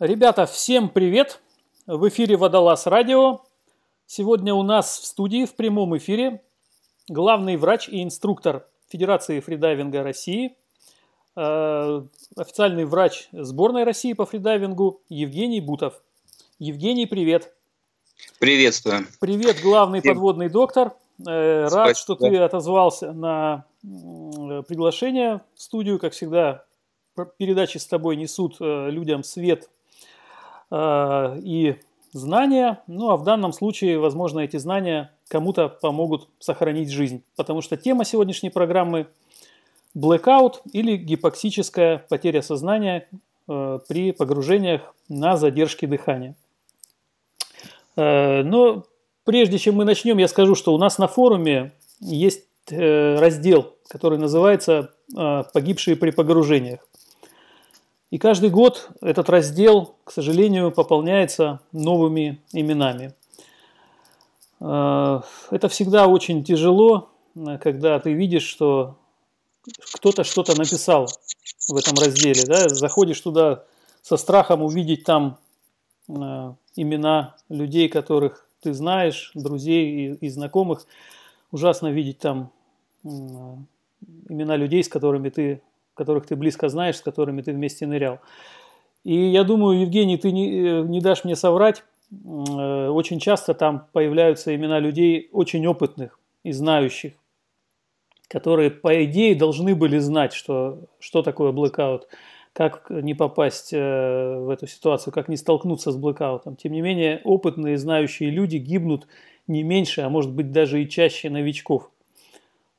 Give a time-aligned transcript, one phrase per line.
[0.00, 1.40] Ребята, всем привет!
[1.86, 3.42] В эфире Водолаз Радио.
[4.06, 6.42] Сегодня у нас в студии в прямом эфире
[7.08, 10.56] главный врач и инструктор Федерации фридайвинга России,
[11.36, 12.02] э,
[12.36, 16.02] официальный врач сборной России по фридайвингу Евгений Бутов.
[16.58, 17.54] Евгений, привет!
[18.40, 19.06] Приветствую!
[19.20, 20.14] Привет, главный Всем.
[20.14, 20.94] подводный доктор.
[21.24, 21.94] Э, рад, Спасибо.
[21.94, 26.00] что ты отозвался на приглашение в студию.
[26.00, 26.64] Как всегда,
[27.36, 29.70] передачи с тобой несут э, людям свет
[30.74, 31.76] и
[32.12, 32.82] знания.
[32.86, 37.22] Ну а в данном случае, возможно, эти знания кому-то помогут сохранить жизнь.
[37.36, 39.06] Потому что тема сегодняшней программы–
[39.96, 43.08] blackout или гипоксическая потеря сознания
[43.48, 46.34] э, при погружениях на задержке дыхания.
[47.96, 48.84] Э, но
[49.24, 54.94] прежде чем мы начнем, я скажу, что у нас на форуме есть раздел, который называется
[55.14, 56.80] «Погибшие при погружениях».
[58.14, 63.12] И каждый год этот раздел, к сожалению, пополняется новыми именами.
[64.60, 67.08] Э, это всегда очень тяжело,
[67.60, 68.98] когда ты видишь, что
[69.94, 71.08] кто-то что-то написал
[71.66, 72.44] в этом разделе.
[72.46, 72.68] Да?
[72.68, 73.64] Заходишь туда
[74.00, 75.38] со страхом увидеть там
[76.06, 76.12] э,
[76.76, 80.86] имена людей, которых ты знаешь, друзей и, и знакомых.
[81.50, 82.52] Ужасно видеть там
[83.02, 83.08] э,
[84.28, 85.62] имена людей, с которыми ты
[85.94, 88.20] которых ты близко знаешь, с которыми ты вместе нырял.
[89.04, 93.86] И я думаю, Евгений, ты не, э, не дашь мне соврать, э, очень часто там
[93.92, 97.12] появляются имена людей очень опытных и знающих,
[98.28, 102.08] которые, по идее, должны были знать, что, что такое блэкаут,
[102.54, 106.56] как не попасть э, в эту ситуацию, как не столкнуться с блэкаутом.
[106.56, 109.06] Тем не менее, опытные, знающие люди гибнут
[109.46, 111.90] не меньше, а может быть даже и чаще новичков.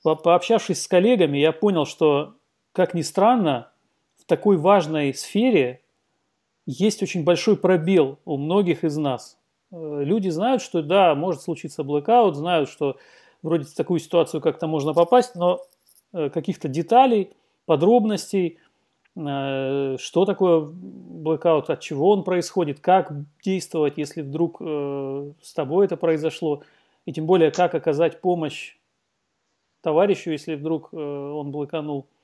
[0.02, 2.36] Пообщавшись с коллегами, я понял, что
[2.76, 3.72] как ни странно,
[4.18, 5.82] в такой важной сфере
[6.66, 9.40] есть очень большой пробел у многих из нас.
[9.72, 12.98] Э, люди знают, что да, может случиться блэкаут, знают, что
[13.42, 15.62] вроде в такую ситуацию как-то можно попасть, но
[16.12, 17.32] э, каких-то деталей,
[17.66, 18.60] подробностей,
[19.16, 25.96] э, что такое блэкаут, от чего он происходит, как действовать, если вдруг с тобой это
[25.96, 26.64] произошло,
[27.06, 28.76] и тем более, как оказать помощь
[29.82, 32.15] товарищу, если вдруг он Э,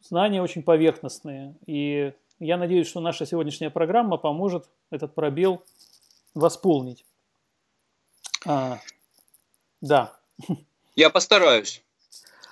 [0.00, 1.54] знания очень поверхностные.
[1.66, 5.62] И я надеюсь, что наша сегодняшняя программа поможет этот пробел
[6.34, 7.04] восполнить.
[8.46, 8.78] А,
[9.80, 10.16] да.
[10.96, 11.82] Я постараюсь.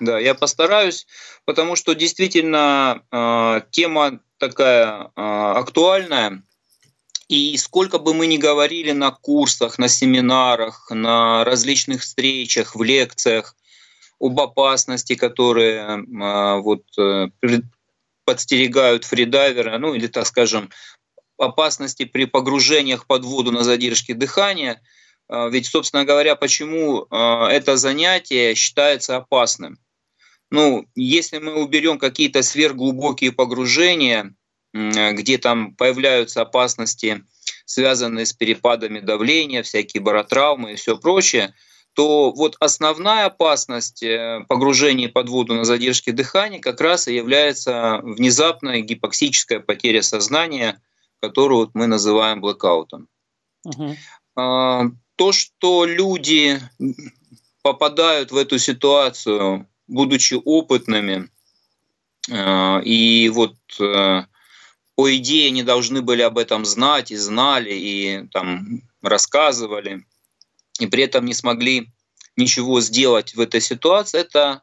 [0.01, 1.07] Да, я постараюсь,
[1.45, 6.43] потому что действительно э, тема такая э, актуальная.
[7.29, 13.57] И сколько бы мы ни говорили на курсах, на семинарах, на различных встречах, в лекциях,
[14.21, 17.29] об опасности, которые а, вот, э,
[18.25, 20.71] подстерегают фридайвера, ну или, так скажем,
[21.39, 24.83] опасности при погружениях под воду на задержке дыхания.
[25.29, 29.79] А, ведь, собственно говоря, почему а, это занятие считается опасным?
[30.51, 34.35] Ну, если мы уберем какие-то сверхглубокие погружения,
[34.73, 37.23] где там появляются опасности,
[37.67, 41.55] связанные с перепадами давления, всякие баротравмы и все прочее,
[41.99, 47.99] то вот основная опасность э, погружения под воду на задержке дыхания как раз и является
[48.05, 50.81] внезапная гипоксическая потеря сознания,
[51.21, 53.09] которую вот мы называем блэкаутом.
[53.65, 53.97] Угу.
[54.37, 56.61] То, что люди
[57.63, 61.29] попадают в эту ситуацию, будучи опытными,
[62.31, 64.23] а, и вот э,
[64.95, 70.05] по идее они должны были об этом знать и знали, и там рассказывали–
[70.79, 71.91] и при этом не смогли
[72.37, 74.63] ничего сделать в этой ситуации, это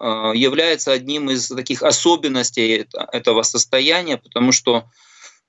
[0.00, 4.88] э, является одним из таких особенностей этого состояния, потому что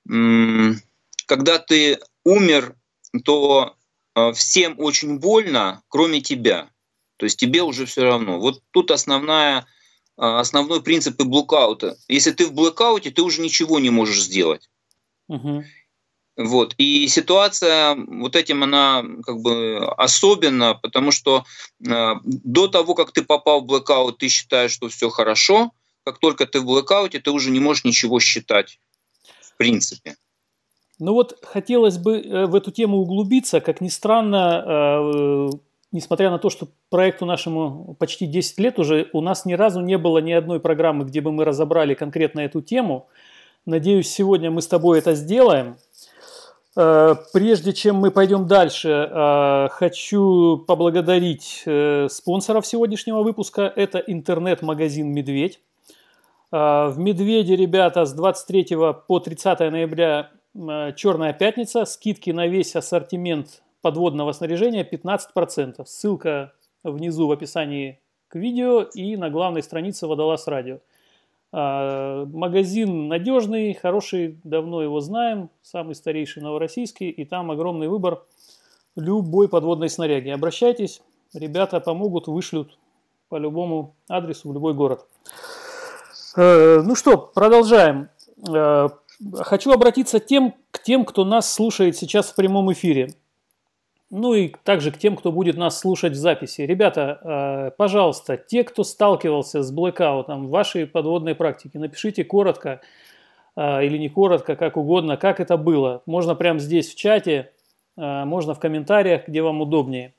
[0.06, 2.76] когда ты умер,
[3.24, 3.76] то
[4.16, 6.70] э, всем очень больно, кроме тебя.
[7.18, 8.40] То есть тебе уже все равно.
[8.40, 9.64] Вот тут основная, э,
[10.18, 11.98] основной принцип блэкаута.
[12.08, 14.70] Если ты в блэкауте, ты уже ничего не можешь сделать.
[15.28, 15.64] Угу.
[16.40, 16.74] Вот.
[16.78, 21.44] И ситуация вот этим она как бы особенна, потому что
[21.86, 25.72] э, до того, как ты попал в блэкаут, ты считаешь, что все хорошо.
[26.06, 28.80] Как только ты в блэкауте, ты уже не можешь ничего считать,
[29.42, 30.16] в принципе.
[30.98, 33.60] Ну вот хотелось бы э, в эту тему углубиться.
[33.60, 35.50] Как ни странно, э,
[35.92, 39.98] несмотря на то, что проекту нашему почти 10 лет уже, у нас ни разу не
[39.98, 43.10] было ни одной программы, где бы мы разобрали конкретно эту тему.
[43.66, 45.76] Надеюсь, сегодня мы с тобой это сделаем.
[46.78, 53.72] Э, прежде чем мы пойдем дальше, э, хочу поблагодарить э, спонсоров сегодняшнего выпуска.
[53.76, 55.60] Это интернет-магазин «Медведь».
[56.52, 58.76] В Медведе, ребята, с 23
[59.08, 60.32] по 30 ноября
[60.96, 61.86] Черная пятница.
[61.86, 65.86] Скидки на весь ассортимент подводного снаряжения 15%.
[65.86, 68.00] Ссылка внизу в описании
[68.30, 70.80] к видео и на главной странице Водолаз Радио.
[71.52, 78.24] А, магазин надежный, хороший, давно его знаем, самый старейший новороссийский, и там огромный выбор
[78.96, 80.30] любой подводной снаряги.
[80.30, 81.02] Обращайтесь,
[81.34, 82.78] ребята помогут, вышлют
[83.30, 85.08] по любому адресу в любой город.
[86.36, 88.10] Э, ну что, продолжаем.
[88.48, 88.90] Э,
[89.40, 93.14] хочу обратиться тем, к тем, кто нас слушает сейчас в прямом эфире.
[94.12, 96.62] Ну и также к тем, кто будет нас слушать в записи.
[96.62, 102.82] Ребята, э, пожалуйста, те, кто сталкивался с блэкаутом в вашей подводной практике, напишите коротко
[103.56, 106.02] э, или не коротко, как угодно, как это было.
[106.08, 107.52] Можно прямо здесь в чате,
[107.98, 110.16] э, можно в комментариях, где вам удобнее.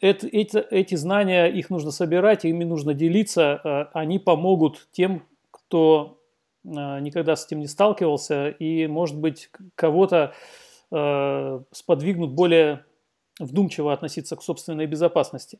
[0.00, 3.88] Это, эти, эти знания, их нужно собирать, ими нужно делиться.
[3.94, 6.18] Они помогут тем, кто
[6.62, 10.34] никогда с этим не сталкивался и, может быть, кого-то
[11.72, 12.84] сподвигнут более
[13.38, 15.58] вдумчиво относиться к собственной безопасности.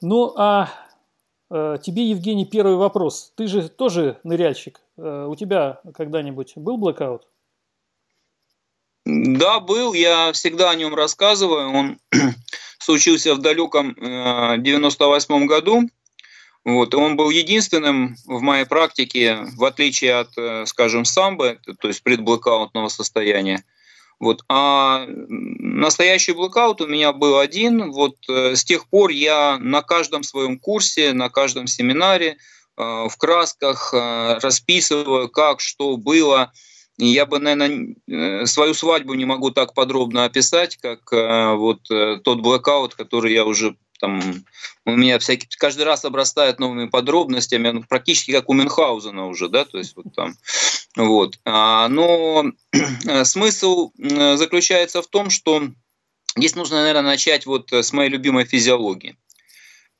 [0.00, 0.68] Ну а
[1.50, 3.32] э, тебе, Евгений, первый вопрос.
[3.36, 4.80] Ты же тоже ныряльщик.
[4.96, 7.26] Э, у тебя когда-нибудь был блэкаут?
[9.04, 9.94] Да, был.
[9.94, 11.70] Я всегда о нем рассказываю.
[11.70, 11.98] Он
[12.78, 15.82] случился в далеком 98 э, году.
[16.64, 22.04] Вот, он был единственным в моей практике, в отличие от, э, скажем, самбы, то есть
[22.04, 23.64] предблэкаутного состояния,
[24.22, 24.44] вот.
[24.48, 27.90] А настоящий блэкаут у меня был один.
[27.90, 32.36] Вот э, с тех пор я на каждом своем курсе, на каждом семинаре э,
[32.76, 36.52] в красках э, расписываю, как, что было.
[36.98, 41.10] Я бы, наверное, свою свадьбу не могу так подробно описать, как
[41.58, 44.44] вот тот блэкаут, который я уже там
[44.84, 49.64] у меня всякие, каждый раз обрастает новыми подробностями, ну, практически как у Мюнхгаузена уже, да,
[49.64, 50.34] то есть вот там,
[50.96, 51.38] вот.
[51.44, 52.46] А, но
[53.22, 55.68] смысл заключается в том, что
[56.36, 59.16] здесь нужно, наверное, начать вот с моей любимой физиологии.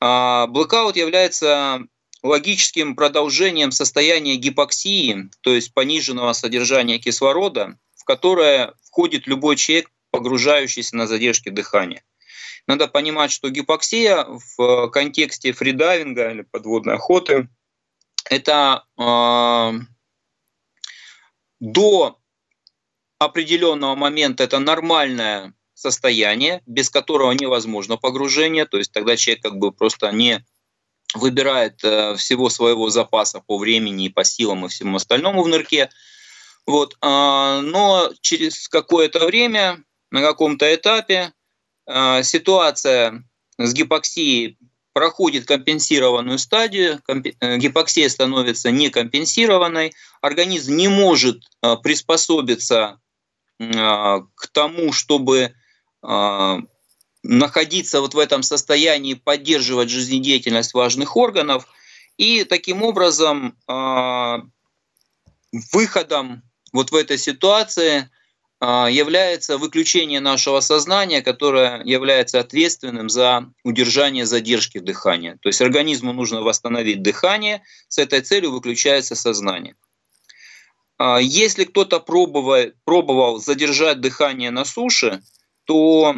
[0.01, 1.79] А, является
[2.23, 10.97] логическим продолжением состояния гипоксии, то есть пониженного содержания кислорода, в которое входит любой человек, погружающийся
[10.97, 12.03] на задержке дыхания.
[12.67, 14.25] Надо понимать, что гипоксия
[14.57, 17.49] в контексте фридайвинга или подводной охоты
[18.29, 19.71] это э,
[21.59, 22.19] до
[23.19, 29.71] определенного момента это нормальное состояние, без которого невозможно погружение, то есть тогда человек как бы
[29.73, 30.45] просто не
[31.13, 35.89] выбирает э, всего своего запаса по времени и по силам и всему остальному в нырке.
[36.65, 36.95] Вот.
[37.01, 41.42] Э, но через какое-то время, на каком-то этапе, а,
[41.87, 43.23] ситуация
[43.57, 44.57] с гипоксией
[44.93, 52.99] проходит компенсированную стадию, э, гипоксия становится некомпенсированной, организм не может а, приспособиться
[53.59, 55.53] к тому, чтобы
[57.21, 61.67] находиться вот в этом состоянии, поддерживать жизнедеятельность важных органов.
[62.17, 63.55] И таким образом
[65.71, 66.41] выходом
[66.73, 68.09] вот в этой ситуации–
[68.63, 75.37] является выключение нашего сознания, которое является ответственным за удержание задержки дыхания.
[75.41, 79.75] То есть организму нужно восстановить дыхание, с этой целью выключается сознание.
[80.97, 85.21] А, если кто-то пробовал, пробовал задержать дыхание на суше,
[85.65, 86.15] то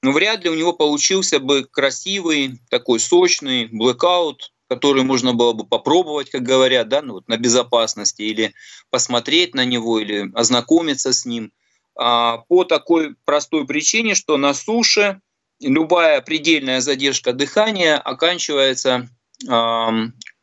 [0.00, 6.30] вряд ли у него получился бы красивый, такой сочный блэкаут, который можно было бы попробовать,
[6.30, 8.54] как говорят, да, ну, вот на безопасности, или
[8.90, 11.67] посмотреть на него, или ознакомиться с ним– а,
[11.98, 15.20] по такой простой причине, что на суше
[15.60, 19.08] любая предельная задержка дыхания оканчивается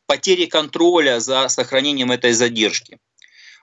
[0.06, 2.98] потерей контроля за сохранением этой задержки.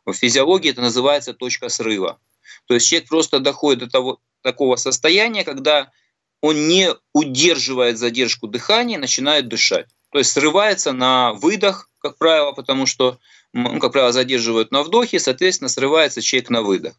[0.05, 2.19] В физиологии это называется точка срыва.
[2.65, 5.91] То есть человек просто доходит до того, такого состояния, когда
[6.41, 9.87] он не удерживает задержку дыхания начинает дышать.
[10.11, 13.19] То есть срывается на выдох, как правило, потому что
[13.53, 16.95] ну, как правило, задерживают на вдохе, соответственно, срывается человек на выдох.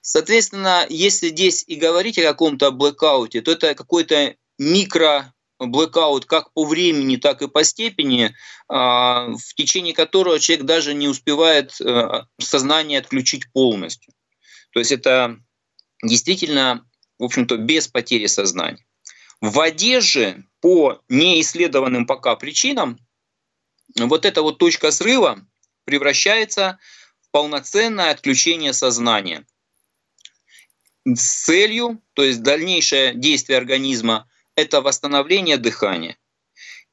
[0.00, 6.64] Соответственно, если здесь и говорить о каком-то блэкауте, то это какой-то микро блэкаут как по
[6.64, 8.34] времени, так и по степени,
[8.68, 14.12] а, в течение которого человек даже не успевает э, сознание отключить полностью.
[14.72, 15.38] То есть это
[16.02, 16.86] действительно,
[17.18, 18.84] в общем-то, без потери сознания.
[19.40, 20.00] В воде
[20.60, 22.98] по неисследованным пока причинам
[23.96, 25.40] вот эта вот точка срыва,
[25.86, 26.78] превращается
[27.20, 29.46] в полноценное отключение сознания
[31.14, 36.18] с целью, то есть дальнейшее действие организма, это восстановление дыхания.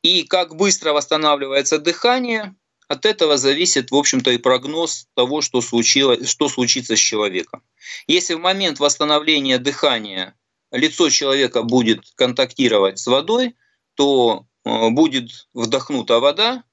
[0.04, 2.56] И как быстро восстанавливается дыхание,
[2.88, 7.64] от этого зависит, в общем-то, и прогноз того, что, случилось, что случится с человеком.
[8.06, 10.36] Если в момент восстановления дыхания
[10.72, 13.56] лицо человека будет контактировать с водой,
[13.96, 16.64] то э, будет вдохнута вода,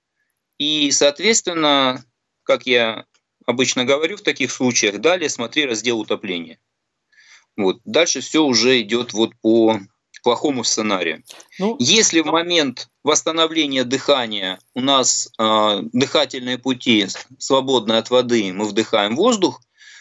[0.58, 2.04] и, соответственно,
[2.50, 3.04] как я
[3.46, 6.58] обычно говорю в таких случаях, далее смотри раздел утопления.
[7.56, 7.78] Вот.
[7.84, 9.78] Дальше все уже идет вот по
[10.24, 11.22] плохому сценарию.
[11.60, 17.06] Ну, Если в момент восстановления дыхания у нас э, дыхательные пути
[17.38, 19.60] свободны от воды, мы вдыхаем воздух,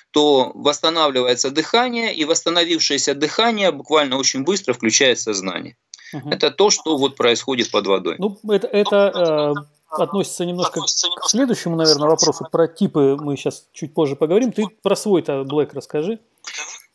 [0.10, 5.78] то восстанавливается дыхание, и восстановившееся дыхание буквально очень быстро включает сознание.
[6.14, 6.32] Угу.
[6.32, 8.16] Это то, что вот происходит под водой.
[8.18, 12.46] Ну, это, это э, относится немножко к следующему, наверное, вопросу.
[12.52, 14.52] Про типы мы сейчас чуть позже поговорим.
[14.52, 16.20] Ты про свой-то Black расскажи.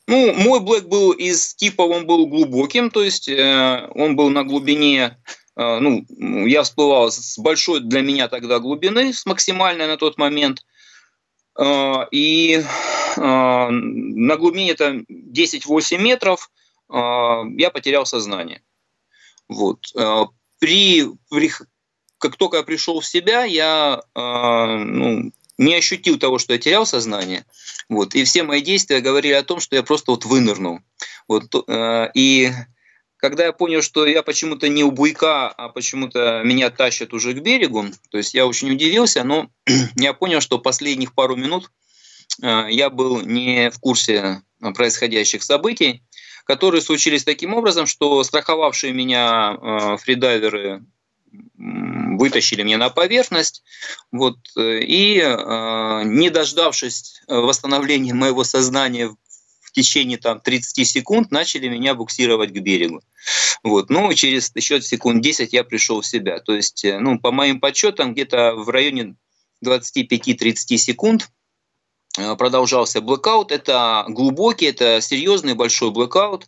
[0.06, 4.44] Ну, мой Black был из типа, он был глубоким, то есть э, он был на
[4.44, 5.18] глубине,
[5.56, 6.04] э, ну,
[6.46, 10.66] я всплывал с большой для меня тогда глубины, с максимальной на тот момент.
[11.58, 12.62] Э, и
[13.16, 16.50] э, на глубине это 10-8 метров
[16.92, 16.94] э,
[17.56, 18.62] я потерял сознание.
[19.48, 19.86] Вот.
[19.96, 20.24] Э,
[20.58, 21.50] при, при,
[22.24, 26.86] как только я пришел в себя, я э, ну, не ощутил того, что я терял
[26.86, 27.44] сознание.
[27.90, 30.80] Вот, и все мои действия говорили о том, что я просто вот вынырнул.
[31.28, 32.50] Вот, э, и
[33.18, 37.42] когда я понял, что я почему-то не у буйка, а почему-то меня тащат уже к
[37.42, 39.50] берегу, то есть я очень удивился, но
[39.96, 41.70] я понял, что последних пару минут
[42.42, 44.40] э, я был не в курсе
[44.74, 46.02] происходящих событий,
[46.46, 50.86] которые случились таким образом, что страховавшие меня э, фридайверы
[52.18, 53.62] вытащили меня на поверхность,
[54.12, 61.68] вот, э, и э, не дождавшись восстановления моего сознания в течение там, 30 секунд, начали
[61.68, 63.02] меня буксировать к берегу.
[63.62, 63.90] Вот.
[63.90, 66.38] Ну, через еще секунд 10 я пришел в себя.
[66.40, 69.16] То есть, э, ну, по моим подсчетам, где-то в районе
[69.64, 71.28] 25-30 секунд
[72.38, 73.50] продолжался блэкаут.
[73.50, 76.46] Это глубокий, это серьезный большой блэкаут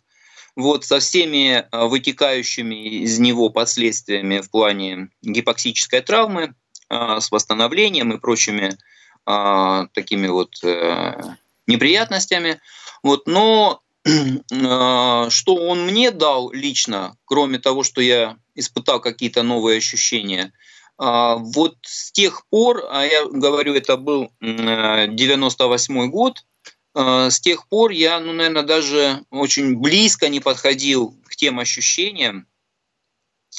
[0.57, 6.55] вот со всеми а, вытекающими из него последствиями в плане гипоксической травмы,
[6.89, 8.75] а, с восстановлением и прочими
[9.25, 11.21] а, такими вот э,
[11.67, 12.59] неприятностями.
[13.03, 20.53] Вот, но что он мне дал лично, кроме того, что я испытал какие-то новые ощущения,
[20.97, 26.43] вот с тех пор, а я говорю, это был 98 год,
[26.97, 32.47] с тех пор я, ну, наверное, даже очень близко не подходил к тем ощущениям,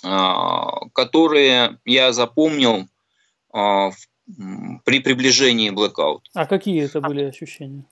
[0.02, 2.88] а, которые я запомнил
[3.52, 3.90] а,
[4.84, 6.22] при приближении blackout.
[6.34, 7.84] А какие это были ощущения?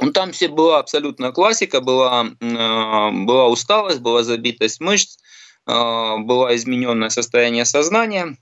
[0.00, 5.18] Ну, там все была абсолютная классика, была, была усталость, была забитость мышц,
[5.64, 8.36] было измененное состояние сознания,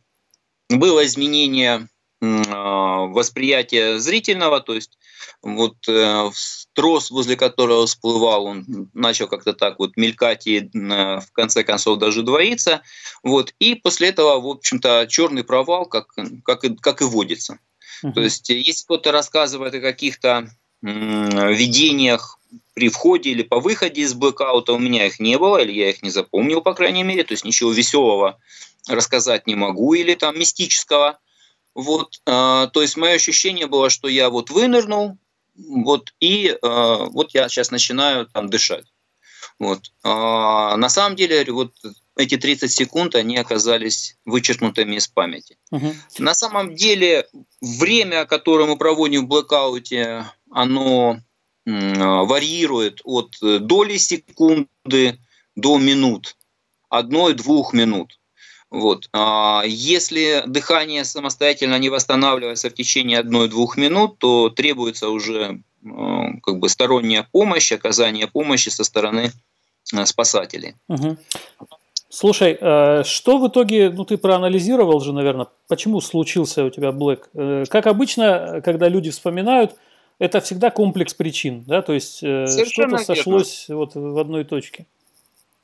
[0.69, 1.89] было изменение
[2.21, 4.99] восприятия зрительного, то есть
[5.43, 6.31] вот э,
[6.73, 11.99] трос, возле которого всплывал, он начал как-то так вот мелькать и э, в конце концов
[11.99, 12.83] даже двоиться.
[13.23, 13.55] Вот.
[13.59, 16.15] И после этого, в общем-то, черный провал, как,
[16.45, 17.59] как, и, как и водится.
[18.03, 18.13] Uh-huh.
[18.13, 20.49] То есть, э, если кто-то рассказывает о каких-то
[20.83, 22.39] видениях
[22.75, 26.03] при входе или по выходе из блэкаута, у меня их не было, или я их
[26.03, 28.39] не запомнил, по крайней мере, то есть ничего веселого
[28.89, 31.19] рассказать не могу, или там мистического.
[31.75, 35.19] Вот, э, то есть мое ощущение было, что я вот вынырнул,
[35.57, 38.87] вот, и э, вот я сейчас начинаю там дышать.
[39.59, 39.93] Вот.
[40.03, 41.73] А на самом деле, вот
[42.17, 45.59] эти 30 секунд, они оказались вычеркнутыми из памяти.
[45.71, 45.95] Угу.
[46.19, 47.29] На самом деле,
[47.61, 51.19] время, которое мы проводим в блэкауте, оно
[51.67, 55.19] варьирует от доли секунды
[55.57, 56.37] до минут,
[56.89, 58.19] одной-двух минут.
[58.75, 59.09] Вот.
[59.13, 65.61] А если дыхание самостоятельно не восстанавливается в течение одной-двух минут, то требуется уже
[66.43, 69.31] как бы сторонняя помощь, оказание помощи со стороны
[69.95, 70.75] а, спасателей.
[70.89, 71.19] Угу.
[72.09, 72.57] Слушай,
[73.05, 77.29] что в итоге, ну ты проанализировал же, наверное, почему случился у тебя Блэк?
[77.35, 79.77] Э, как обычно, когда люди вспоминают,
[80.19, 84.87] это всегда комплекс причин, да, то есть э, что-то сошлось вот в одной точке.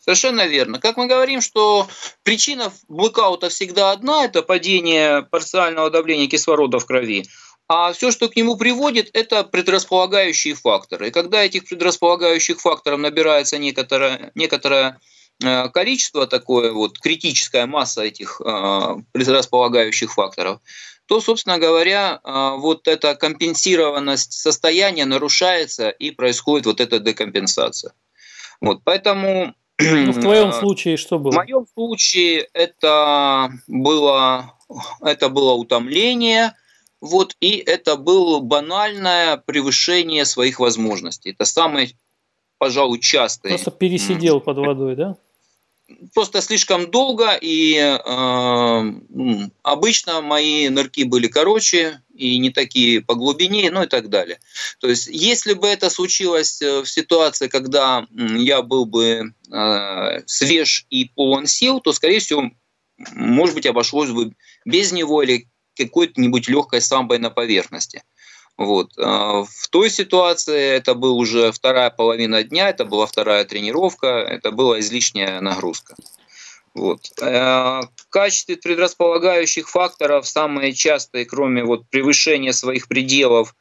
[0.01, 0.81] Совершенно верно.
[0.81, 1.87] Как мы говорим, что
[2.23, 7.27] причина блэкаута всегда одна, это падение парциального давления кислорода в крови,
[7.69, 11.09] а все, что к нему приводит, это предрасполагающие факторы.
[11.09, 14.99] И когда этих предрасполагающих факторов набирается некоторое, некоторое
[15.45, 20.61] э, количество, такое вот критическая масса этих э, предрасполагающих факторов,
[21.07, 27.93] то, собственно говоря, э, вот эта компенсированность состояния нарушается и происходит вот эта декомпенсация.
[28.61, 31.33] Вот, поэтому ну, в твоем случае что было?
[31.33, 34.55] В моем случае это было
[35.01, 36.55] это было утомление,
[37.01, 41.31] вот, и это было банальное превышение своих возможностей.
[41.31, 41.91] Это самое,
[42.59, 43.53] пожалуй, частое.
[43.53, 45.17] Просто пересидел под водой, да?
[46.15, 53.71] Просто слишком долго, и э, обычно мои нырки были короче и не такие по глубине,
[53.71, 54.39] ну и так далее.
[54.81, 60.87] То есть, если бы это случилось э, в ситуации, когда я был бы э, свеж
[60.91, 62.51] и полон сил, то, скорее всего,
[63.15, 64.33] может быть, обошлось бы
[64.65, 68.03] без него или какой-нибудь легкой самбой на поверхности.
[68.57, 68.93] Вот.
[68.99, 74.51] А, в той ситуации это была уже вторая половина дня, это была вторая тренировка, это
[74.51, 75.97] была излишняя нагрузка.
[76.75, 77.01] Вот.
[77.21, 83.55] А, в качестве предрасполагающих факторов самые частые, кроме вот превышения своих пределов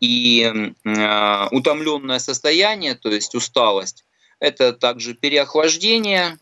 [0.00, 4.04] и э, утомленное состояние, то есть усталость,
[4.40, 6.38] это также переохлаждение,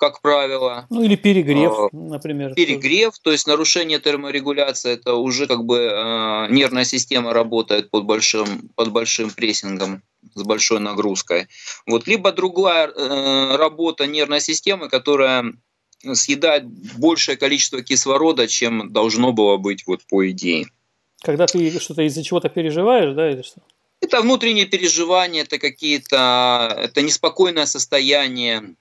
[0.00, 0.86] как правило.
[0.88, 2.54] Ну или перегрев, э, например.
[2.54, 8.70] Перегрев, то есть нарушение терморегуляции, это уже как бы э, нервная система работает под большим,
[8.74, 10.02] под большим прессингом,
[10.34, 11.48] с большой нагрузкой.
[11.86, 12.06] Вот.
[12.06, 15.52] Либо другая э, работа нервной системы, которая
[16.14, 16.64] съедает
[16.98, 20.66] большее количество кислорода, чем должно было быть вот по идее.
[21.22, 23.60] Когда ты что-то из-за чего-то переживаешь, да, или что?
[24.00, 28.76] Это внутренние переживания, это какие-то, это неспокойное состояние,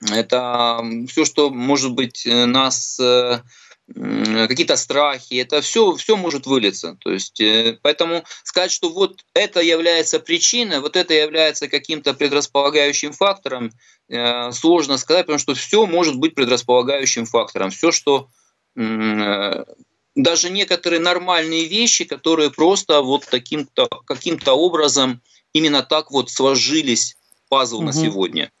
[0.00, 3.40] это все, что может быть э, нас э,
[3.86, 6.96] какие-то страхи, это все, все может вылиться.
[7.00, 13.12] То есть, э, поэтому сказать, что вот это является причиной, вот это является каким-то предрасполагающим
[13.12, 13.72] фактором,
[14.52, 17.70] сложно сказать, потому что все может быть предрасполагающим фактором.
[17.70, 18.28] Все, что
[20.14, 25.20] даже некоторые нормальные вещи, которые просто вот таким-то каким-то образом
[25.52, 27.16] именно так вот сложились
[27.48, 27.86] пазл угу.
[27.86, 28.52] на сегодня.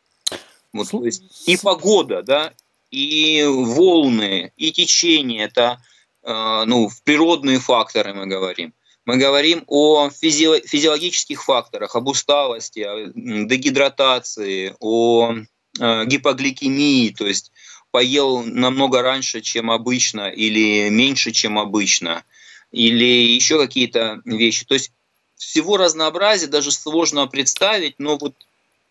[0.76, 2.52] Вот, то есть и погода, да,
[2.90, 5.80] и волны, и течение, это
[6.22, 8.72] э, ну, природные факторы мы говорим.
[9.04, 15.32] Мы говорим о физи физиологических факторах, об усталости, о дегидратации, о
[15.78, 17.52] э, гипогликемии, то есть
[17.92, 22.24] поел намного раньше, чем обычно, или меньше, чем обычно,
[22.72, 24.66] или еще какие-то вещи.
[24.66, 24.92] То есть
[25.36, 28.34] всего разнообразия даже сложно представить, но вот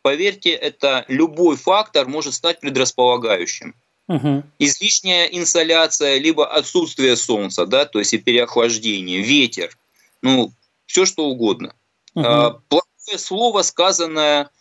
[0.06, 3.74] поверьте, это любой фактор может стать предрасполагающим.
[4.08, 4.44] Угу.
[4.60, 9.76] Излишняя инсоляция, либо отсутствие солнца, да, то есть и переохлаждение, ветер,
[10.22, 10.54] ну,
[10.86, 11.74] все что угодно.
[12.13, 12.62] Угу.
[12.70, 14.52] плохое слово, сказанное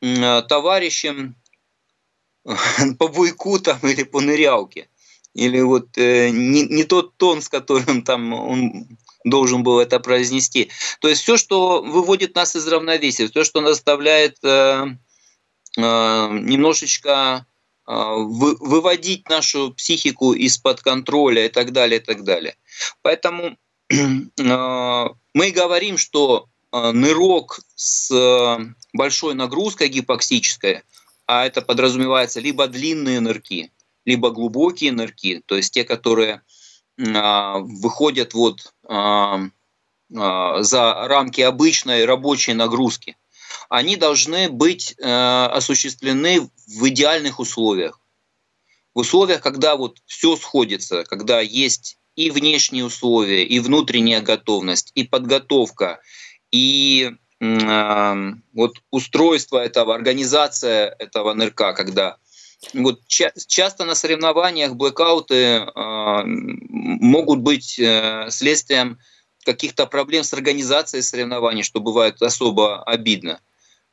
[0.00, 1.36] товарищем
[2.98, 4.88] по буйку там или по нырялке.
[5.34, 10.70] Или вот э, не, не тот тон, с которым там он должен был это произнести.
[11.00, 14.86] То есть все, что выводит нас из равновесия, все, что заставляет э,
[15.76, 17.44] э, немножечко
[17.86, 22.56] э, вы, выводить нашу психику из-под контроля и так далее, и так далее.
[23.02, 23.56] Поэтому
[23.90, 28.58] э, мы говорим, что э, нырок с э,
[28.92, 30.82] большой нагрузкой гипоксической,
[31.26, 33.72] а это подразумевается либо длинные нырки,
[34.04, 36.42] либо глубокие нырки, то есть те, которые
[36.98, 39.40] выходят вот а,
[40.14, 43.16] а, за рамки обычной рабочей нагрузки,
[43.68, 45.04] они должны быть э,
[45.46, 48.00] осуществлены в идеальных условиях.
[48.94, 55.04] В условиях, когда вот все сходится, когда есть и внешние условия, и внутренняя готовность, и
[55.04, 56.00] подготовка,
[56.50, 62.16] и вот устройство этого, организация этого нырка, когда
[62.74, 68.98] вот ча- часто на соревнованиях блэкауты э, могут быть э, следствием
[69.44, 73.40] каких-то проблем с организацией соревнований, что бывает особо обидно.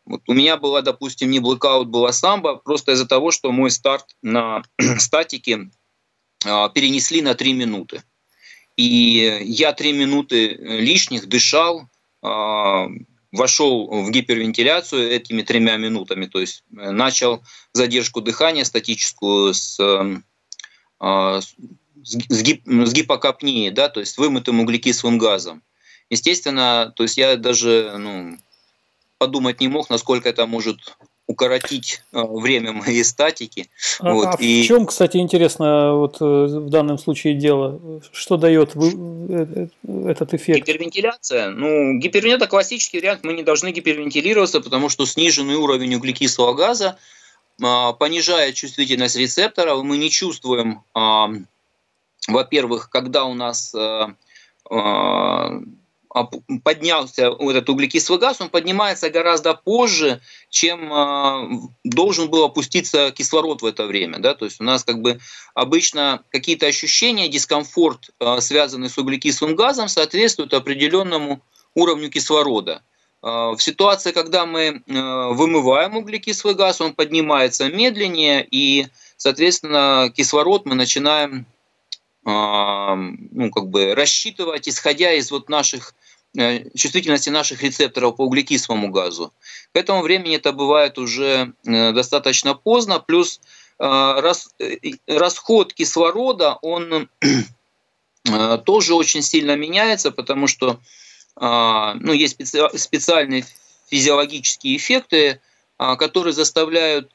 [0.05, 4.15] Вот у меня была, допустим, не блэкаут, была самбо, просто из-за того, что мой старт
[4.21, 4.63] на
[4.97, 5.69] статике
[6.45, 8.03] э, перенесли на 3 минуты.
[8.75, 11.87] И я 3 минуты лишних дышал,
[12.23, 12.87] э,
[13.33, 17.43] вошел в гипервентиляцию этими тремя минутами, то есть э, начал
[17.73, 20.23] задержку дыхания статическую с, эм,
[20.99, 21.55] а, с,
[22.41, 25.63] гип, с гипокапнией, да, то есть вымытым углекислым газом.
[26.11, 28.37] Естественно, то есть я даже ну,
[29.17, 30.95] подумать не мог, насколько это может
[31.27, 33.69] укоротить э, время моей статики.
[33.99, 34.63] А, вот, а и...
[34.63, 38.01] в чем, кстати, интересно вот э, в данном случае дело?
[38.11, 39.67] Что дает э,
[40.05, 40.59] этот эффект?
[40.59, 41.49] Гипервентиляция.
[41.49, 43.23] Ну, гипервентиляция классический вариант.
[43.23, 46.97] Мы не должны гипервентилироваться, потому что сниженный уровень углекислого газа
[47.61, 49.83] а, понижает чувствительность рецепторов.
[49.83, 51.29] Мы не чувствуем, а,
[52.27, 53.73] во-первых, когда у нас
[56.63, 63.65] поднялся этот углекислый газ, он поднимается гораздо позже, чем э, должен был опуститься кислород в
[63.65, 64.19] это время.
[64.19, 64.35] Да?
[64.35, 65.19] То есть у нас как бы
[65.55, 71.41] обычно какие-то ощущения, дискомфорт, э, связанный с углекислым газом, соответствуют определенному
[71.73, 72.83] уровню кислорода.
[73.23, 81.45] В ситуации, когда мы вымываем углекислый газ, он поднимается медленнее, и, соответственно, кислород мы начинаем
[82.25, 85.95] ну, как бы рассчитывать, исходя из вот наших
[86.75, 89.31] чувствительности наших рецепторов по углекислому газу.
[89.73, 93.39] К этому времени это бывает уже э, достаточно поздно, плюс
[93.79, 94.33] э,
[95.07, 97.09] расход кислорода, он
[98.65, 100.79] тоже очень сильно меняется, потому что
[101.35, 102.37] ну, есть
[102.77, 103.43] специальные
[103.89, 105.41] физиологические эффекты,
[105.77, 107.11] которые заставляют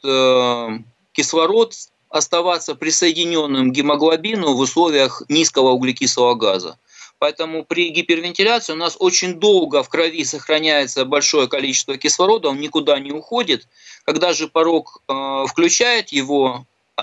[1.13, 1.75] кислород
[2.11, 6.79] оставаться присоединенным к гемоглобину в условиях низкого углекислого газа.
[7.19, 12.99] Поэтому при гипервентиляции у нас очень долго в крови сохраняется большое количество кислорода, он никуда
[13.01, 13.67] не уходит.
[14.05, 16.65] Когда же порог э, включает его
[16.97, 17.03] э,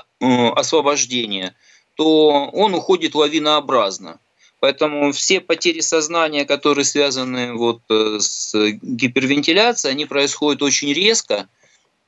[0.56, 1.54] освобождение,
[1.95, 4.19] то он уходит лавинообразно.
[4.62, 11.49] Поэтому все потери сознания, которые связаны вот э, с гипервентиляцией, они происходят очень резко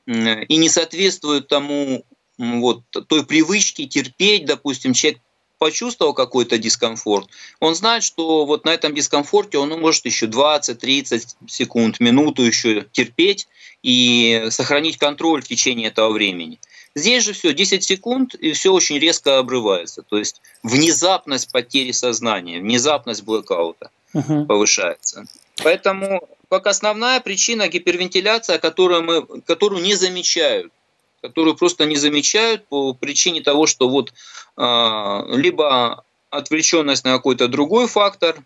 [0.06, 2.02] и не соответствуют тому
[2.38, 5.20] вот, той привычки терпеть, допустим, человек
[5.58, 7.28] почувствовал какой-то дискомфорт,
[7.60, 13.48] он знает, что вот на этом дискомфорте он может еще 20-30 секунд, минуту еще терпеть
[13.82, 16.58] и сохранить контроль в течение этого времени.
[16.94, 20.02] Здесь же все, 10 секунд, и все очень резко обрывается.
[20.02, 24.46] То есть внезапность потери сознания, внезапность блэкаута uh-huh.
[24.46, 25.26] повышается.
[25.62, 30.72] Поэтому как основная причина гипервентиляция, которую, мы, которую не замечают
[31.22, 34.12] которую просто не замечают по причине того, что вот
[34.56, 38.36] э, либо отвлеченность на какой-то другой фактор,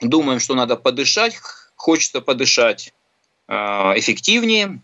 [0.00, 1.36] думаем, что надо подышать,
[1.76, 2.92] хочется подышать
[3.48, 4.80] э, эффективнее.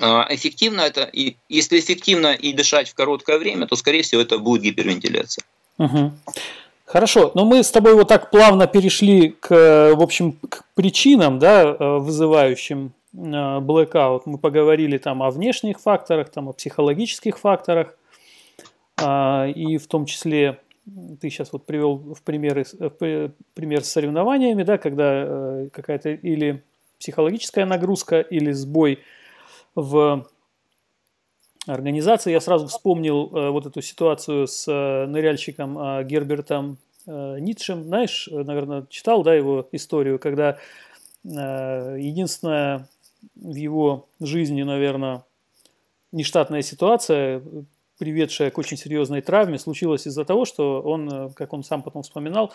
[0.00, 4.38] Э, эффективно это, и если эффективно и дышать в короткое время, то, скорее всего, это
[4.38, 5.44] будет гипервентиляция.
[5.78, 6.12] Угу.
[6.86, 11.72] Хорошо, но мы с тобой вот так плавно перешли к, в общем, к причинам, да,
[11.72, 17.96] вызывающим Э, blackout мы поговорили там о внешних факторах, там о психологических факторах,
[19.00, 20.60] а, и в том числе
[21.20, 26.64] ты сейчас вот привел в примеры, в пример с соревнованиями, да, когда э, какая-то или
[26.98, 28.98] психологическая нагрузка, или сбой
[29.76, 30.26] в
[31.66, 32.32] организации.
[32.32, 37.84] Я сразу вспомнил э, вот эту ситуацию с ныряльщиком Гербертом Ницшем.
[37.84, 40.58] Знаешь, наверное, читал да, его историю, когда
[41.24, 42.88] единственное
[43.34, 45.24] в его жизни, наверное,
[46.12, 47.42] нештатная ситуация,
[47.98, 52.52] приведшая к очень серьезной травме, случилась из-за того, что он, как он сам потом вспоминал,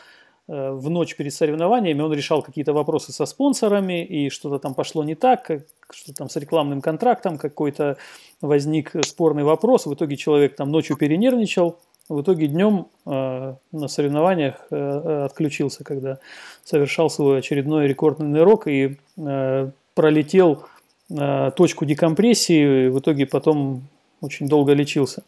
[0.48, 5.04] э, в ночь перед соревнованиями он решал какие-то вопросы со спонсорами, и что-то там пошло
[5.04, 5.50] не так,
[5.90, 7.98] что там с рекламным контрактом какой-то
[8.42, 9.86] возник спорный вопрос.
[9.86, 16.20] В итоге человек там ночью перенервничал, в итоге днем э, на соревнованиях э, отключился, когда
[16.64, 20.64] совершал свой очередной рекордный нырок и э, пролетел
[21.10, 23.82] э, точку декомпрессии, в итоге потом
[24.22, 25.24] очень долго лечился.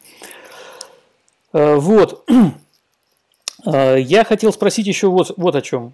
[1.52, 2.24] Э, вот.
[3.66, 5.94] Э, я хотел спросить еще вот, вот о чем.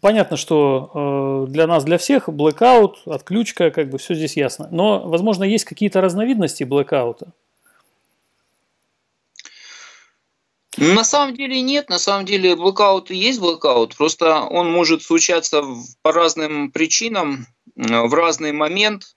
[0.00, 4.68] Понятно, что для нас, для всех, blackout, отключка, как бы все здесь ясно.
[4.70, 7.32] Но, возможно, есть какие-то разновидности блэкаута.
[10.76, 15.62] На самом деле нет, на самом деле блэкаут и есть блэкаут, просто он может случаться
[16.02, 19.16] по разным причинам, в разный момент,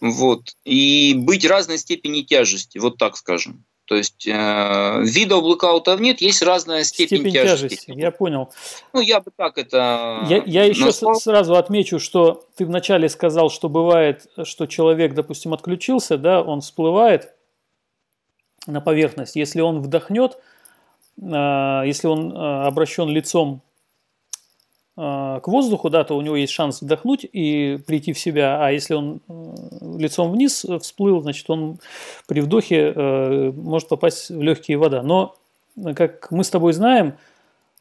[0.00, 3.64] вот, и быть разной степени тяжести, вот так скажем.
[3.88, 7.68] То есть э, видов блэкаутов нет, есть разная степень, степень тяжести.
[7.68, 7.92] тяжести.
[7.96, 8.52] Я понял.
[8.92, 10.26] Ну, я бы так это.
[10.28, 16.18] Я, я еще сразу отмечу, что ты вначале сказал, что бывает, что человек, допустим, отключился,
[16.18, 17.32] да, он всплывает
[18.66, 19.36] на поверхность.
[19.36, 20.36] Если он вдохнет,
[21.20, 23.62] если он а, обращен лицом
[24.96, 28.70] а, к воздуху, да, то у него есть шанс вдохнуть и прийти в себя, а
[28.70, 29.20] если он
[29.98, 31.80] лицом вниз всплыл, значит, он
[32.26, 32.92] при вдохе
[33.54, 35.02] может попасть в легкие вода.
[35.02, 35.34] Но,
[35.96, 37.14] как мы с тобой знаем,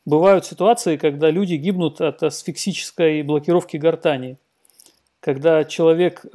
[0.05, 4.37] бывают ситуации, когда люди гибнут от асфиксической блокировки гортани.
[5.19, 6.25] Когда человек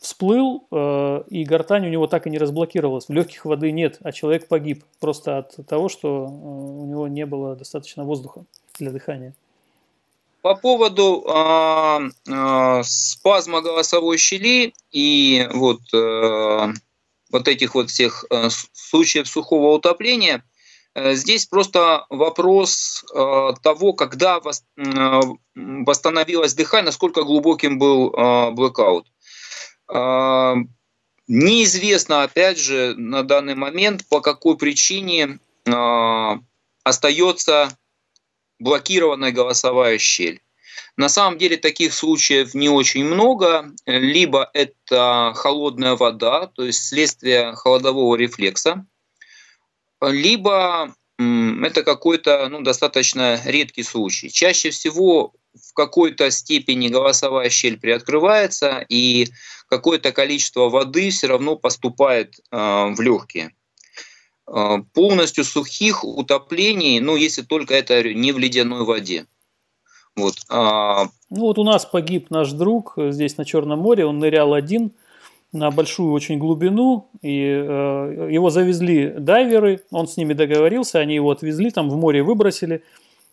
[0.00, 3.08] всплыл, э, и гортань у него так и не разблокировалась.
[3.08, 7.56] Легких воды нет, а человек погиб просто от того, что э, у него не было
[7.56, 8.44] достаточно воздуха
[8.78, 9.34] для дыхания.
[10.42, 16.72] По поводу э, э, спазма голосовой щели и вот, э,
[17.32, 20.44] вот этих вот всех э, случаев сухого утопления,
[21.12, 24.40] Здесь просто вопрос того, когда
[25.54, 29.06] восстановилось дыхание, насколько глубоким был блэкаут.
[31.26, 35.38] Неизвестно, опять же, на данный момент, по какой причине
[36.84, 37.76] остается
[38.58, 40.40] блокированная голосовая щель.
[40.96, 43.70] На самом деле таких случаев не очень много.
[43.86, 48.84] Либо это холодная вода, то есть следствие холодового рефлекса,
[50.00, 54.30] либо это какой-то ну, достаточно редкий случай.
[54.30, 59.28] Чаще всего в какой-то степени голосовая щель приоткрывается, и
[59.68, 63.52] какое-то количество воды все равно поступает э, в легкие.
[64.46, 69.26] Э, полностью сухих утоплений, ну, если только это не в ледяной воде.
[70.16, 70.34] Вот.
[70.48, 71.04] А...
[71.30, 74.92] Ну вот у нас погиб наш друг здесь на Черном море, он нырял один
[75.52, 81.30] на большую очень глубину, и э, его завезли дайверы, он с ними договорился, они его
[81.30, 82.82] отвезли, там в море выбросили.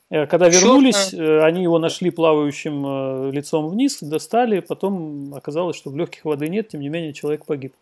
[0.09, 5.89] Э, когда вернулись, э, они его нашли плавающим э, лицом вниз, достали, потом оказалось, что
[5.89, 7.73] в легких воды нет, тем не менее человек погиб.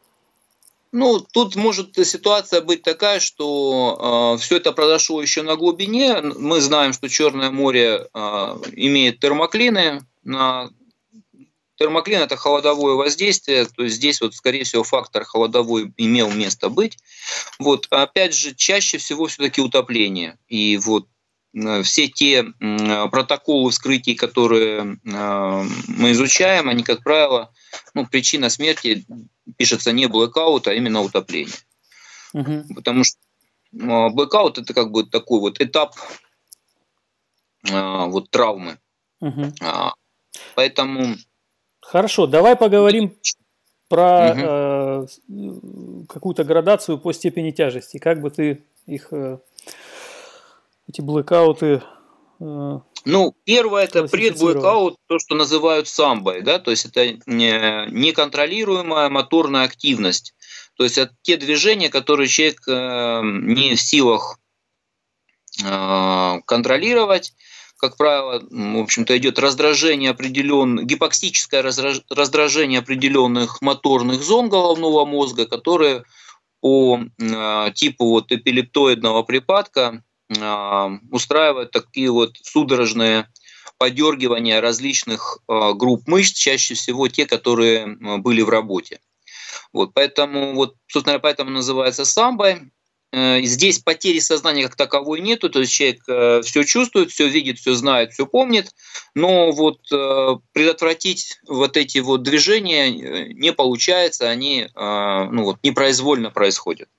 [0.94, 6.22] Ну, тут может ситуация быть такая, что э, все это произошло еще на глубине.
[6.22, 8.20] Мы знаем, что Черное море э,
[8.74, 10.02] имеет термоклины.
[10.24, 10.70] На...
[11.78, 17.00] Термоклин– это холодовое воздействие, то есть здесь вот, скорее всего, фактор холодовой имел место быть.
[17.58, 20.38] Вот, опять же, чаще всего все-таки утопление.
[20.48, 21.08] И вот
[21.84, 22.46] все те
[23.12, 27.52] протоколы вскрытий, которые э, мы изучаем, они, как правило,
[27.94, 29.06] ну, причина смерти
[29.56, 31.54] пишется не блэкаут, а именно утопление.
[32.34, 32.74] Угу.
[32.76, 33.20] Потому что
[33.72, 35.96] э, блэкаут это как бы такой вот этап
[37.66, 38.78] вот травмы.
[39.22, 39.54] Угу.
[40.56, 41.16] Поэтому...
[41.80, 43.16] Хорошо, давай поговорим
[43.88, 44.42] про угу.
[44.42, 48.00] э, какую-то градацию по степени тяжести.
[48.00, 49.14] Как бы ты их
[50.88, 51.82] эти блэкауты
[52.40, 59.64] э, ну, первое это предблэкаут, то, что называют самбой, да, то есть это неконтролируемая моторная
[59.66, 60.34] активность.
[60.76, 64.40] То есть это те движения, которые человек э, не в силах
[65.64, 67.34] э, контролировать.
[67.78, 76.06] Как правило, в общем-то, идет раздражение определенных, гипоксическое раздражение определенных моторных зон головного мозга, которые
[76.62, 77.02] по
[77.74, 80.02] типу вот эпилептоидного припадка
[80.40, 83.28] а, устраивают такие вот судорожные
[83.78, 89.00] подергивания различных а, групп мышц, чаще всего те, которые были в работе.
[89.72, 92.72] Вот, поэтому, вот, собственно, поэтому называется самбой.
[93.14, 97.60] Э, здесь потери сознания как таковой нету, то есть человек э, все чувствует, все видит,
[97.60, 98.74] все знает, все помнит,
[99.14, 102.90] но вот э, предотвратить вот эти вот движения
[103.34, 106.90] не получается, они ну, вот, непроизвольно происходят.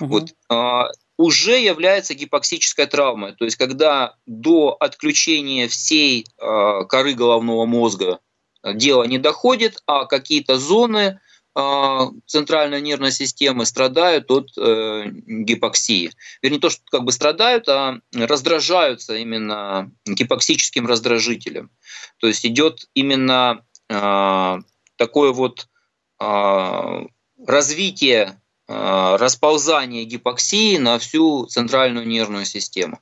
[0.00, 0.08] Угу.
[0.08, 3.34] Вот, а, уже является гипоксической травмой.
[3.34, 8.18] То есть когда до отключения всей э, коры головного мозга
[8.64, 11.20] дело не доходит, а какие-то зоны
[11.56, 16.10] э, центральной нервной системы страдают от э, гипоксии.
[16.42, 21.70] Вернее, не то, что как бы страдают, а раздражаются именно гипоксическим раздражителем.
[22.18, 24.58] То есть идет именно э,
[24.96, 25.68] такое вот
[27.46, 32.98] развитие расползание гипоксии на всю центральную нервную систему.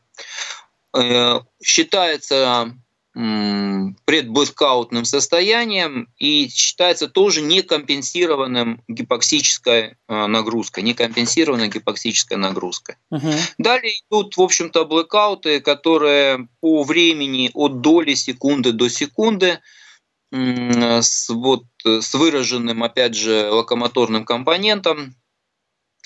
[0.94, 2.74] Э, считается
[3.14, 12.96] предблэкаутным состоянием и считается тоже некомпенсированным гипоксической э, нагрузкой, некомпенсированной гипоксической нагрузкой.
[13.10, 13.30] Угу.
[13.58, 19.60] Далее идут, в общем-то, блэкауты, которые по времени от доли секунды до секунды
[20.30, 25.21] с, вот, с выраженным, опять же, локомоторным компонентом, Э,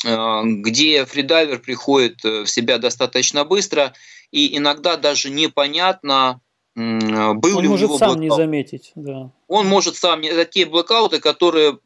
[0.02, 3.94] где фридайвер приходит э, в себя достаточно быстро,
[4.30, 6.40] и иногда даже непонятно,
[6.74, 8.18] был Он ли у него сам блокаут.
[8.18, 9.32] не заметить, да.
[9.48, 11.78] Он может сам, это те блокауты, которые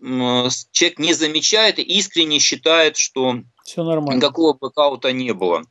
[0.72, 4.16] человек не замечает и искренне считает, что Все нормально.
[4.16, 5.62] никакого блокаута не было.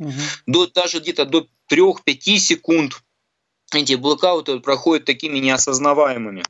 [0.00, 0.12] Угу.
[0.46, 3.02] До, даже где-то до 3-5 секунд
[3.72, 6.42] эти блокауты проходят такими неосознаваемыми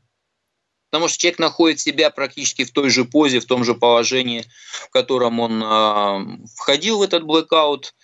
[0.90, 4.44] потому что человек находит себя практически в той же позе, в том же положении,
[4.86, 7.94] в котором он э, входил в этот блэкаут.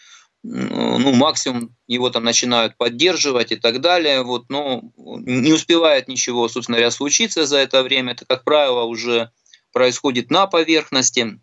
[0.46, 4.22] Ну, максимум его там начинают поддерживать и так далее.
[4.22, 8.12] Вот, но не успевает ничего, собственно говоря, случиться за это время.
[8.12, 9.30] Это, как правило, уже
[9.72, 11.40] происходит на поверхности.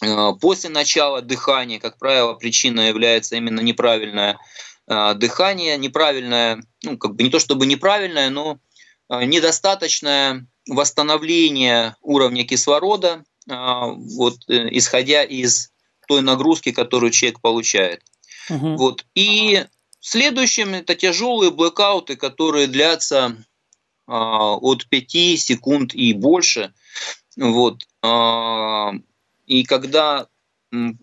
[0.00, 4.38] Э, после начала дыхания, как правило, причина является именно неправильное
[4.86, 5.76] э, дыхание.
[5.76, 8.60] Неправильное, ну, как бы не то чтобы неправильное, но
[9.08, 15.70] недостаточное восстановление уровня кислорода, а, вот, э, исходя из
[16.06, 18.02] той нагрузки, которую человек получает.
[18.48, 18.76] Угу.
[18.76, 19.06] Вот.
[19.14, 19.64] И
[20.00, 23.36] следующим это тяжелые блэкауты, которые длятся
[24.06, 26.72] а, от 5 секунд и больше.
[27.36, 27.82] Вот.
[28.02, 28.92] А,
[29.46, 30.26] и когда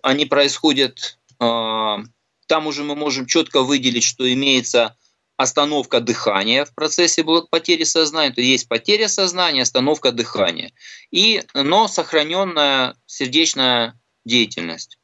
[0.01, 4.95] они происходят, там уже мы можем четко выделить, что имеется
[5.37, 10.71] остановка дыхания в процессе потери сознания, то есть потеря сознания, остановка дыхания,
[11.11, 14.97] и, но сохраненная сердечная деятельность.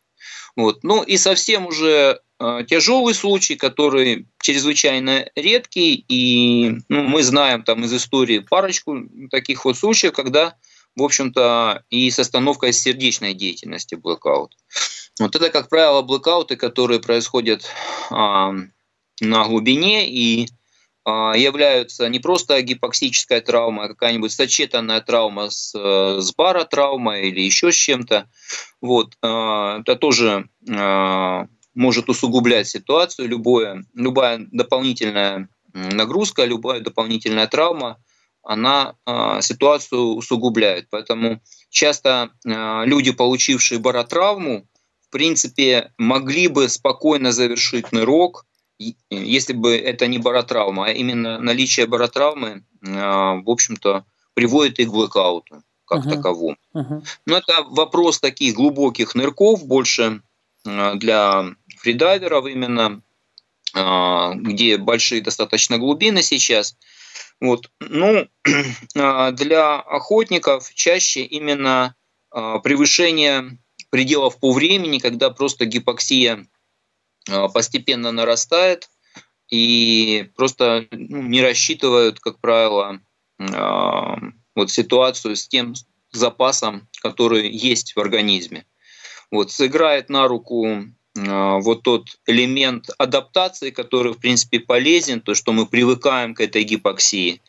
[0.55, 0.83] Вот.
[0.83, 7.83] Ну и совсем уже э, тяжелый случай, который чрезвычайно редкий, и ну, мы знаем там
[7.85, 8.97] из истории парочку
[9.31, 10.55] таких вот случаев, когда,
[10.95, 14.55] в общем-то, и с остановкой сердечной деятельности блокаут.
[15.19, 17.65] Вот это, как правило, блокауты, которые происходят
[18.11, 18.51] э,
[19.21, 20.47] на глубине и
[21.05, 27.71] а, являются не просто гипоксическая травма, а какая-нибудь сочетанная травма с, с баротравмой или еще
[27.71, 28.29] с чем-то.
[28.81, 29.17] Вот.
[29.21, 33.27] А, это тоже а, может усугублять ситуацию.
[33.27, 37.97] Любое, любая дополнительная нагрузка, любая дополнительная травма,
[38.45, 38.95] она
[39.39, 40.87] ситуацию усугубляет.
[40.91, 44.67] Поэтому часто люди, получившие баротравму,
[44.99, 48.45] в принципе, могли бы спокойно завершить нырок,
[49.09, 54.91] если бы это не баротравма, а именно наличие баротравмы, а, в общем-то, приводит и к
[54.91, 56.15] блэкауту как uh-huh.
[56.15, 56.57] таковому.
[56.75, 57.03] Uh-huh.
[57.25, 60.21] Но это вопрос таких глубоких нырков, больше
[60.65, 61.45] а, для
[61.77, 63.01] фридайверов именно,
[63.75, 66.77] где большие достаточно глубины сейчас.
[67.41, 67.71] Вот.
[67.79, 68.27] Ну,
[68.93, 71.95] для охотников чаще именно
[72.29, 73.57] превышение
[73.89, 76.45] пределов по времени, когда просто гипоксия
[77.53, 78.89] постепенно нарастает
[79.53, 82.99] и просто ну, не рассчитывают, как правило,
[83.39, 84.17] а,
[84.55, 85.75] вот ситуацию с тем
[86.11, 88.65] запасом, который есть в организме.
[89.29, 90.85] Вот сыграет на руку
[91.17, 96.63] а, вот тот элемент адаптации, который, в принципе, полезен, то, что мы привыкаем к этой
[96.63, 97.41] гипоксии,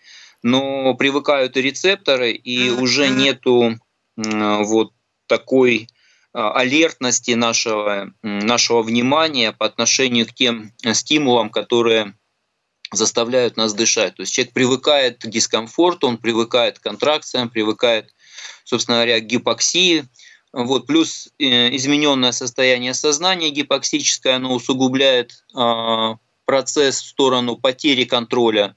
[0.43, 3.79] но привыкают и рецепторы, и уже нету
[4.17, 4.93] вот
[5.27, 5.94] такой а,
[6.35, 12.15] алертности нашего, нашего внимания по отношению к тем стимулам, которые
[12.93, 14.17] заставляют нас дышать.
[14.17, 18.13] То есть человек привыкает к дискомфорту, он привыкает к контракциям, привыкает,
[18.65, 20.07] собственно говоря, к гипоксии.
[20.53, 28.77] Вот, плюс э, измененное состояние сознания гипоксическое, оно усугубляет э, процесс в сторону потери контроля.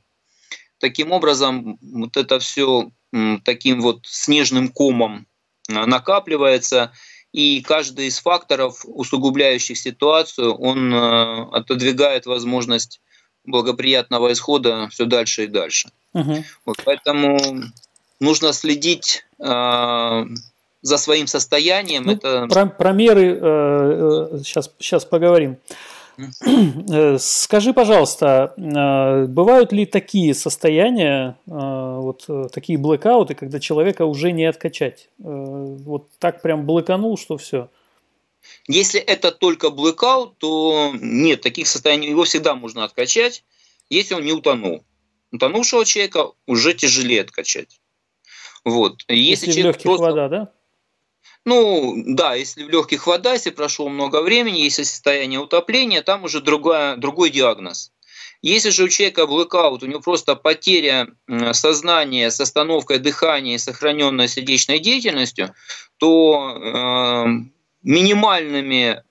[0.80, 5.28] Таким образом, вот это все э, таким вот снежным комом
[5.70, 6.92] накапливается–
[7.34, 13.02] и каждый из факторов, усугубляющих ситуацию, он э, отодвигает возможность
[13.46, 15.90] благоприятного исхода все дальше и дальше.
[16.14, 16.44] Угу.
[16.66, 17.38] Вот поэтому
[18.20, 20.26] нужно следить э,
[20.82, 22.04] за своим состоянием.
[22.04, 22.48] Ну, это...
[22.48, 25.58] про, про меры э, сейчас, сейчас поговорим.
[26.18, 34.32] Э, скажи, пожалуйста, э, бывают ли такие состояния, э, вот такие блэкауты, когда человека уже
[34.32, 35.10] не откачать?
[35.18, 37.70] Вот так прям блэканул, что все?
[38.68, 43.44] Если это только блэкаут, то нет, таких состояний его всегда можно откачать,
[43.90, 44.84] если он не утонул.
[45.32, 47.80] Утонувшего человека уже тяжелее откачать.
[48.64, 49.04] Вот.
[49.08, 50.06] Если, если в легких просто...
[50.06, 50.52] вода, да?
[51.48, 56.42] Ну, да, если в легких вода, если прошло много времени, если состояние утопления, там уже
[56.42, 57.94] другая, другой диагноз.
[58.42, 61.08] Если же у человека блэкаут, у него просто потеря
[61.54, 65.56] сознания с остановкой дыхания и сохраненной сердечной деятельностью,
[65.96, 67.26] то э,
[67.82, 69.02] минимальными,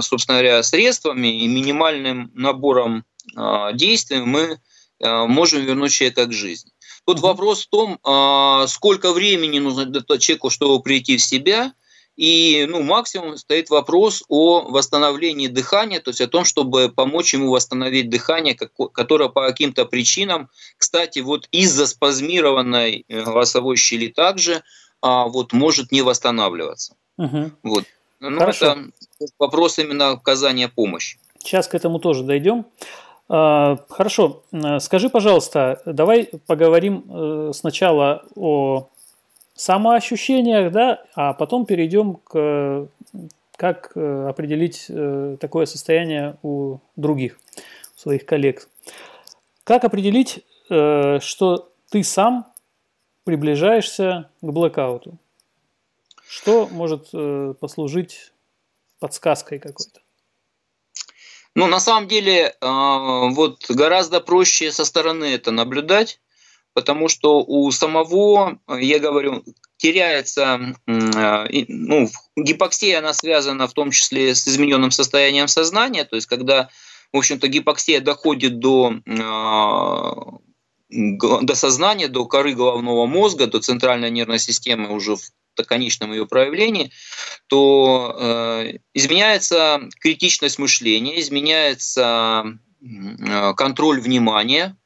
[0.00, 3.04] собственно говоря, средствами и минимальным набором
[3.36, 4.58] э, действий мы
[4.98, 6.72] э, можем вернуть человека к жизни.
[7.08, 11.72] Тут вопрос в том, а, сколько времени нужно человеку, чтобы прийти в себя,
[12.16, 17.50] и ну, максимум стоит вопрос о восстановлении дыхания, то есть о том, чтобы помочь ему
[17.50, 18.54] восстановить дыхание,
[18.92, 24.62] которое по каким-то причинам, кстати, вот из-за спазмированной э, голосовой щели также
[25.00, 26.94] а, вот, может не восстанавливаться.
[27.16, 27.52] Угу.
[27.62, 27.84] Вот.
[28.20, 28.66] Ну, Хорошо.
[28.66, 28.90] это
[29.38, 31.18] вопрос именно оказания помощи.
[31.38, 32.66] Сейчас к этому тоже дойдем.
[33.28, 38.88] А, хорошо, э, скажи, пожалуйста, давай поговорим э, сначала о
[39.54, 42.88] самоощущениях, да, а потом перейдем к
[43.56, 44.86] как э, определить
[45.40, 47.40] такое состояние у других,
[47.96, 48.68] у своих коллег.
[49.64, 52.46] Как определить, что ты сам
[53.24, 55.18] приближаешься к блэкауту?
[56.28, 57.10] Что может
[57.58, 58.32] послужить
[59.00, 60.00] подсказкой какой-то?
[61.58, 66.20] Ну, на самом деле, а, вот гораздо проще со стороны это наблюдать,
[66.72, 69.42] потому что у самого, я говорю,
[69.76, 76.68] теряется, ну, гипоксия, она связана в том числе с измененным состоянием сознания, то есть когда,
[77.12, 78.94] в общем-то, гипоксия доходит до
[80.90, 85.32] до сознания, до коры головного мозга, до центральной нервной системы уже в
[85.66, 86.92] конечном ее проявлении,
[87.48, 92.44] то э, изменяется критичность мышления, изменяется
[92.80, 94.76] э, контроль внимания,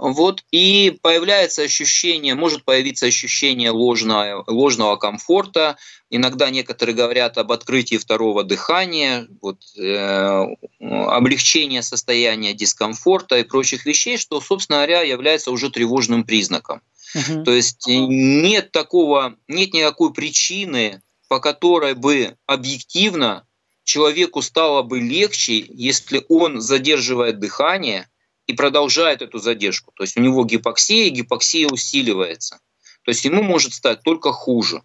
[0.00, 5.76] вот, и появляется ощущение, может появиться ощущение ложного, ложного комфорта.
[6.08, 10.46] Иногда некоторые говорят об открытии второго дыхания, вот, э,
[10.80, 16.80] облегчение состояния дискомфорта и прочих вещей, что, собственно говоря, является уже тревожным признаком.
[17.14, 17.44] Угу.
[17.44, 23.46] То есть нет такого, нет никакой причины, по которой бы объективно
[23.84, 28.08] человеку стало бы легче, если он задерживает дыхание–
[28.50, 29.92] и продолжает эту задержку.
[29.94, 32.58] То есть у него гипоксия, и гипоксия усиливается.
[33.04, 34.82] То есть ему может стать только хуже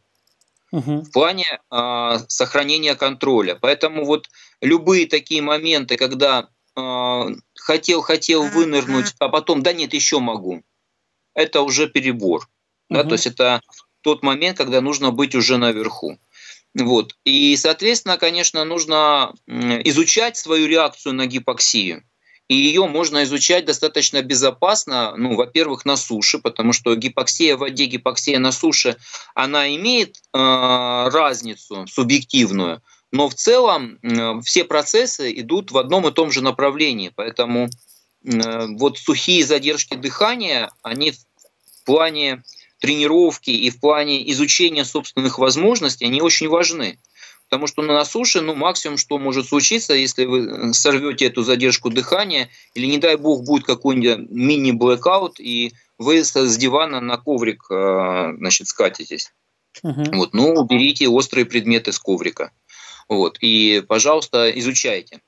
[0.72, 1.01] угу.
[1.01, 3.57] в плане э, сохранения контроля.
[3.59, 4.30] Поэтому вот
[4.61, 6.47] любые такие моменты, когда
[6.78, 7.24] э,
[7.55, 10.63] хотел, хотел вынырнуть, а потом, да нет, еще могу,
[11.34, 12.47] это уже перебор.
[12.89, 12.97] Угу.
[12.97, 13.03] Да?
[13.03, 13.61] То есть это
[14.01, 16.20] тот момент, когда нужно быть уже наверху.
[16.76, 17.16] Вот.
[17.24, 22.03] И, соответственно, конечно, нужно изучать свою реакцию на гипоксию
[22.48, 27.86] и ее можно изучать достаточно безопасно, ну, во-первых, на суше, потому что гипоксия в воде,
[27.86, 28.98] гипоксия на суше,
[29.34, 32.82] она имеет э, разницу субъективную,
[33.12, 37.68] но в целом э, все процессы идут в одном и том же направлении, поэтому
[38.24, 42.43] э, вот сухие задержки дыхания, они в плане
[42.80, 47.00] тренировки и в плане изучения собственных возможностей, они очень важны.
[47.50, 51.89] Потому что на суше, ну, максимум, что может случиться, если вы э, сорвете эту задержку
[51.89, 58.34] дыхания, или, не дай бог, будет какой-нибудь мини-блэкаут, и вы с дивана на коврик, э,
[58.38, 59.32] значит, скатитесь.
[59.84, 60.04] Угу.
[60.14, 62.52] Вот, ну, уберите острые предметы с коврика.
[63.08, 65.22] Вот, и, пожалуйста, изучайте.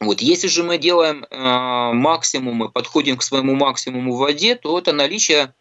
[0.00, 4.76] Вот, если же мы делаем э, максимум и подходим к своему максимуму в воде, то
[4.76, 5.54] это наличие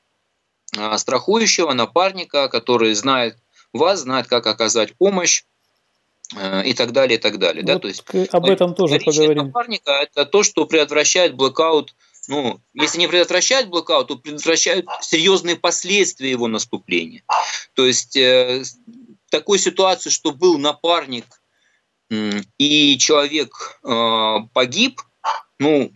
[0.76, 3.38] э, страхующего напарника, который знает
[3.74, 5.53] вас, знает, как оказать помощь, Э,
[6.66, 7.62] и так далее, и так далее.
[7.62, 7.80] Вот да?
[7.80, 9.48] То есть, об этом тоже поговорим.
[9.48, 11.94] Напарника– это то, что предотвращает блокаут
[12.28, 17.24] ну, если не предотвращает блокаут, то предотвращают серьезные последствия его наступления.
[17.74, 18.64] То есть э,
[19.30, 21.26] такой ситуации, что был напарник
[22.10, 25.02] э, и человек э, погиб,
[25.60, 25.92] ну,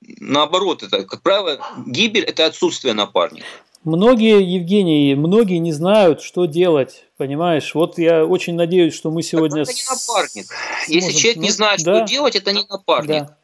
[0.00, 3.46] наоборот, это, как правило, гибель– это отсутствие напарника.
[3.84, 7.74] Многие, Евгений, многие не знают, что делать, понимаешь?
[7.74, 9.62] Вот я очень надеюсь, что мы сегодня...
[9.62, 10.46] это не напарник.
[10.46, 10.94] Сможем...
[10.94, 11.98] Если человек не знает, да.
[11.98, 13.08] что делать, это не напарник.
[13.08, 13.36] Да.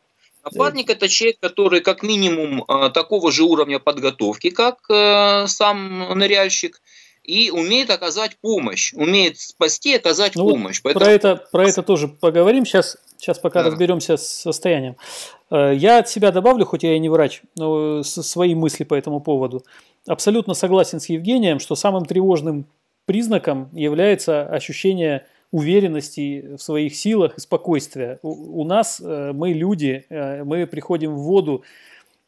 [0.43, 6.81] Напарник– это человек, который как минимум а, такого же уровня подготовки, как э, сам ныряльщик,
[7.22, 10.81] и умеет оказать помощь, умеет спасти, оказать ну, помощь.
[10.83, 11.05] Поэтому...
[11.05, 13.70] Про, это, про это тоже поговорим сейчас, сейчас пока да.
[13.70, 14.97] разберемся с состоянием.
[15.51, 19.20] Э, я от себя добавлю, хоть я и не врач, но свои мысли по этому
[19.20, 19.62] поводу
[20.07, 22.66] абсолютно согласен с Евгением, что самым тревожным
[23.09, 28.19] признаком является ощущение уверенности в своих силах и спокойствия.
[28.23, 31.65] У, нас э, мы люди, э, мы приходим в воду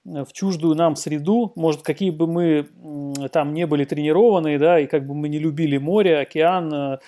[0.07, 2.67] э, в чуждую нам среду, может, какие бы мы
[3.31, 6.99] там не были тренированные, да, и как бы мы не любили море, океан,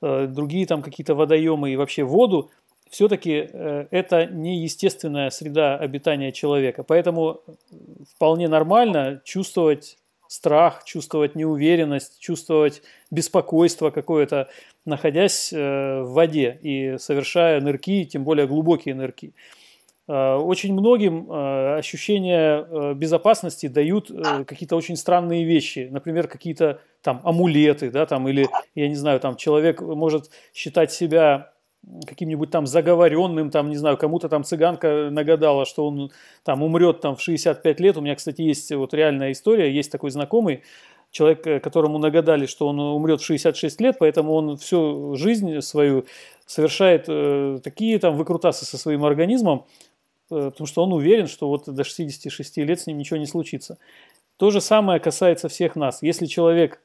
[0.00, 2.50] другие там какие-то водоемы и вообще воду,
[2.90, 3.48] все-таки
[3.90, 6.82] это не естественная среда обитания человека.
[6.82, 7.40] Поэтому
[8.16, 9.96] вполне нормально чувствовать
[10.32, 14.48] страх, чувствовать неуверенность, чувствовать беспокойство какое-то,
[14.86, 19.34] находясь э, в воде и совершая нырки, тем более глубокие нырки.
[20.08, 24.10] Э, очень многим ощущения безопасности дают
[24.46, 29.36] какие-то очень странные вещи, например, какие-то там амулеты, да, там, или, я не знаю, там
[29.36, 31.52] человек может считать себя
[32.06, 36.10] каким-нибудь там заговоренным, там, не знаю, кому-то там цыганка нагадала, что он
[36.44, 37.96] там умрет там в 65 лет.
[37.96, 40.62] У меня, кстати, есть вот реальная история, есть такой знакомый,
[41.10, 46.06] человек, э, которому нагадали, что он умрет в 66 лет, поэтому он всю жизнь свою
[46.46, 49.66] совершает э, такие там выкрутасы со своим организмом,
[50.30, 53.78] э, потому что он уверен, что вот до 66 лет с ним ничего не случится.
[54.38, 56.02] То же самое касается всех нас.
[56.02, 56.80] Если человек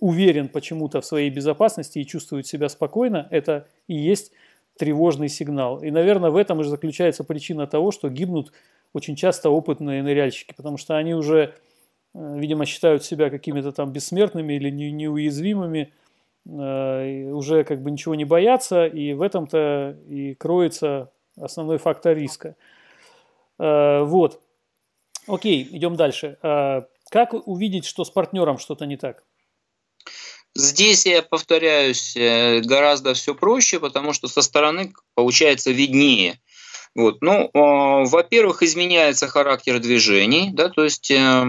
[0.00, 4.32] уверен почему-то в своей безопасности и чувствует себя спокойно, это и есть
[4.76, 5.82] тревожный сигнал.
[5.82, 8.52] И, наверное, в этом же заключается причина того, что гибнут
[8.92, 11.54] очень часто опытные ныряльщики, потому что они уже,
[12.14, 15.92] э, видимо, считают себя какими-то там бессмертными или неуязвимыми,
[16.46, 22.56] э, уже как бы ничего не боятся, и в этом-то и кроется основной фактор риска.
[23.58, 24.40] Э, вот.
[25.26, 26.36] Окей, идем дальше.
[27.10, 29.24] Как увидеть, что с партнером что-то не так?
[30.56, 36.38] Здесь, я повторяюсь, э, гораздо все проще, потому что со стороны получается виднее.
[36.94, 37.22] Вот.
[37.22, 41.44] Ну, э, во-первых, изменяется характер движений, да, то есть э,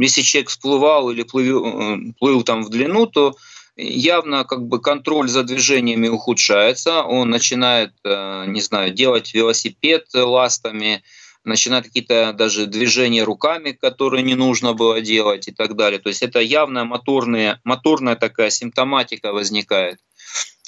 [0.00, 3.34] если человек всплывал или плыл, э, плыл там в длину, то
[3.76, 11.02] явно как бы контроль за движениями ухудшается, он начинает, э, не знаю, делать велосипед ластами,
[11.44, 15.98] начинают какие-то даже движения руками, которые не нужно было делать и так далее.
[15.98, 19.98] То есть это явная моторная, моторная такая симптоматика возникает.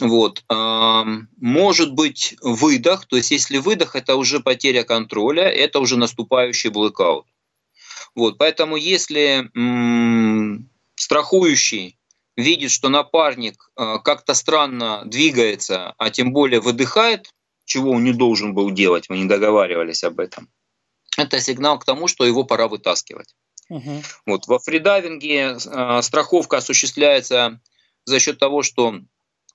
[0.01, 0.45] Вот.
[0.49, 7.27] Может быть выдох, то есть если выдох, это уже потеря контроля, это уже наступающий блэкаут.
[8.15, 8.39] Вот.
[8.39, 11.99] Поэтому если м- страхующий
[12.37, 17.33] видит, что напарник э, как-то странно двигается, а тем более выдыхает,
[17.65, 20.49] чего он не должен был делать, мы не договаривались об этом,
[21.23, 23.35] это сигнал к тому, что его пора вытаскивать.
[23.69, 24.03] Угу.
[24.27, 24.47] Вот.
[24.47, 27.61] Во фридайвинге э, страховка осуществляется
[28.05, 28.95] за счет того, что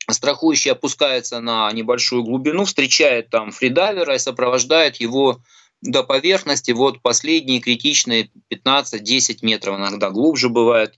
[0.10, 5.40] страхующий опускается на небольшую глубину, встречает там фридайвера и сопровождает его
[5.82, 10.98] до поверхности, вот последние критичные 15-10 метров, иногда глубже бывает,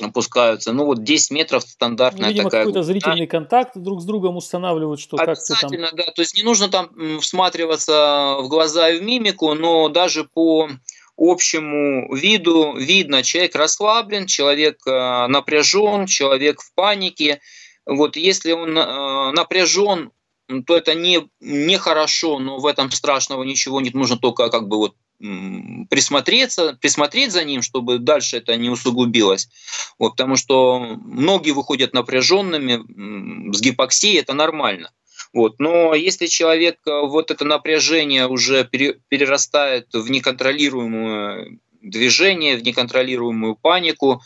[0.00, 0.72] опускаются.
[0.72, 2.64] Ну вот 10 метров стандартная ну, видимо, такая.
[2.64, 5.70] какой-то зрительный контакт друг с другом устанавливают, что ты там...
[5.92, 6.04] да.
[6.14, 10.68] То есть не нужно там всматриваться в глаза и в мимику, но даже по
[11.16, 17.40] общему виду видно, человек расслаблен, человек э, напряжен, человек в панике.
[17.86, 20.10] Вот если он э, напряжен,
[20.66, 24.76] то это не, не хорошо, но в этом страшного ничего нет, нужно только как бы
[24.76, 24.94] вот
[25.88, 29.48] присмотреться, присмотреть за ним, чтобы дальше это не усугубилось.
[29.98, 34.90] Вот, потому что многие выходят напряженными, с гипоксией это нормально.
[35.32, 35.58] Вот.
[35.58, 44.22] Но если человек э, вот это напряжение уже перерастает в неконтролируемое движение, в неконтролируемую панику,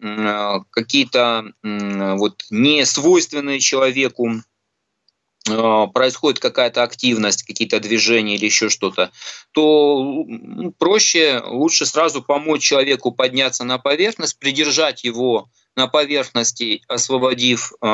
[0.00, 4.42] э, какие-то вот несвойственные человеку
[5.44, 9.10] происходит какая-то активность, какие-то движения или еще что-то,
[9.52, 10.24] то
[10.78, 17.86] проще, лучше сразу помочь человеку подняться на поверхность, придержать его на поверхности, освободив э,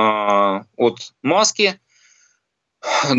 [0.76, 1.80] от маски,
[2.82, 3.14] э,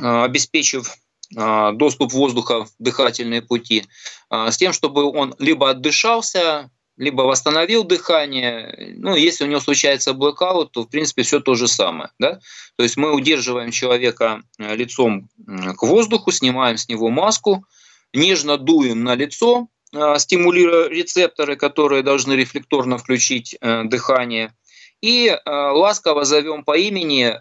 [0.00, 0.96] обеспечив
[1.32, 3.86] доступ воздуха в дыхательные пути,
[4.28, 8.94] с тем, чтобы он либо отдышался, либо восстановил дыхание.
[8.98, 12.10] Ну, если у него случается блэкаут, то, в принципе, все то же самое.
[12.18, 12.40] Да?
[12.76, 17.64] То есть мы удерживаем человека э, лицом к воздуху, снимаем с него маску,
[18.12, 24.54] нежно дуем на лицо, э, стимулируя рецепторы, которые должны рефлекторно включить э, дыхание,
[25.00, 27.34] и ласково зовем по имени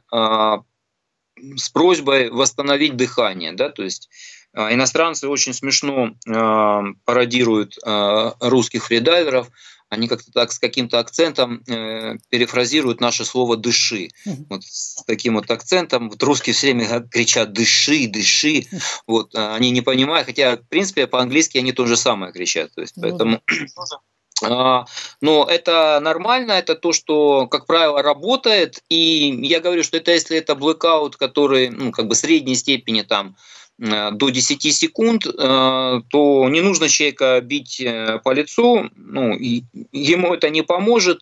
[1.57, 3.51] с просьбой восстановить дыхание.
[3.51, 3.67] Да?
[3.69, 4.07] То есть
[4.53, 9.49] иностранцы очень смешно а, пародируют а, русских фридайверов.
[9.89, 14.09] Они как-то так с каким-то акцентом э, перефразируют наше слово «дыши».
[14.47, 16.11] Вот с таким вот акцентом.
[16.11, 18.67] Вот русские все время кричат «дыши, дыши».
[19.07, 22.71] Вот, они не понимают, хотя, в принципе, по-английски они то же самое кричат.
[22.75, 23.41] То есть, ну поэтому...
[25.21, 28.83] Но это нормально, это то, что, как правило, работает.
[28.89, 33.35] И я говорю, что это если это blackout, который ну, как бы средней степени там
[33.79, 40.49] до 10 секунд, э, то не нужно человека бить э, по лицу, ну, ему это
[40.49, 41.21] не поможет.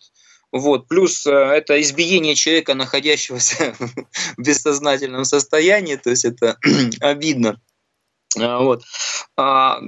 [0.50, 0.88] Вот.
[0.88, 3.76] Плюс это избиение человека, находящегося
[4.36, 6.58] в бессознательном состоянии, то есть это
[7.00, 7.60] обидно.
[8.34, 8.82] Вот.
[9.36, 9.80] А,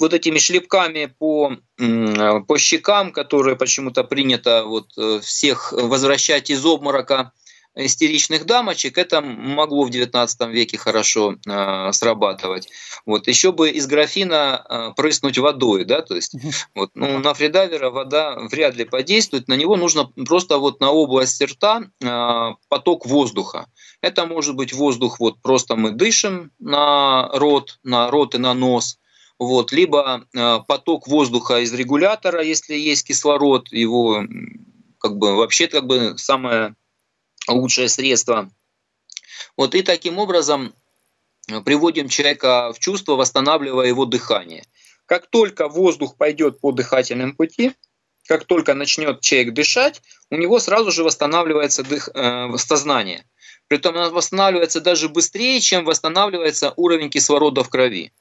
[0.00, 4.90] вот этими шлепками по, по щекам, которые почему-то принято вот
[5.22, 7.32] всех возвращать из обморока,
[7.76, 12.68] истеричных дамочек, это могло в XIX веке хорошо э, срабатывать.
[13.04, 13.26] Вот.
[13.26, 16.34] Еще бы из графина э, прыснуть водой, да, то есть
[16.74, 21.42] вот, ну, на фридайвера вода вряд ли подействует, на него нужно просто вот на область
[21.42, 23.66] рта э, поток воздуха.
[24.00, 28.98] Это может быть воздух, вот просто мы дышим на рот, на рот и на нос,
[29.38, 34.22] вот, либо э, поток воздуха из регулятора, если есть кислород, его
[34.98, 36.76] как бы вообще как бы самое
[37.48, 38.50] лучшее средство.
[39.56, 40.74] Вот и таким образом
[41.48, 44.64] э, приводим человека в чувство, восстанавливая его дыхание.
[45.06, 47.72] Как только воздух пойдет по дыхательным пути,
[48.26, 53.26] как только начнет человек дышать, у него сразу же восстанавливается дых, э, сознание.
[53.68, 58.12] Притом оно восстанавливается даже быстрее, чем восстанавливается уровень кислорода в крови.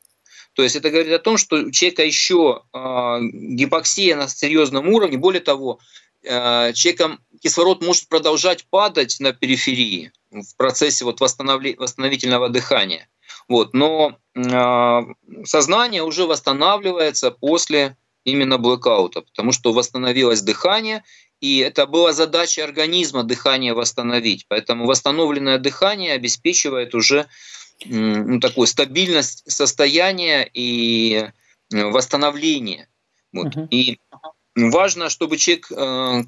[0.53, 5.17] То есть это говорит о том, что у человека еще э, гипоксия на серьезном уровне.
[5.17, 5.79] Более того,
[6.23, 13.07] человеком кислород может продолжать падать на периферии в процессе вот восстановительного дыхания.
[13.49, 15.01] Вот, но э,
[15.43, 21.03] сознание уже восстанавливается после именно блэкаута, потому что восстановилось дыхание,
[21.41, 24.45] и это была задача организма дыхание восстановить.
[24.47, 27.27] Поэтому восстановленное дыхание обеспечивает уже
[27.85, 31.29] ну, такую стабильность состояния и
[31.69, 32.87] восстановление.
[33.33, 33.47] Вот.
[33.47, 33.67] Uh-huh.
[33.69, 33.99] И
[34.55, 36.23] важно, чтобы человек э,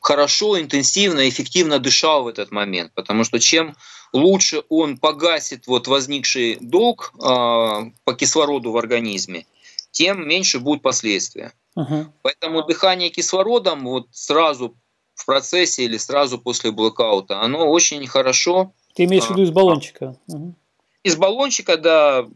[0.00, 3.76] хорошо, интенсивно, эффективно дышал в этот момент, потому что чем
[4.12, 9.46] лучше он погасит вот возникший долг э, по кислороду в организме,
[9.90, 11.52] тем меньше будут последствия.
[11.76, 12.06] Uh-huh.
[12.22, 14.74] Поэтому дыхание кислородом вот сразу
[15.14, 18.72] в процессе или сразу после блокаута, оно очень хорошо.
[18.94, 20.16] Ты имеешь в виду из баллончика?
[20.30, 20.54] Uh-huh.
[21.02, 22.26] Из баллончика, да,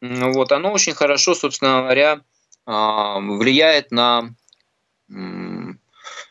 [0.00, 2.20] вот оно очень хорошо, собственно говоря,
[2.66, 4.34] влияет на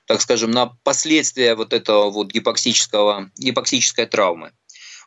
[0.05, 4.51] так скажем, на последствия вот этого вот гипоксического, гипоксической травмы.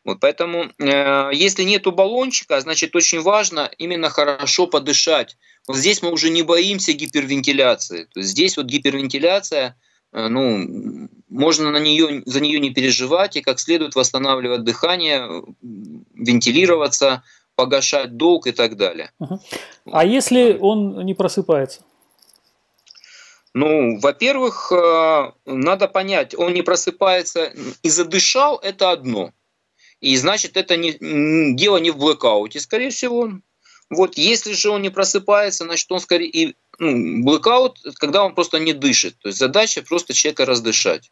[0.04, 5.36] Вот поэтому, э, если нету баллончика, значит очень важно именно хорошо подышать.
[5.66, 8.04] Вот здесь мы уже не боимся гипервентиляции.
[8.04, 9.76] То есть здесь вот гипервентиляция,
[10.12, 15.42] э, ну, можно на нее, за нее не переживать и как следует восстанавливать дыхание,
[16.14, 17.24] вентилироваться,
[17.56, 19.10] погашать долг и так далее.
[19.90, 21.82] А если он не просыпается?
[23.54, 29.32] Ну, во-первых, э, надо понять, он не просыпается и задышал, это одно.
[30.00, 30.92] И значит, это не,
[31.56, 33.30] дело не в блэкауте, скорее всего.
[33.88, 38.58] Вот, если же он не просыпается, значит, он скорее и ну, блэкаут, когда он просто
[38.58, 39.16] не дышит.
[39.20, 41.10] То есть задача просто человека раздышать.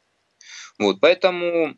[0.79, 1.77] Вот, поэтому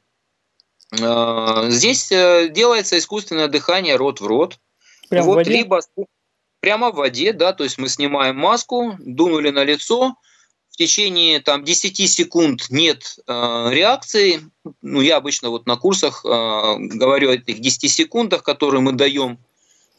[0.93, 4.59] здесь э, делается искусственное дыхание рот в рот.
[5.09, 5.51] Прямо вот, в воде?
[5.51, 5.81] Либо
[6.61, 10.17] прямо в воде, да, то есть мы снимаем маску, дунули на лицо,
[10.71, 14.43] в течение там, 10 секунд нет э, реакции,
[14.83, 19.39] ну, я обычно вот на курсах э, говорю о этих 10 секундах, которые мы даем,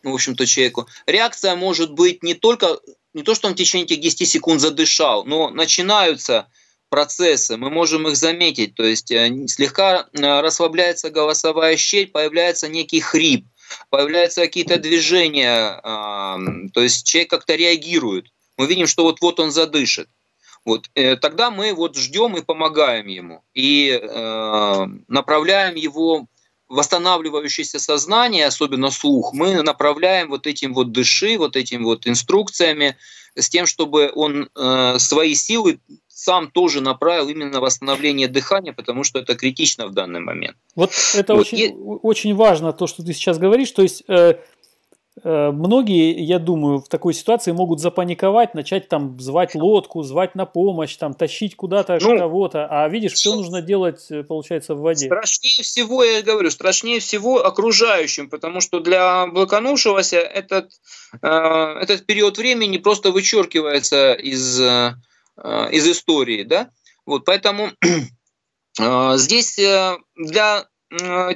[0.03, 0.87] в общем-то, человеку.
[1.05, 2.79] Реакция может быть не только,
[3.13, 6.47] не то, что он в течение этих 10 секунд задышал, но начинаются
[6.89, 12.99] процессы, мы можем их заметить, то есть э, слегка э, расслабляется голосовая щель, появляется некий
[12.99, 13.45] хрип,
[13.89, 15.81] появляются какие-то движения,
[16.73, 18.27] то есть человек как-то реагирует.
[18.57, 20.09] Мы видим, что вот-вот он задышит.
[20.65, 24.01] Вот, э, тогда мы вот ждем и помогаем ему, и
[25.07, 26.27] направляем его
[26.69, 32.97] восстанавливающееся сознание, особенно слух, мы направляем вот этим вот дыши, вот этим вот инструкциями,
[33.35, 35.79] с тем, чтобы он э, свои силы
[36.17, 40.57] сам тоже направил именно на восстановление дыхания, потому что это критично в данный момент.
[40.75, 41.41] Вот это вот.
[41.41, 41.73] Очень, и...
[41.73, 43.71] очень важно, то, что ты сейчас говоришь.
[43.71, 44.35] То есть э,
[45.23, 50.45] Э, многие, я думаю, в такой ситуации могут запаниковать, начать там звать лодку, звать на
[50.45, 55.07] помощь, там тащить куда-то ну, кого-то, а видишь, все нужно делать, э, получается, в воде.
[55.07, 60.71] Страшнее всего, я говорю, страшнее всего окружающим, потому что для блоканувшегося этот,
[61.21, 64.93] э, этот период времени просто вычеркивается из, э,
[65.43, 66.71] из истории, да,
[67.07, 67.71] вот, поэтому
[68.79, 70.67] э, здесь э, для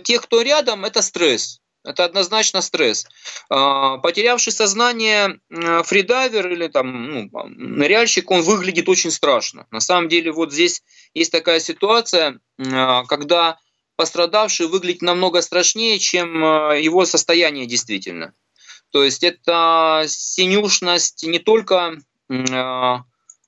[0.03, 3.05] тех, кто рядом, это стресс, это однозначно стресс.
[3.49, 9.67] Потерявший сознание фридайвер или там ну, ныряльщик, он выглядит очень страшно.
[9.71, 10.83] На самом деле вот здесь
[11.13, 13.57] есть такая ситуация, когда
[13.97, 16.41] пострадавший выглядит намного страшнее, чем
[16.77, 18.33] его состояние действительно.
[18.91, 21.97] То есть это синюшность не только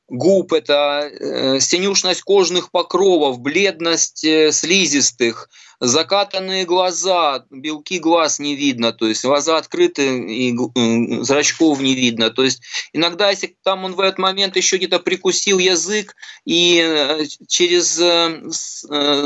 [0.10, 5.50] губ, это э, синюшность кожных покровов, бледность э, слизистых,
[5.80, 10.56] закатанные глаза, белки глаз не видно, то есть глаза открыты и
[11.24, 12.30] зрачков не видно.
[12.30, 12.62] То есть
[12.94, 17.98] иногда, если там он в этот момент еще где-то прикусил язык и э, через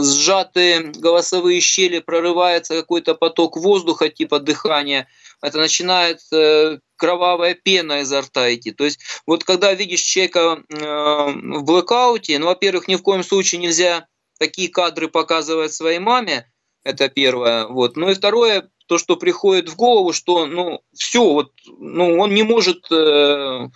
[0.04, 5.08] сжатые голосовые щели прорывается какой-то поток воздуха типа дыхания,
[5.42, 8.72] это начинает э, кровавая пена изо рта идти.
[8.72, 13.62] То есть вот когда видишь человека э, в блэкауте, ну, во-первых, ни в коем случае
[13.62, 14.08] нельзя
[14.40, 16.52] такие кадры показывать своей маме,
[16.84, 17.68] это первое.
[17.68, 17.98] Вот.
[17.98, 22.44] Ну и второе, то, что приходит в голову, что ну все, вот, ну он не
[22.44, 23.68] может, э,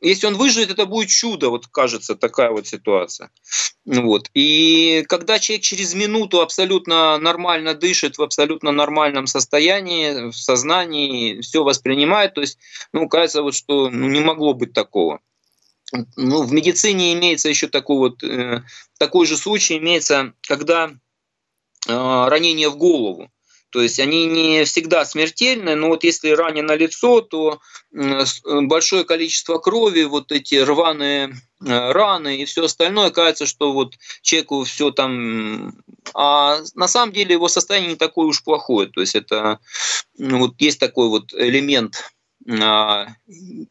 [0.00, 3.30] если он выживет, это будет чудо, вот кажется такая вот ситуация.
[3.84, 4.30] Вот.
[4.34, 11.64] И когда человек через минуту абсолютно нормально дышит, в абсолютно нормальном состоянии, в сознании, все
[11.64, 12.58] воспринимает, то есть,
[12.92, 15.20] ну, кажется, вот, что ну, не могло быть такого.
[16.16, 18.62] Ну, в медицине имеется еще такой вот, э,
[18.98, 20.94] такой же случай имеется, когда э,
[21.88, 23.30] ранение в голову.
[23.72, 27.58] То есть они не всегда смертельны, но вот если ранено лицо, то
[27.94, 28.24] э,
[28.60, 31.28] большое количество крови, вот эти рваные
[31.64, 35.72] э, раны и все остальное, кажется, что вот человеку все там...
[36.12, 38.88] А на самом деле его состояние не такое уж плохое.
[38.88, 39.58] То есть это
[40.18, 42.12] ну, вот есть такой вот элемент
[42.60, 43.06] а,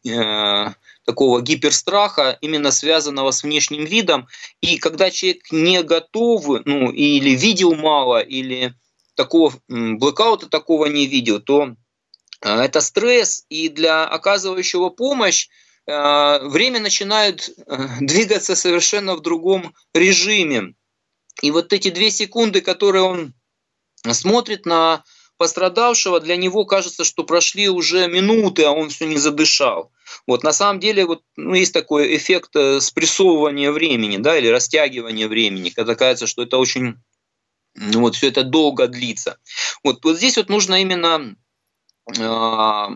[0.04, 0.68] э,
[1.04, 4.26] такого гиперстраха, именно связанного с внешним видом.
[4.60, 8.74] И когда человек не готов, ну, или видел мало, или
[9.14, 11.74] такого блэкаута такого не видел, то
[12.40, 15.48] а, это стресс, и для оказывающего помощь
[15.86, 20.74] а, время начинает э, двигаться совершенно в другом режиме.
[21.40, 23.34] И вот эти две секунды, которые он
[24.12, 25.02] смотрит на
[25.38, 29.90] пострадавшего, для него кажется, что прошли уже минуты, а он все не задышал.
[30.26, 35.26] Вот на самом деле вот, ну, есть такой эффект э, спрессовывания времени, да, или растягивания
[35.26, 36.96] времени, когда кажется, что это очень,
[37.74, 39.38] вот все это долго длится.
[39.82, 41.36] Вот, вот здесь вот нужно именно
[42.18, 42.86] э,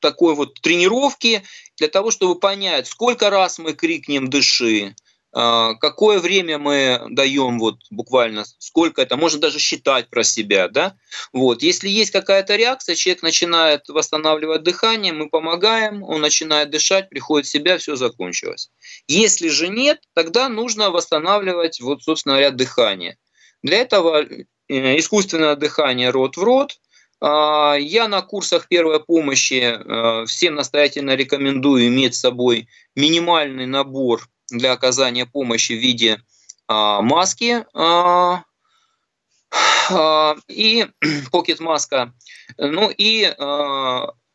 [0.00, 1.42] такой вот тренировки
[1.76, 4.94] для того, чтобы понять, сколько раз мы крикнем «дыши»,
[5.30, 10.96] а, какое время мы даем, вот буквально, сколько это, можно даже считать про себя, да,
[11.34, 17.46] вот, если есть какая-то реакция, человек начинает восстанавливать дыхание, мы помогаем, он начинает дышать, приходит
[17.46, 18.70] в себя, все закончилось.
[19.06, 23.18] Если же нет, тогда нужно восстанавливать, вот, собственно говоря, дыхание.
[23.62, 26.78] Для этого э, искусственное дыхание рот в рот,
[27.20, 34.28] а, я на курсах первой помощи э, всем настоятельно рекомендую иметь с собой минимальный набор
[34.50, 36.22] для оказания помощи в виде
[36.68, 38.44] а, маски а,
[40.48, 40.86] и
[41.32, 42.14] покет маска,
[42.56, 43.34] ну и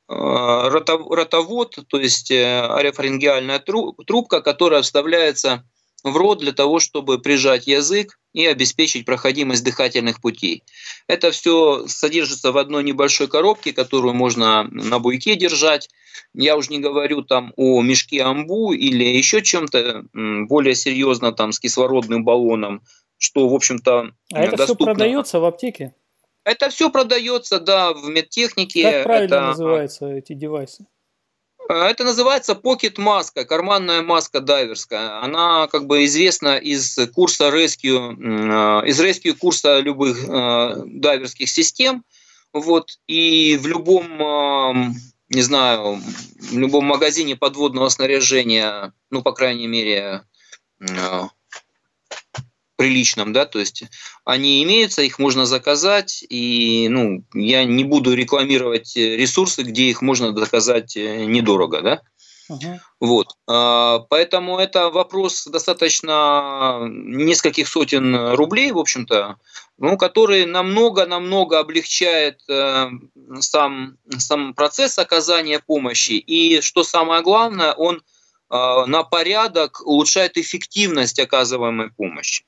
[0.09, 5.63] ротовод, то есть э, аэрофарингеальная трубка, которая вставляется
[6.03, 10.63] в рот для того, чтобы прижать язык и обеспечить проходимость дыхательных путей.
[11.07, 15.89] Это все содержится в одной небольшой коробке, которую можно на буйке держать.
[16.33, 21.59] Я уже не говорю там о мешке амбу или еще чем-то более серьезно там с
[21.59, 22.83] кислородным баллоном,
[23.17, 24.85] что в общем-то А это доступно.
[24.85, 25.95] все продается в аптеке?
[26.43, 28.83] Это все продается, да, в медтехнике.
[28.83, 29.41] Как правильно это...
[29.41, 30.85] называются эти девайсы?
[31.69, 35.21] Э, это называется Pocket маска, карманная маска дайверская.
[35.21, 38.15] Она как бы известна из курса Rescue,
[38.83, 42.03] э, из Rescue курса любых э, дайверских систем.
[42.51, 44.93] Вот, и в любом,
[45.29, 45.99] не знаю,
[46.39, 50.21] в любом магазине подводного снаряжения, ну, по крайней мере,
[52.83, 53.85] приличном, да, то есть
[54.25, 60.37] они имеются, их можно заказать, и, ну, я не буду рекламировать ресурсы, где их можно
[60.37, 62.01] заказать э, недорого, да.
[62.51, 62.77] Uh-huh.
[62.99, 63.27] Вот.
[63.47, 69.37] А, поэтому это вопрос достаточно нескольких сотен рублей, в общем-то,
[69.77, 72.89] ну, который намного-намного облегчает э,
[73.39, 76.11] сам, сам процесс оказания помощи.
[76.11, 78.01] И что самое главное, он э,
[78.49, 82.43] на порядок улучшает эффективность оказываемой помощи.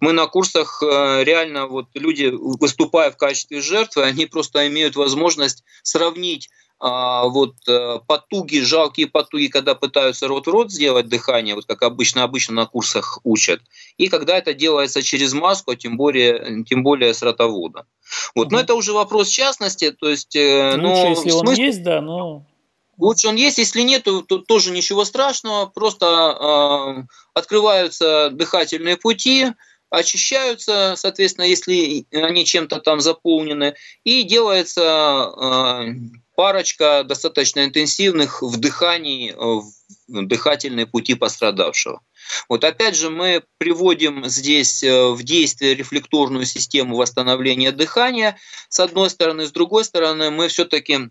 [0.00, 5.64] Мы на курсах э, реально, вот люди, выступая в качестве жертвы, они просто имеют возможность
[5.82, 6.50] сравнить
[6.82, 11.82] а, вот э, потуги, жалкие потуги, когда пытаются рот в рот сделать дыхание, вот как
[11.82, 13.60] обычно, обычно на курсах учат,
[13.98, 17.84] и когда это делается через маску, а тем более, тем более с ротоводом.
[18.34, 18.46] Вот.
[18.46, 18.54] Угу.
[18.54, 20.34] Но это уже вопрос частности, то есть...
[20.34, 21.38] Э, Лучше, но если смысл...
[21.40, 22.46] он есть, да, но...
[22.96, 27.02] Лучше он есть, если нет, то, то тоже ничего страшного, просто э,
[27.34, 29.48] открываются дыхательные пути,
[29.90, 33.74] очищаются, соответственно, если они чем-то там заполнены,
[34.04, 35.94] и делается э,
[36.36, 39.64] парочка достаточно интенсивных вдыханий в
[40.08, 42.00] дыхательные пути пострадавшего.
[42.48, 48.38] Вот опять же мы приводим здесь э, в действие рефлекторную систему восстановления дыхания.
[48.68, 51.10] С одной стороны, с другой стороны, мы все-таки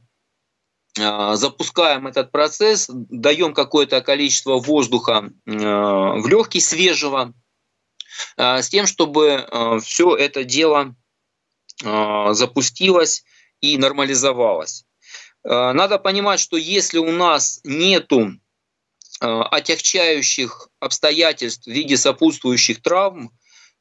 [0.98, 7.49] э, запускаем этот процесс, даем какое-то количество воздуха в легкий свежего, Э,
[8.38, 10.96] с тем, чтобы э, все это дело
[11.84, 13.24] э, запустилось
[13.62, 14.86] и нормализовалось.
[15.44, 18.34] Надо понимать, что если у нас нету
[19.22, 23.32] отягчающих обстоятельств в виде сопутствующих травм,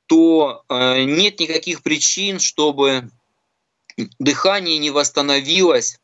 [0.06, 3.10] то нет никаких причин, чтобы
[4.20, 5.98] дыхание не восстановилось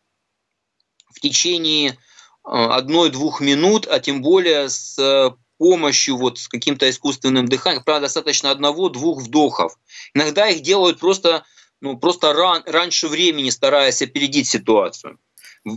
[1.12, 1.96] в течение
[2.42, 9.22] одной-двух минут, а тем более с помощью вот с каким-то искусственным дыханием, правда, достаточно одного-двух
[9.22, 9.78] вдохов.
[10.12, 11.42] Иногда их делают просто,
[11.80, 15.18] ну, просто ран, раньше времени, стараясь опередить ситуацию.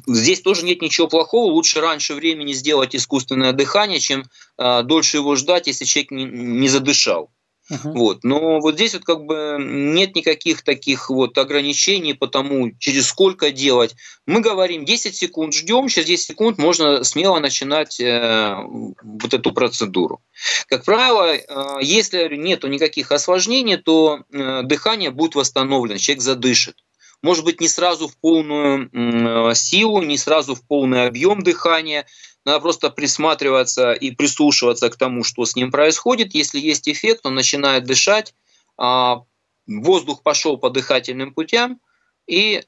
[0.05, 1.53] Здесь тоже нет ничего плохого.
[1.53, 4.25] Лучше раньше времени сделать искусственное дыхание, чем
[4.57, 7.31] э, дольше его ждать, если человек не, не задышал.
[7.69, 7.91] Uh-huh.
[7.91, 8.23] Вот.
[8.23, 13.51] Но вот здесь вот как бы нет никаких таких вот ограничений по тому, через сколько
[13.51, 13.95] делать.
[14.25, 20.21] Мы говорим 10 секунд ждем, через 10 секунд можно смело начинать э, вот эту процедуру.
[20.67, 26.77] Как правило, э, если нету никаких осложнений, то э, дыхание будет восстановлено, человек задышит.
[27.23, 32.05] Может быть, не сразу в полную э, силу, не сразу в полный объем дыхания,
[32.47, 36.33] надо просто присматриваться и прислушиваться к тому, что с ним происходит.
[36.33, 38.33] Если есть эффект, он начинает дышать,
[38.77, 39.23] а,
[39.67, 41.79] воздух пошел по дыхательным путям,
[42.25, 42.63] и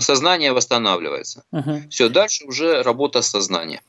[0.00, 1.44] сознание восстанавливается.
[1.52, 1.82] Угу.
[1.90, 3.82] Все, дальше уже работа сознания.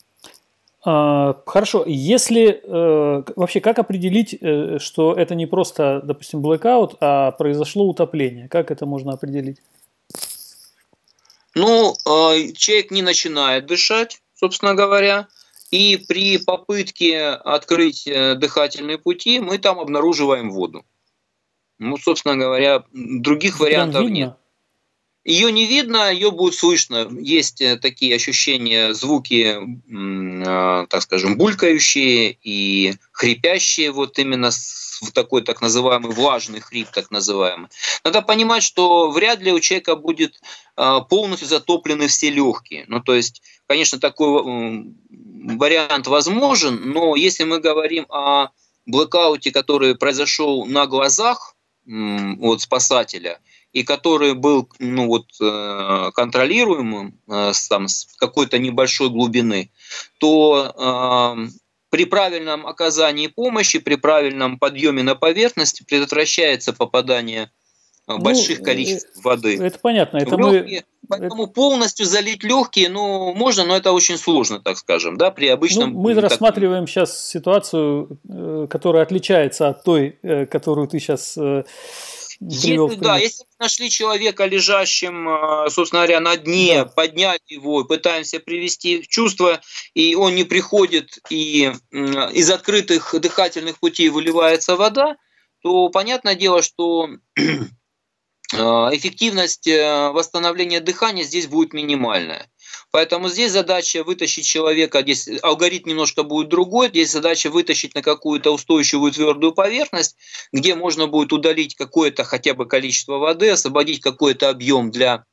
[0.86, 7.32] А, хорошо, если э, вообще как определить, э, что это не просто, допустим, blackout, а
[7.32, 8.50] произошло утопление?
[8.50, 9.58] Как это можно определить?
[11.56, 15.30] Ну, э, человек не начинает дышать, собственно говоря,
[15.72, 20.86] и при попытке открыть дыхательные пути мы там обнаруживаем воду.
[21.80, 24.36] Ну, собственно говоря, других вариантов нет.
[25.24, 27.08] Ее не видно, ее будет слышно.
[27.18, 35.42] Есть э, такие ощущения, звуки, э, так скажем, булькающие и хрипящие, вот именно в такой
[35.42, 37.70] так называемый влажный хрип, так называемый.
[38.04, 40.42] Надо понимать, что вряд ли у человека будет
[40.76, 42.84] э, полностью затоплены все легкие.
[42.90, 44.44] Ну, то есть, конечно, такой
[45.58, 48.50] вариант возможен, но если мы говорим о
[48.86, 51.56] блэкауте, который произошел на глазах
[51.86, 53.40] от спасателя–
[53.74, 59.72] и который был ну, вот, э, контролируемым э, там, с какой-то небольшой глубины,
[60.20, 61.48] то э,
[61.90, 67.52] при правильном оказании помощи, при правильном подъеме на поверхность предотвращается попадание
[68.08, 69.58] ну, больших количеств воды.
[69.58, 70.18] Это понятно.
[70.18, 70.84] Это мы...
[71.10, 71.54] Поэтому это...
[71.54, 75.92] полностью залить легкие, ну, можно, но это очень сложно, так скажем, да, при обычном...
[75.94, 76.24] Ну, мы так...
[76.24, 78.20] рассматриваем сейчас ситуацию,
[78.70, 80.18] которая отличается от той,
[80.50, 81.38] которую ты сейчас
[82.40, 86.86] если, да, если мы нашли человека лежащим, э, собственно говоря, на дне, да.
[86.86, 89.62] поднять его, пытаемся привести в чувство,
[89.94, 95.16] и он не приходит, и из открытых дыхательных путей выливается вода,
[95.62, 97.42] то понятное дело, что э,
[98.54, 102.50] эффективность э, восстановления дыхания здесь будет минимальная.
[102.92, 108.52] Поэтому здесь задача вытащить человека, здесь алгоритм немножко будет другой, здесь задача вытащить на какую-то
[108.52, 110.16] устойчивую твердую поверхность,
[110.52, 115.26] где можно будет удалить какое-то хотя бы количество воды, освободить какой-то объем для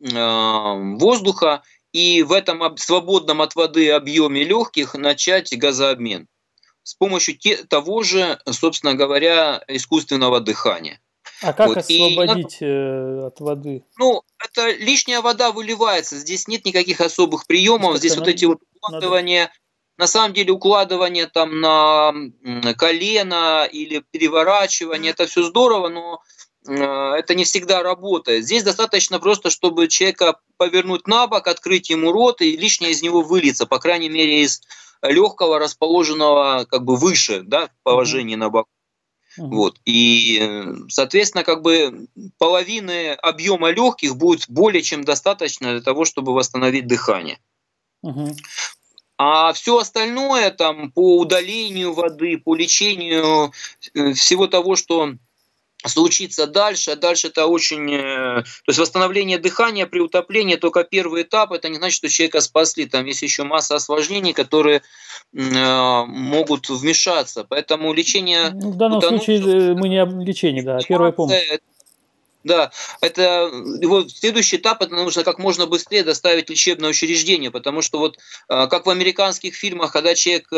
[0.00, 6.28] э, воздуха и в этом свободном от воды объеме легких начать газообмен
[6.84, 7.38] с помощью
[7.68, 11.00] того же, собственно говоря, искусственного дыхания.
[11.42, 11.78] А как вот.
[11.78, 13.84] освободить и, э, от воды?
[13.98, 16.16] Ну, это лишняя вода выливается.
[16.16, 17.96] Здесь нет никаких особых приемов.
[17.96, 19.52] Здесь вот эти вот укладывания, надо...
[19.98, 22.12] на самом деле укладывание там на
[22.76, 26.22] колено или переворачивание, это все здорово, но
[26.68, 28.44] э, это не всегда работает.
[28.44, 33.22] Здесь достаточно просто, чтобы человека повернуть на бок, открыть ему рот, и лишнее из него
[33.22, 34.62] выльется, по крайней мере, из
[35.02, 38.38] легкого, расположенного как бы выше, да, положения mm-hmm.
[38.38, 38.70] на боку.
[39.36, 39.80] Вот.
[39.84, 42.06] И, соответственно, как бы
[42.38, 47.38] половины объема легких будет более чем достаточно для того, чтобы восстановить дыхание.
[48.02, 48.36] Угу.
[49.18, 53.52] А все остальное там по удалению воды, по лечению
[53.94, 55.14] э, всего того, что
[55.86, 56.92] случится дальше.
[56.92, 57.92] А дальше это очень...
[57.92, 61.52] Э, то есть восстановление дыхания при утоплении только первый этап.
[61.52, 62.86] Это не значит, что человека спасли.
[62.86, 64.82] Там есть еще масса осложнений, которые
[65.32, 67.44] э, могут вмешаться.
[67.48, 68.50] Поэтому лечение...
[68.50, 71.36] В данном утонувших, случае мы не об лечении, да, а первая помощь.
[72.44, 73.22] Да, это
[73.80, 78.18] его следующий этап, это нужно как можно быстрее доставить лечебное учреждение, потому что вот
[78.48, 80.48] как в американских фильмах, когда человек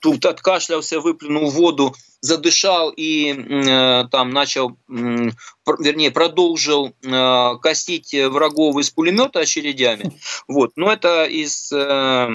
[0.00, 5.30] тут откашлялся, выплюнул воду, задышал и э, там начал, э,
[5.78, 10.18] вернее, продолжил э, косить врагов из пулемета очередями.
[10.46, 10.72] Вот.
[10.76, 12.28] Но это из, э,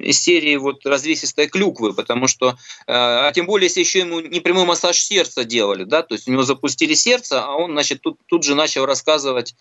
[0.00, 2.54] из серии вот развесистой клюквы, потому что, э,
[2.86, 6.42] а тем более, если еще ему непрямой массаж сердца делали, да, то есть у него
[6.42, 9.54] запустили сердце, а он, значит, тут, тут же начал рассказывать,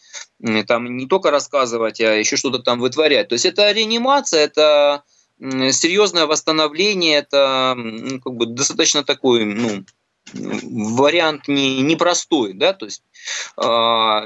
[0.68, 3.28] там не только рассказывать, а еще что-то там вытворять.
[3.28, 5.04] То есть это реанимация, это
[5.40, 9.86] серьезное восстановление, это ну, как бы достаточно такой, ну,
[10.34, 13.02] вариант не, непростой, да, то есть
[13.58, 13.62] э,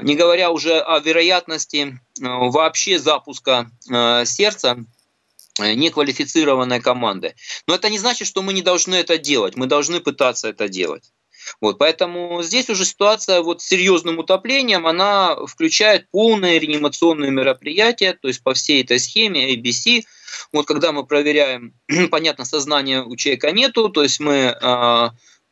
[0.02, 4.84] не говоря уже о вероятности э, вообще запуска э, сердца
[5.58, 7.36] неквалифицированной команды.
[7.68, 11.12] Но это не значит, что мы не должны это делать, мы должны пытаться это делать.
[11.60, 18.28] Вот, поэтому здесь уже ситуация вот с серьезным утоплением, она включает полное реанимационное мероприятие, то
[18.28, 20.04] есть по всей этой схеме ABC,
[20.52, 21.74] вот когда мы проверяем,
[22.10, 25.08] понятно, сознания у человека нету, то есть мы э,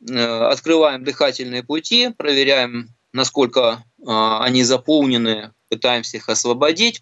[0.09, 7.01] открываем дыхательные пути, проверяем, насколько э, они заполнены, пытаемся их освободить,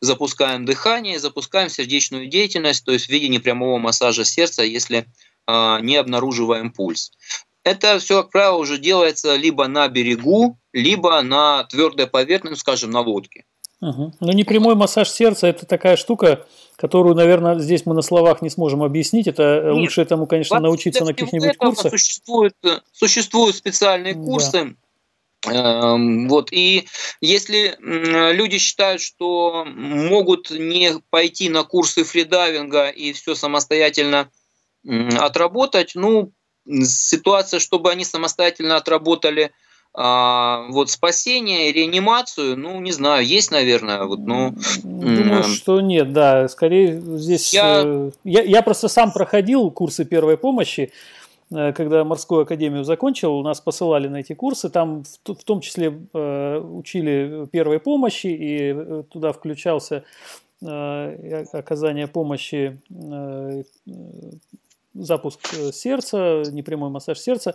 [0.00, 5.06] запускаем дыхание, запускаем сердечную деятельность, то есть в виде непрямого массажа сердца, если
[5.46, 7.12] э, не обнаруживаем пульс.
[7.64, 13.00] Это все, как правило, уже делается либо на берегу, либо на твердой поверхности, скажем, на
[13.00, 13.44] лодке.
[13.82, 14.14] Угу.
[14.20, 18.84] Ну, непрямой массаж сердца– это такая штука, которую, наверное, здесь мы на словах не сможем
[18.84, 19.26] объяснить.
[19.26, 21.90] Это Нет, лучше этому, конечно, научиться на каких-нибудь курсах.
[21.90, 22.54] Существуют,
[22.92, 24.76] существуют специальные курсы.
[25.44, 25.94] Да.
[25.94, 26.52] Эм, вот.
[26.52, 26.86] И
[27.20, 34.30] если люди считают, что могут не пойти на курсы фридайвинга и все самостоятельно
[34.86, 36.30] отработать, ну,
[36.84, 39.50] ситуация, чтобы они самостоятельно отработали–
[39.94, 44.54] а, вот спасение, реанимацию, ну, не знаю, есть, наверное, вот, ну...
[44.82, 47.52] Думаю, что нет, да, скорее здесь...
[47.52, 47.82] Я...
[47.84, 50.92] Э, я, я просто сам проходил курсы первой помощи,
[51.50, 55.92] э, когда морскую академию закончил, нас посылали на эти курсы, там в, в том числе
[56.14, 60.04] э, учили первой помощи, и туда включался
[60.62, 63.62] э, оказание помощи э,
[64.94, 67.54] запуск э, сердца, непрямой массаж сердца.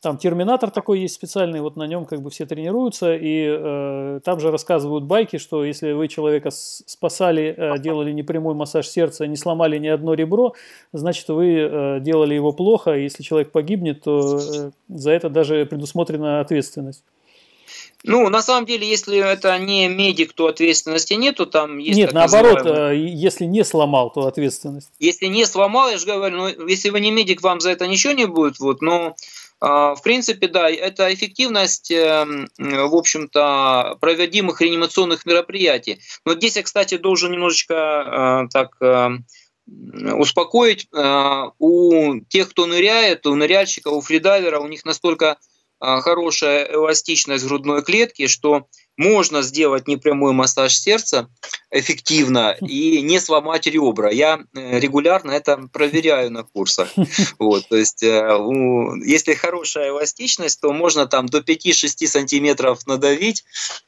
[0.00, 4.40] Там терминатор такой есть специальный, вот на нем как бы все тренируются, и э, там
[4.40, 9.78] же рассказывают байки, что если вы человека спасали, э, делали непрямой массаж сердца, не сломали
[9.78, 10.54] ни одно ребро,
[10.92, 15.66] значит вы э, делали его плохо, и если человек погибнет, то э, за это даже
[15.66, 17.02] предусмотрена ответственность.
[18.04, 21.98] Ну, на самом деле, если это не медик, то ответственности нету, там есть...
[21.98, 23.06] Нет, наоборот, называемый...
[23.06, 24.90] Э, если не сломал, то ответственность.
[25.00, 28.12] Если не сломал, я же говорю, ну, если вы не медик, вам за это ничего
[28.12, 29.16] не будет, вот, но
[29.60, 36.00] а, в принципе, да, это эффективность, эм, в общем-то, проводимых реанимационных мероприятий.
[36.24, 39.18] Но здесь я, кстати, должен немножечко э, так э,
[40.14, 40.88] успокоить.
[41.58, 45.38] У тех, кто ныряет, у ныряльщиков, у фридайвера, у них настолько
[45.80, 48.66] хорошая эластичность грудной клетки, что
[48.98, 51.30] можно сделать непрямой массаж сердца
[51.70, 54.10] эффективно и не сломать ребра.
[54.10, 56.88] Я э, регулярно это проверяю на курсах.
[57.38, 58.38] Вот, то есть, э,
[59.04, 63.44] если хорошая эластичность, то можно там до 5-6 сантиметров надавить,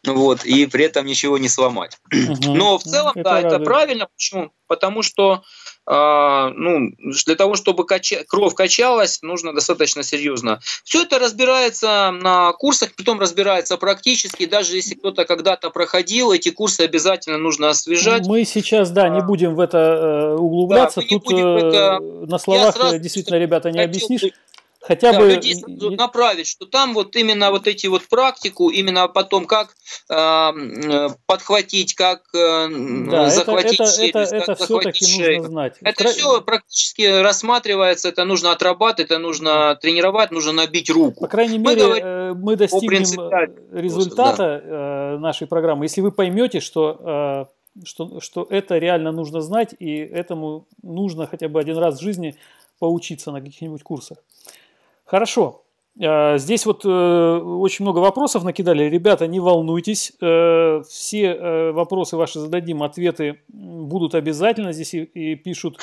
[0.07, 1.99] вот, и при этом ничего не сломать.
[2.13, 3.53] Но в целом, это да, радует.
[3.53, 4.09] это правильно.
[4.15, 4.53] Почему?
[4.69, 5.43] Потому что а,
[5.91, 6.93] ну,
[7.27, 8.23] для того, чтобы кача...
[8.29, 10.61] кровь качалась, нужно достаточно серьезно.
[10.85, 14.47] Все это разбирается на курсах, потом разбирается практически.
[14.47, 18.27] Даже если кто-то когда-то проходил, эти курсы обязательно нужно освежать.
[18.27, 19.23] Мы сейчас, да, не а.
[19.23, 21.01] будем в это э, углубляться.
[21.01, 21.99] Да, Тут это...
[22.01, 24.23] на словах действительно, ребята, не объяснишь
[24.81, 25.57] хотя да, бы людей
[25.97, 29.75] направить, что там вот именно вот эти вот практику, именно потом как
[30.09, 32.69] э, подхватить, как э,
[33.11, 35.37] да, захватить это, челюсть, это, как это захватить шею.
[35.39, 35.75] Нужно знать.
[35.83, 36.13] Это Кра...
[36.13, 41.21] все практически рассматривается, это нужно отрабатывать, это нужно тренировать, нужно набить руку.
[41.21, 45.15] По крайней мы мере, говорим э, мы достигнем результата да.
[45.15, 49.97] Э, нашей программы, если вы поймете, что э, что, что это реально нужно знать, и
[49.97, 52.37] этому нужно хотя бы один раз в жизни
[52.79, 54.19] поучиться на каких-нибудь курсах.
[55.11, 55.65] Хорошо.
[56.01, 58.85] А, здесь вот э, очень много вопросов накидали.
[58.85, 60.13] Ребята, не волнуйтесь.
[60.21, 64.73] Э, все э, вопросы ваши зададим, ответы будут обязательно.
[64.73, 65.79] Здесь и пишут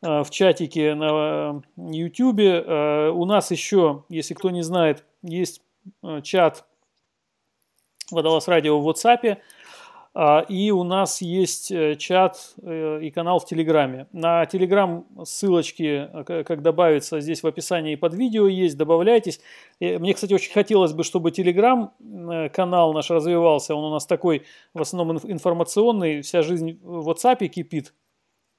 [0.00, 2.40] в чатике на YouTube.
[2.40, 5.62] У нас еще, если кто не знает, есть
[6.22, 6.64] чат
[8.10, 9.38] Водолаз Радио в WhatsApp.
[10.14, 14.08] А, и у нас есть э, чат э, и канал в Телеграме.
[14.12, 19.40] На Телеграм ссылочки, э, как добавиться, здесь в описании под видео есть, добавляйтесь.
[19.80, 21.92] Мне, кстати, очень хотелось бы, чтобы Телеграм
[22.52, 23.74] канал наш развивался.
[23.74, 24.44] Он у нас такой,
[24.74, 27.94] в основном информационный, вся жизнь в WhatsApp кипит.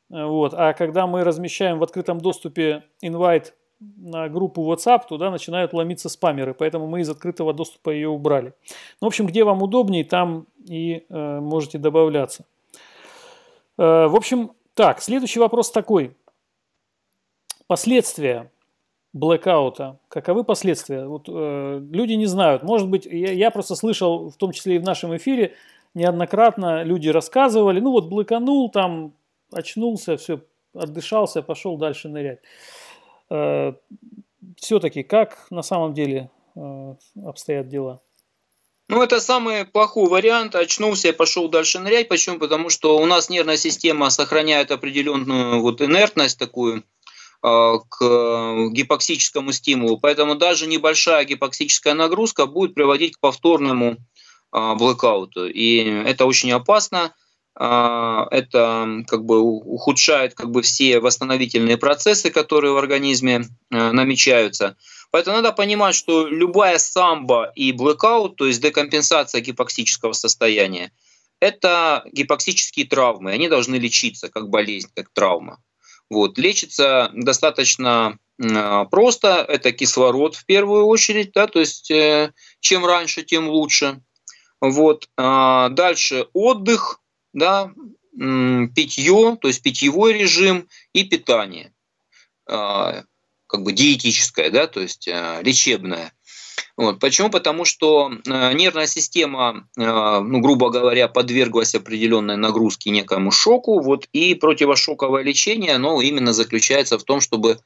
[0.10, 0.54] Вот.
[0.56, 6.54] А когда мы размещаем в открытом доступе инвайт на группу WhatsApp, туда начинают ломиться спамеры,
[6.54, 8.54] поэтому мы из открытого доступа ее убрали.
[9.02, 12.46] Ну, в общем, где вам удобнее, там и э, можете добавляться.
[13.78, 16.16] Э, в общем, так, следующий вопрос такой.
[17.68, 18.52] Последствия
[19.14, 20.00] блэкаута.
[20.10, 21.06] Каковы последствия?
[21.06, 22.64] Вот, э, люди не знают.
[22.64, 25.54] Может быть, я, я просто слышал, в том числе и в нашем эфире,
[25.94, 29.14] неоднократно люди рассказывали, ну вот блэканул, там
[29.52, 30.42] очнулся, все,
[30.74, 32.40] отдышался, пошел дальше нырять.
[33.34, 33.74] Э,
[34.58, 38.02] все-таки как на самом деле э, обстоят дела?
[38.90, 40.54] Ну, это самый плохой вариант.
[40.56, 42.10] Очнулся и пошел дальше нырять.
[42.10, 42.38] Почему?
[42.38, 46.84] Потому что у нас нервная система сохраняет определенную вот инертность такую
[47.44, 49.98] э, к гипоксическому стимулу.
[49.98, 53.98] Поэтому даже небольшая гипоксическая нагрузка будет приводить к повторному
[54.52, 55.48] блэкауту.
[55.48, 57.16] И это очень опасно.
[57.56, 64.76] А, это как бы ухудшает как бы все восстановительные процессы, которые в организме э, намечаются.
[65.12, 70.92] Поэтому надо понимать, что любая самбо и блэкаут, то есть декомпенсация гипоксического состояния,
[71.40, 73.32] это гипоксические травмы.
[73.32, 75.62] Они должны лечиться как болезнь, как травма.
[76.10, 76.40] Вот.
[76.40, 79.46] Лечится достаточно э, просто.
[79.48, 81.34] Это кислород в первую очередь.
[81.34, 84.02] Да, то есть э, чем раньше, тем лучше.
[84.60, 85.10] Вот.
[85.18, 87.03] Дальше отдых,
[87.34, 87.72] да,
[88.14, 91.74] питье, то есть питьевой режим и питание,
[92.46, 96.14] как бы диетическое, да, то есть лечебное.
[96.76, 97.00] Вот.
[97.00, 97.30] Почему?
[97.30, 104.08] Потому что э, нервная система, э, ну, грубо говоря, подверглась определенной нагрузке, некому шоку, вот,
[104.12, 107.60] и противошоковое лечение, оно именно заключается в том, чтобы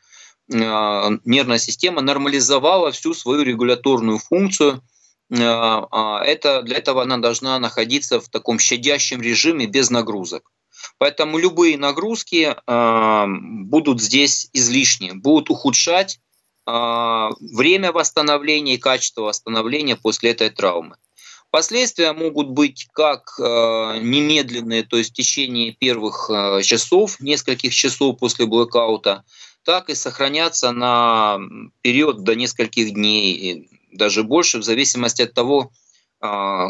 [0.52, 4.82] э, нервная система нормализовала всю свою регуляторную функцию.
[5.30, 10.52] А это, для этого она должна находиться в таком щадящем режиме без нагрузок.
[11.00, 16.20] Поэтому любые нагрузки будут здесь излишни, будут ухудшать
[16.70, 20.98] а, время восстановления и качество восстановления после этой травмы.
[21.50, 23.44] Последствия могут быть как э,
[24.02, 29.24] немедленные, то есть в течение первых э, часов, нескольких часов после блэкаута,
[29.64, 31.40] так и сохраняться на
[31.82, 35.72] период до нескольких дней, даже больше, в зависимости от того,
[36.22, 36.66] э,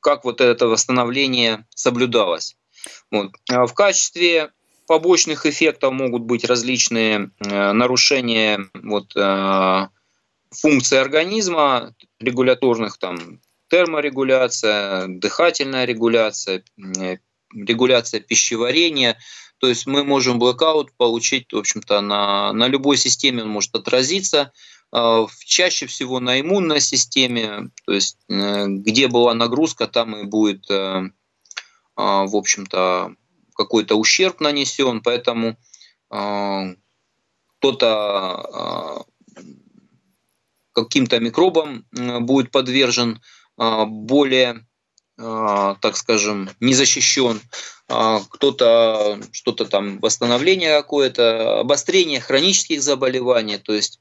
[0.00, 2.56] как вот это восстановление соблюдалось.
[3.10, 3.32] Вот.
[3.48, 4.52] В качестве
[4.86, 9.88] побочных эффектов могут быть различные нарушения вот, э,
[10.50, 17.16] функций организма, регуляторных, там, терморегуляция, дыхательная регуляция, э,
[17.54, 19.18] регуляция пищеварения.
[19.58, 24.52] То есть мы можем блокаут получить, в общем-то, на, на любой системе он может отразиться.
[25.44, 31.12] Чаще всего на иммунной системе, то есть где была нагрузка, там и будет, в
[31.96, 33.14] общем-то,
[33.56, 35.56] какой-то ущерб нанесен, поэтому
[36.10, 36.74] э,
[37.58, 39.04] кто-то
[39.36, 39.42] э,
[40.72, 43.20] каким-то микробам будет подвержен
[43.58, 44.64] э, более
[45.18, 47.40] так скажем, не защищен,
[47.86, 53.98] кто-то что-то там, восстановление какое-то, обострение хронических заболеваний, то есть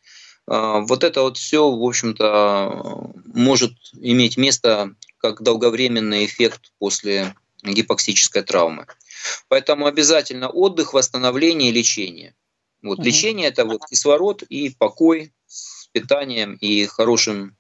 [0.48, 8.86] вот это вот все, в общем-то, может иметь место как долговременный эффект после гипоксической травмы.
[9.48, 12.36] Поэтому обязательно отдых, восстановление и лечение.
[12.82, 13.08] Вот угу.
[13.08, 17.58] лечение это вот кислород и покой с питанием и хорошим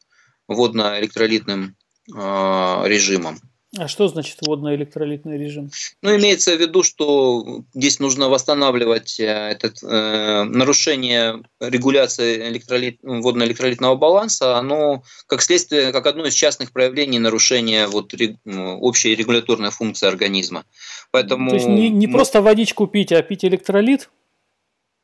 [0.47, 1.75] водно-электролитным
[2.13, 3.39] э, режимом.
[3.77, 5.69] А что значит водно-электролитный режим?
[6.01, 13.95] Ну, имеется в виду, что здесь нужно восстанавливать э, этот, э, нарушение регуляции электролит, водно-электролитного
[13.95, 18.13] баланса, оно как следствие, как одно из частных проявлений нарушения вот,
[18.45, 20.63] общей регуляторной функции организма.
[21.11, 22.13] Поэтому То есть не, не мы...
[22.13, 24.09] просто водичку пить, а пить электролит?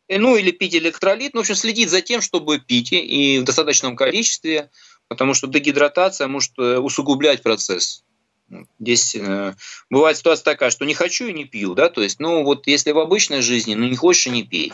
[0.08, 3.44] Э, ну, или пить электролит, ну, в общем, следить за тем, чтобы пить и в
[3.44, 4.70] достаточном количестве,
[5.10, 8.06] потому что дегидратация может усугублять процесс.
[8.80, 9.56] Здесь э,
[9.90, 12.92] бывает ситуация такая, что не хочу и не пью, да, то есть, ну вот если
[12.92, 14.74] в обычной жизни, ну не хочешь и не пей.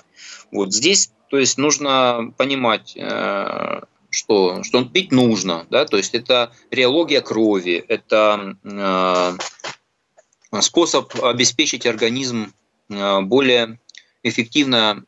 [0.51, 6.51] Вот здесь, то есть нужно понимать, э, что, что пить нужно, да, то есть это
[6.71, 12.53] реология крови, это э, способ обеспечить организм
[12.89, 13.79] э, более
[14.23, 15.03] эффективно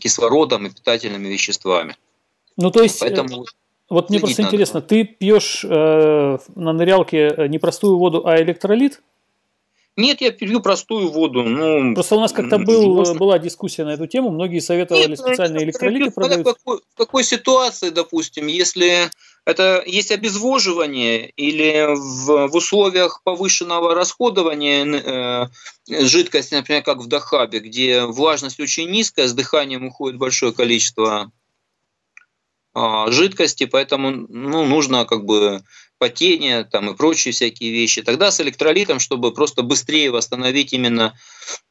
[0.00, 1.96] кислородом и питательными веществами.
[2.56, 3.46] Ну, то есть, Поэтому...
[3.92, 4.86] Вот мне просто интересно, надо.
[4.86, 9.02] ты пьешь э, на нырялке э, не простую воду, а электролит?
[9.96, 11.42] Нет, я пью простую воду.
[11.42, 13.14] Ну, Просто у нас как-то был, можно...
[13.14, 16.40] была дискуссия на эту тему, многие советовали Нет, специальные электролиты продать.
[16.40, 19.10] В какой, в какой ситуации, допустим, если
[19.44, 27.60] это есть обезвоживание или в, в условиях повышенного расходования э, жидкости, например, как в Дахабе,
[27.60, 31.30] где влажность очень низкая, с дыханием уходит большое количество
[32.74, 35.62] жидкости, поэтому ну, нужно как бы
[36.02, 38.02] потение там, и прочие всякие вещи.
[38.02, 41.16] Тогда с электролитом, чтобы просто быстрее восстановить именно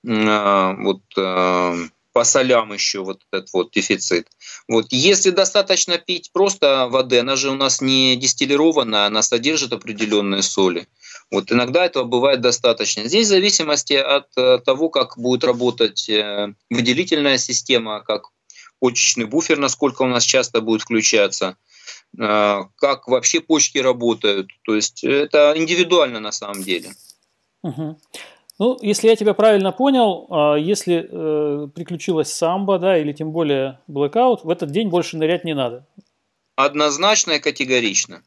[0.08, 1.76] э, вот, э,
[2.14, 4.28] по солям еще вот этот вот дефицит.
[4.70, 4.86] Вот.
[4.92, 10.88] Если достаточно пить просто воды, она же у нас не дистиллированная, она содержит определенные соли.
[11.30, 13.04] Вот иногда этого бывает достаточно.
[13.06, 14.32] Здесь в зависимости от
[14.64, 16.10] того, как будет работать
[16.70, 18.30] выделительная система, как
[18.82, 21.56] почечный буфер, насколько у нас часто будет включаться,
[22.20, 24.50] а, как вообще почки работают.
[24.66, 26.90] То есть это индивидуально на самом деле.
[27.64, 27.98] Угу.
[28.60, 33.80] Ну, если я тебя правильно понял, а, если э, приключилась самбо, да, или тем более
[33.88, 35.86] блэкаут, в этот день больше нырять не надо.
[36.56, 38.24] Однозначно и категорично.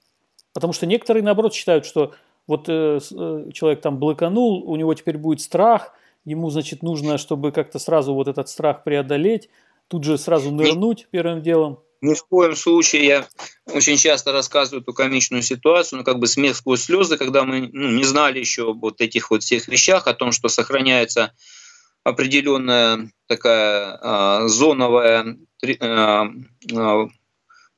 [0.52, 2.14] Потому что некоторые, наоборот, считают, что
[2.46, 5.92] вот э, э, человек там блэканул, у него теперь будет страх,
[6.24, 9.50] ему, значит, нужно, чтобы как-то сразу вот этот страх преодолеть,
[9.88, 11.80] тут же сразу нырнуть первым делом?
[12.00, 13.06] Ни в коем случае.
[13.06, 13.28] Я
[13.72, 17.90] очень часто рассказываю эту комичную ситуацию, ну как бы смех сквозь слезы, когда мы ну,
[17.90, 21.32] не знали еще вот этих вот всех вещах, о том, что сохраняется
[22.02, 25.38] определенная такая а, зоновая
[25.80, 26.26] а,
[26.76, 27.06] а,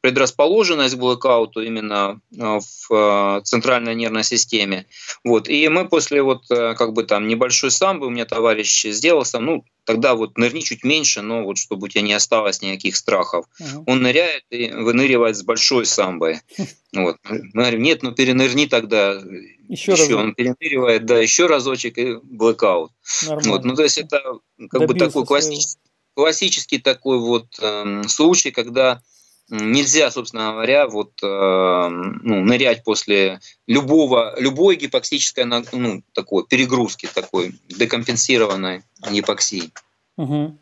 [0.00, 4.86] предрасположенность к блокауту именно э, в э, центральной нервной системе.
[5.24, 5.48] Вот.
[5.48, 9.44] И мы после вот э, как бы там небольшой самбы у меня товарищ сделал сам,
[9.46, 13.46] ну, тогда вот нырни чуть меньше, но вот чтобы у тебя не осталось никаких страхов.
[13.60, 13.84] Uh-huh.
[13.86, 16.40] Он ныряет и выныривает с большой самбой.
[16.92, 17.18] Вот.
[17.28, 19.20] Мы говорим, нет, ну перенырни тогда.
[19.68, 20.14] Еще, еще.
[20.14, 22.90] Он переныривает, да, еще разочек и блэкаут.
[23.26, 23.64] Вот.
[23.64, 24.22] Ну, то есть это
[24.70, 25.82] как Добился бы такой классический,
[26.14, 29.02] классический такой вот э, случай, когда
[29.48, 37.54] нельзя, собственно говоря, вот, э, ну, нырять после любого, любой гипоксической ну, такой, перегрузки, такой
[37.68, 39.70] декомпенсированной гипоксии.
[40.16, 40.58] Угу.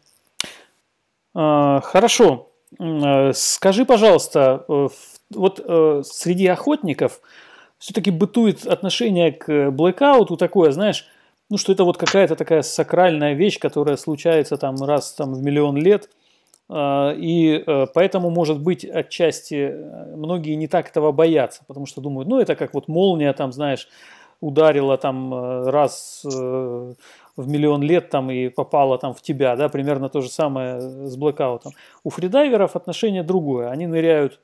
[1.34, 2.52] А, хорошо.
[2.78, 4.88] Э, скажи, пожалуйста, э,
[5.30, 7.20] вот э, среди охотников
[7.78, 11.06] все-таки бытует отношение к блэкауту такое, знаешь,
[11.50, 15.76] ну, что это вот какая-то такая сакральная вещь, которая случается там раз там, в миллион
[15.78, 16.10] лет–
[16.70, 22.26] и э, поэтому, может быть, отчасти э, многие не так этого боятся, потому что думают,
[22.28, 23.88] ну, это как вот молния, там, знаешь,
[24.40, 30.08] ударила там э, раз в миллион лет там и попала там в тебя, да, примерно
[30.08, 31.72] то же самое с блэкаутом.
[32.02, 33.68] У фридайверов отношение другое.
[33.68, 34.40] Они ныряют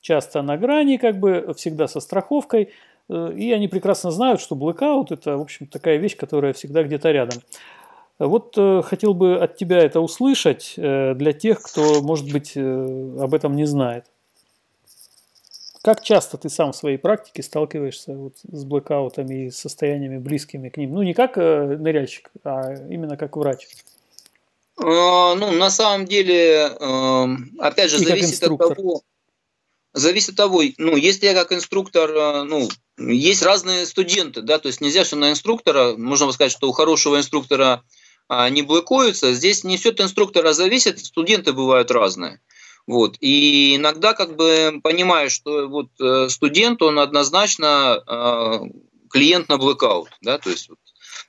[0.00, 2.70] часто на грани, как бы всегда со страховкой,
[3.08, 7.38] и они прекрасно знают, что блэкаут это, в общем, такая вещь, которая всегда где-то рядом.
[8.18, 12.60] Вот э, хотел бы от тебя это услышать э, для тех, кто, может быть, э,
[12.60, 14.06] об этом не знает.
[15.82, 20.76] Как часто ты сам в своей практике сталкиваешься вот с блэкаутами и состояниями близкими к
[20.76, 20.94] ним?
[20.94, 23.66] Ну, не как ныряльщик, а именно как врач.
[24.78, 29.02] Ну, на самом деле, эм, опять же, и зависит от того,
[29.92, 34.80] зависит от того, ну, если я как инструктор, ну, есть разные студенты, да, то есть
[34.80, 37.82] нельзя, что на инструктора, можно сказать, что у хорошего инструктора
[38.30, 39.32] не блокуются.
[39.34, 42.40] Здесь не все от инструктора зависит, студенты бывают разные.
[42.86, 43.16] Вот.
[43.20, 48.58] И иногда как бы понимаешь, что вот э, студент, он однозначно э,
[49.10, 50.10] клиент на блокаут.
[50.20, 50.38] Да?
[50.38, 50.78] То есть вот,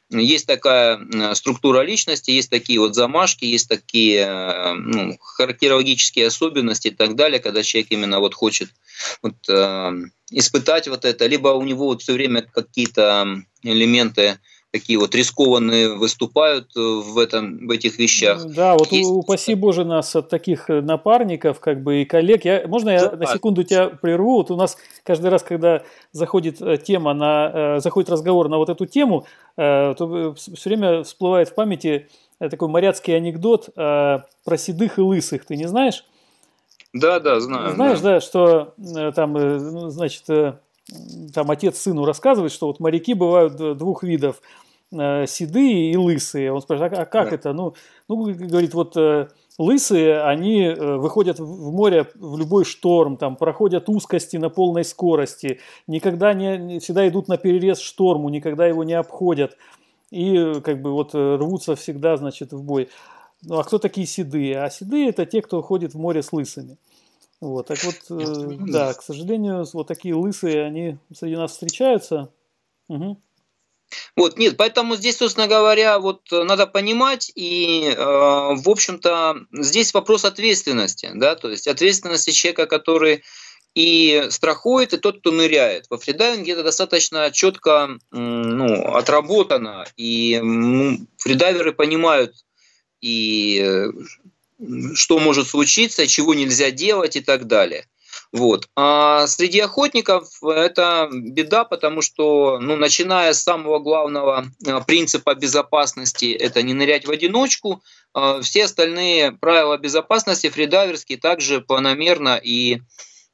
[0.09, 6.91] есть такая структура личности, есть такие вот замашки, есть такие э, ну, характерологические особенности и
[6.91, 8.69] так далее, когда человек именно вот хочет
[9.21, 9.91] вот, э,
[10.31, 14.39] испытать вот это, либо у него вот все время какие-то элементы
[14.75, 18.43] такие вот рискованные выступают э, в, этом, в этих вещах.
[18.43, 19.09] Да, вот Есть...
[19.09, 22.43] упаси Боже нас от таких э, напарников, как бы и коллег.
[22.43, 24.35] Я, можно я да, на секунду тебя прерву?
[24.35, 28.85] Вот у нас каждый раз, когда заходит э, тема на, заходит разговор на вот эту
[28.85, 29.25] тему,
[29.55, 35.45] то все время всплывает в памяти такой моряцкий анекдот про седых и лысых.
[35.45, 36.03] Ты не знаешь?
[36.91, 37.75] Да, да, знаю.
[37.75, 38.73] Знаешь, да, да что
[39.15, 44.41] там, ну, значит, там отец сыну рассказывает, что вот моряки бывают двух видов–
[44.97, 46.51] Э, седые и лысые.
[46.51, 47.35] Он спрашивает, а как да.
[47.35, 47.53] это?
[47.53, 47.73] Ну,
[48.07, 49.27] ну, говорит, вот э,
[49.57, 55.59] лысые, они э, выходят в море в любой шторм, там, проходят узкости на полной скорости,
[55.87, 59.57] никогда не, всегда идут на перерез шторму, никогда его не обходят.
[60.11, 62.89] И как бы вот рвутся всегда, значит, в бой.
[63.41, 64.61] Ну, а кто такие седые?
[64.61, 66.77] А седые это те, кто ходит в море с лысыми.
[67.41, 67.95] Вот, так вот,
[68.71, 72.29] да, к сожалению, вот такие лысые, они среди нас встречаются.
[72.87, 73.17] Угу.
[74.15, 79.93] Вот, нет, поэтому здесь, собственно говоря, вот э, надо понимать, и, э, в общем-то, здесь
[79.93, 83.23] вопрос ответственности, да, то есть ответственности человека, который
[83.75, 85.87] и страхует, и тот, кто ныряет.
[85.89, 90.41] Во фридайвинге это достаточно четко ну, отработано, и
[91.17, 92.33] фридайверы понимают,
[93.01, 93.91] и э,
[94.93, 97.85] что может случиться, чего нельзя делать и так далее.
[98.35, 98.67] Вот.
[98.75, 106.33] А среди охотников это беда, потому что, ну, начиная с самого главного э, принципа безопасности,
[106.33, 107.81] это не нырять в одиночку,
[108.13, 112.81] э, все остальные правила безопасности фридайверские также планомерно и э,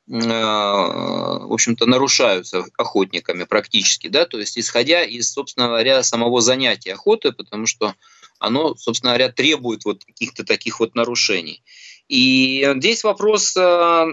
[0.07, 7.31] в общем-то, нарушаются охотниками практически, да, то есть исходя из, собственно говоря, самого занятия охоты,
[7.31, 7.95] потому что
[8.37, 11.63] оно, собственно говоря, требует вот каких-то таких вот нарушений.
[12.11, 14.05] И здесь вопрос, э,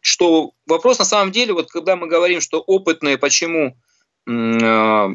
[0.00, 3.76] что вопрос на самом деле, вот когда мы говорим, что опытные почему
[4.26, 5.08] э,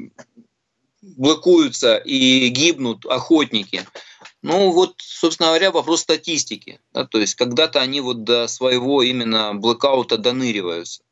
[1.02, 3.86] блокуются и гибнут охотники,
[4.42, 6.80] ну вот, собственно говоря, вопрос статистики.
[6.94, 11.04] Да, то есть когда-то они вот до своего именно блокаута доныриваются.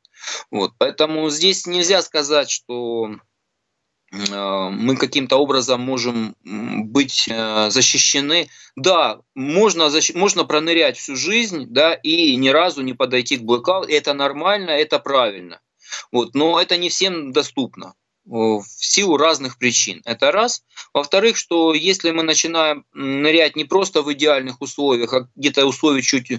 [0.50, 3.18] Вот, поэтому здесь нельзя сказать, что
[4.12, 8.50] мы каким-то образом можем быть э, защищены.
[8.76, 13.88] Да, можно, можно пронырять всю жизнь, да, и ни разу не подойти к блэкауту.
[13.88, 15.62] Это нормально, это правильно.
[16.12, 17.94] Вот, но это не всем доступно
[18.26, 20.02] в силу разных причин.
[20.06, 20.64] Это раз.
[20.94, 26.32] Во-вторых, что если мы начинаем нырять не просто в идеальных условиях, а где-то условия чуть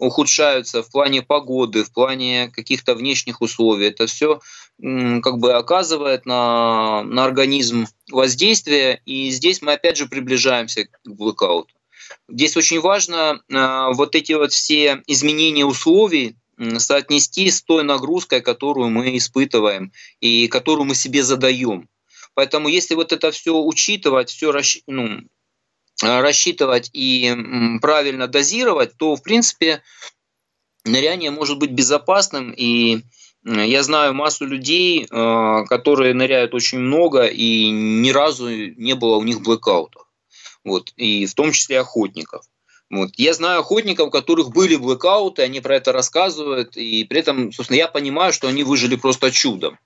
[0.00, 3.88] ухудшаются в плане погоды, в плане каких-то внешних условий.
[3.88, 4.40] Это все
[4.80, 11.74] как бы оказывает на, на организм воздействие, и здесь мы опять же приближаемся к блэкауту.
[12.28, 16.36] Здесь очень важно э, вот эти вот все изменения условий
[16.78, 21.88] соотнести с той нагрузкой, которую мы испытываем и которую мы себе задаем.
[22.34, 24.80] Поэтому если вот это все учитывать, все расщ...
[24.86, 25.20] ну,
[26.02, 29.82] рассчитывать и правильно дозировать, то в принципе
[30.84, 33.02] ныряние может быть безопасным и
[33.42, 39.22] я знаю массу людей, э, которые ныряют очень много, и ни разу не было у
[39.22, 40.06] них блэкаутов.
[40.62, 42.44] Вот, и в том числе охотников.
[42.90, 43.12] Вот.
[43.16, 47.78] Я знаю охотников, у которых были блэкауты, они про это рассказывают, и при этом, собственно,
[47.78, 49.78] я понимаю, что они выжили просто чудом,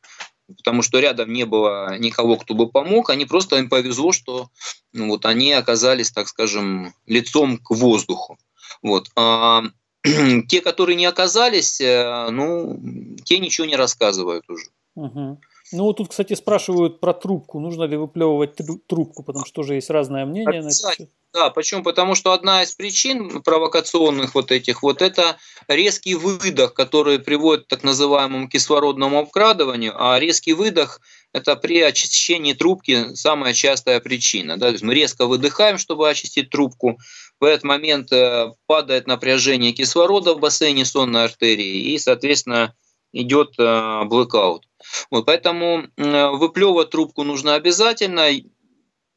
[0.46, 4.48] потому что рядом не было никого, кто бы помог, они просто им повезло, что
[4.92, 8.38] ну, вот, они оказались, так скажем, лицом к воздуху.
[8.82, 9.08] Вот.
[9.16, 9.64] А,
[10.48, 12.78] те, которые не оказались, э, ну,
[13.24, 14.66] те ничего не рассказывают уже.
[14.94, 15.40] Угу.
[15.72, 17.58] Ну, вот тут, кстати, спрашивают про трубку.
[17.58, 20.62] Нужно ли выплевывать трубку, потому что тоже есть разное мнение.
[20.62, 21.08] На это.
[21.32, 21.82] Да, почему?
[21.82, 25.36] Потому что одна из причин провокационных вот этих, вот это
[25.66, 31.00] резкий выдох, который приводит к так называемому кислородному обкрадыванию, а резкий выдох–
[31.32, 34.56] это при очищении трубки самая частая причина.
[34.56, 34.66] Да?
[34.66, 36.98] То есть мы резко выдыхаем, чтобы очистить трубку,
[37.40, 42.74] в этот момент э, падает напряжение кислорода в бассейне сонной артерии, и, соответственно,
[43.12, 44.66] идет э, блэкаут.
[45.10, 48.30] Вот, поэтому выплевывать трубку нужно обязательно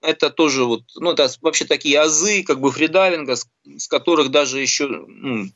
[0.01, 4.59] это тоже вот, ну, это вообще такие азы, как бы фридайвинга, с, с которых даже
[4.59, 5.49] еще, ну,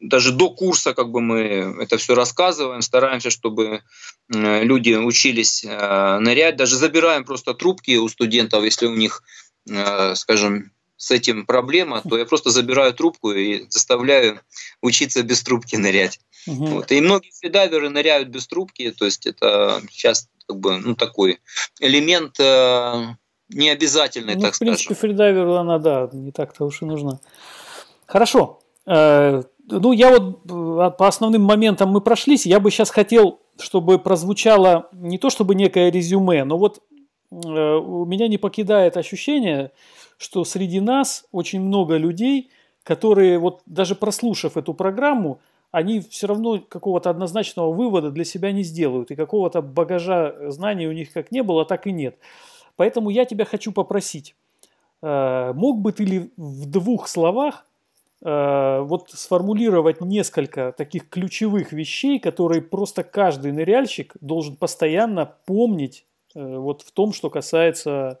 [0.00, 3.82] даже до курса как бы мы это все рассказываем, стараемся, чтобы
[4.28, 9.22] люди учились э, нырять, даже забираем просто трубки у студентов, если у них,
[9.68, 14.40] э, скажем, с этим проблема, то я просто забираю трубку и заставляю
[14.82, 16.20] учиться без трубки нырять.
[16.48, 16.66] Угу.
[16.66, 16.92] Вот.
[16.92, 21.40] И многие фридайверы ныряют без трубки, то есть это сейчас как бы ну, такой
[21.80, 23.04] элемент э,
[23.50, 25.00] не обязательный, ну, так в принципе, скажем.
[25.00, 27.20] фридайверу она, да, не так-то уж и нужна.
[28.06, 28.60] Хорошо.
[28.86, 32.46] Э, ну, я вот э, по основным моментам мы прошлись.
[32.46, 36.80] Я бы сейчас хотел, чтобы прозвучало не то чтобы некое резюме, но вот
[37.30, 39.72] э, у меня не покидает ощущение,
[40.16, 42.50] что среди нас очень много людей,
[42.82, 48.62] которые вот даже прослушав эту программу, они все равно какого-то однозначного вывода для себя не
[48.62, 49.10] сделают.
[49.10, 52.16] И какого-то багажа знаний у них как не было, так и нет.
[52.76, 54.34] Поэтому я тебя хочу попросить,
[55.02, 57.66] э, мог бы ты ли в двух словах
[58.22, 66.56] э, вот сформулировать несколько таких ключевых вещей, которые просто каждый ныряльщик должен постоянно помнить э,
[66.56, 68.18] вот в том, что касается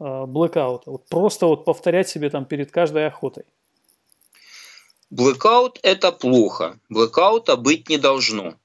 [0.00, 0.92] блэкаута.
[0.92, 3.42] Вот просто вот повторять себе там перед каждой охотой.
[5.10, 6.78] Блэкаут– это плохо.
[6.88, 8.56] Блэкаута быть не должно.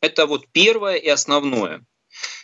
[0.00, 1.84] Это вот первое и основное.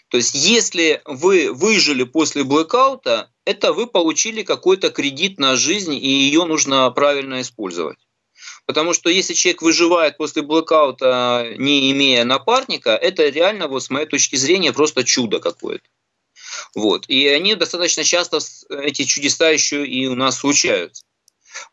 [0.09, 6.07] То есть если вы выжили после блэкаута, это вы получили какой-то кредит на жизнь, и
[6.07, 7.99] ее нужно правильно использовать.
[8.67, 14.07] Потому что если человек выживает после блэкаута, не имея напарника, это реально, вот с моей
[14.07, 15.89] точки зрения, просто чудо какое-то.
[16.75, 17.09] Вот.
[17.09, 18.39] И они достаточно часто,
[18.69, 21.05] эти чудеса еще и у нас случаются.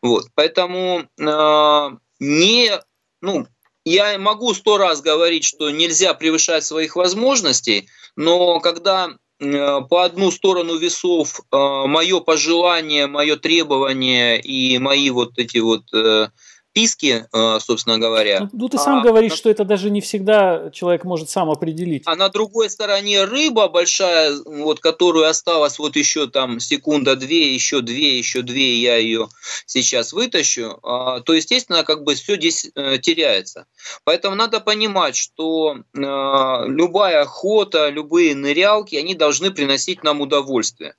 [0.02, 0.26] Вот.
[0.34, 1.90] Поэтому э,
[2.20, 2.72] не,
[3.20, 3.46] ну,
[3.84, 10.30] я могу сто раз говорить, что нельзя превышать своих возможностей, но когда э, по одну
[10.30, 16.28] сторону весов э, мое пожелание, мое требование и мои вот эти вот э,
[16.70, 18.40] списке, э, собственно говоря.
[18.40, 19.36] Ну, ну ты сам а, говоришь, на...
[19.36, 22.04] что это даже не всегда человек может сам определить.
[22.06, 27.80] А на другой стороне рыба большая, вот которую осталось вот еще там секунда две, еще
[27.80, 29.28] две, еще две, я ее
[29.66, 33.66] сейчас вытащу, а, то естественно как бы все здесь э, теряется.
[34.04, 40.94] Поэтому надо понимать, что э, любая охота, любые нырялки, они должны приносить нам удовольствие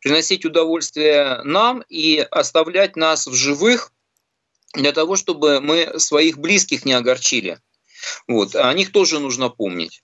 [0.00, 3.92] приносить удовольствие нам и оставлять нас в живых
[4.78, 7.60] для того, чтобы мы своих близких не огорчили.
[8.26, 8.54] Вот.
[8.54, 10.02] О них тоже нужно помнить.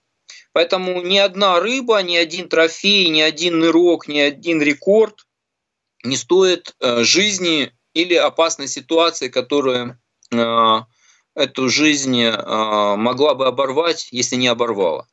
[0.51, 5.25] Поэтому ни одна рыба, ни один трофей, ни один нырок, ни один рекорд
[6.03, 9.99] не стоит э, жизни или опасной ситуации, которая
[10.31, 10.81] э,
[11.33, 15.07] эту жизнь э, могла бы оборвать, если не оборвала.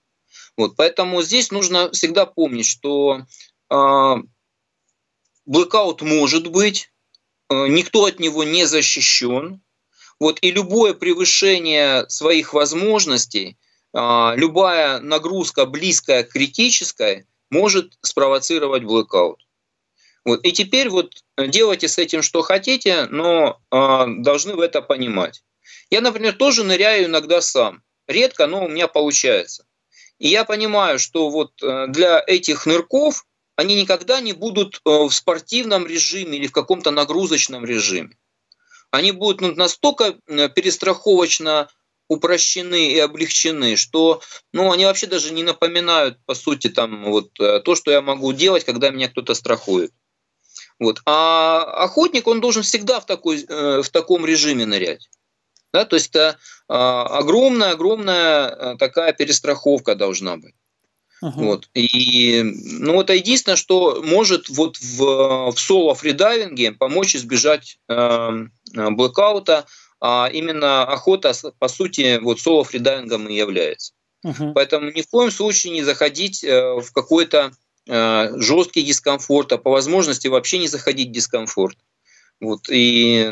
[0.57, 3.23] Вот, поэтому здесь нужно всегда помнить, что
[5.47, 6.92] блэкаут может быть,
[7.69, 9.61] никто от него не защищен.
[10.19, 13.57] Вот, и любое превышение своих возможностей,
[13.93, 19.41] а, любая нагрузка близкая к критической может спровоцировать блэкаут.
[20.25, 20.45] Вот.
[20.45, 25.43] И теперь вот делайте с этим что хотите, но э, должны в это понимать.
[25.91, 27.83] Я, например, тоже ныряю иногда сам.
[28.07, 29.67] Редко, но у меня получается.
[30.19, 33.27] И я понимаю, что вот э, для этих нырков
[33.57, 38.17] они никогда не будут э, в спортивном режиме или в каком-то нагрузочном режиме.
[38.91, 41.69] Они будут ну, настолько э, перестраховочно
[42.09, 44.21] упрощены и облегчены, что
[44.53, 48.65] ну, они вообще даже не напоминают, по сути, там, вот, то, что я могу делать,
[48.65, 49.93] когда меня кто-то страхует.
[50.79, 51.01] Вот.
[51.07, 55.09] А охотник, он должен всегда в, такой, в таком режиме нырять.
[55.73, 56.39] Да, то есть это
[56.69, 60.55] огромная-огромная а, такая перестраховка должна быть.
[61.23, 61.33] Uh-huh.
[61.37, 61.69] Вот.
[61.75, 68.31] И ну, это единственное, что может вот в, в соло-фридайвинге помочь избежать э,
[68.75, 69.67] блэкаута,
[70.01, 73.93] а именно охота, по сути, вот соло-фридайвингом и является.
[74.27, 74.53] Uh-huh.
[74.53, 77.53] Поэтому ни в коем случае не заходить э, в какой-то
[77.87, 81.79] э, жесткий дискомфорт, а по возможности вообще не заходить в дискомфорт.
[82.41, 82.69] Вот.
[82.69, 83.31] И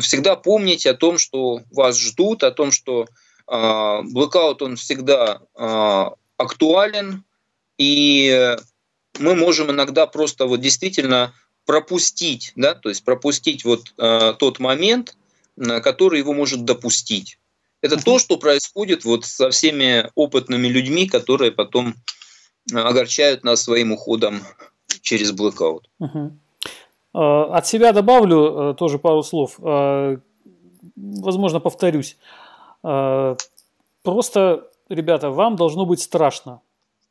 [0.00, 3.06] всегда помните о том, что вас ждут, о том, что
[3.50, 6.04] э, блокаут он всегда э,
[6.38, 7.24] актуален,
[7.76, 8.56] и
[9.18, 11.34] мы можем иногда просто вот действительно
[11.66, 15.16] пропустить, да, то есть пропустить вот э, тот момент,
[15.56, 17.38] который его может допустить.
[17.82, 18.04] Это uh-huh.
[18.04, 21.94] то, что происходит вот со всеми опытными людьми, которые потом
[22.72, 24.40] огорчают нас своим уходом
[25.02, 25.88] через блокаут.
[26.00, 26.32] Uh-huh.
[27.14, 27.18] Э,
[27.52, 29.58] от себя добавлю э, тоже пару слов.
[29.62, 30.16] Э,
[30.96, 32.16] возможно, повторюсь.
[34.02, 36.60] Просто, ребята, вам должно быть страшно.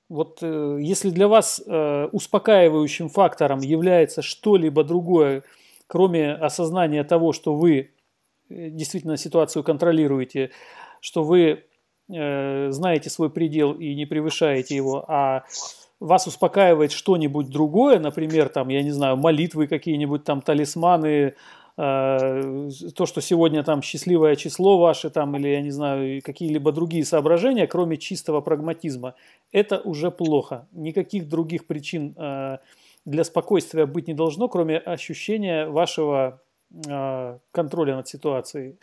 [0.10, 5.44] Вот если для вас успокаивающим фактором является что-либо другое,
[5.88, 7.92] кроме осознания того, что вы
[8.50, 10.52] действительно ситуацию контролируете,
[11.02, 11.66] что вы
[12.08, 15.44] знаете свой предел и не превышаете его, а
[16.00, 21.34] вас успокаивает что-нибудь другое, например, там, я не знаю, молитвы какие-нибудь, там, талисманы, э,
[21.78, 27.68] то, что сегодня там счастливое число ваше, там, или, я не знаю, какие-либо другие соображения,
[27.68, 29.14] кроме чистого прагматизма,
[29.52, 30.68] это уже плохо.
[30.72, 32.58] Никаких других причин э,
[33.06, 36.42] для спокойствия быть не должно, кроме ощущения вашего
[36.88, 38.80] э, контроля над ситуацией.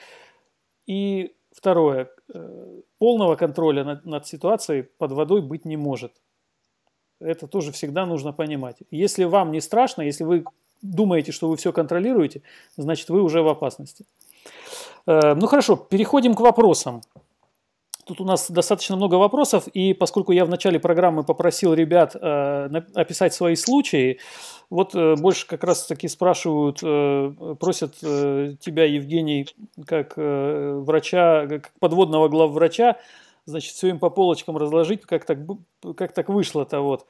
[0.86, 6.12] И второе, э, полного контроля над, над ситуацией под водой быть не может.
[7.20, 8.76] Это тоже всегда нужно понимать.
[8.92, 10.44] Если вам не страшно, если вы
[10.84, 12.42] думаете, что вы все контролируете,
[12.76, 14.04] значит вы уже в опасности.
[15.06, 17.02] Э, ну хорошо, переходим к вопросам.
[18.06, 22.68] Тут у нас достаточно много вопросов, и поскольку я в начале программы попросил ребят э,
[22.94, 24.20] описать свои случаи,
[24.68, 29.48] вот э, больше как раз таки спрашивают, э, просят э, тебя, Евгений,
[29.86, 32.98] как э, врача, как подводного главврача,
[33.46, 35.38] значит, все им по полочкам разложить, как так,
[35.96, 37.06] как так вышло-то вот.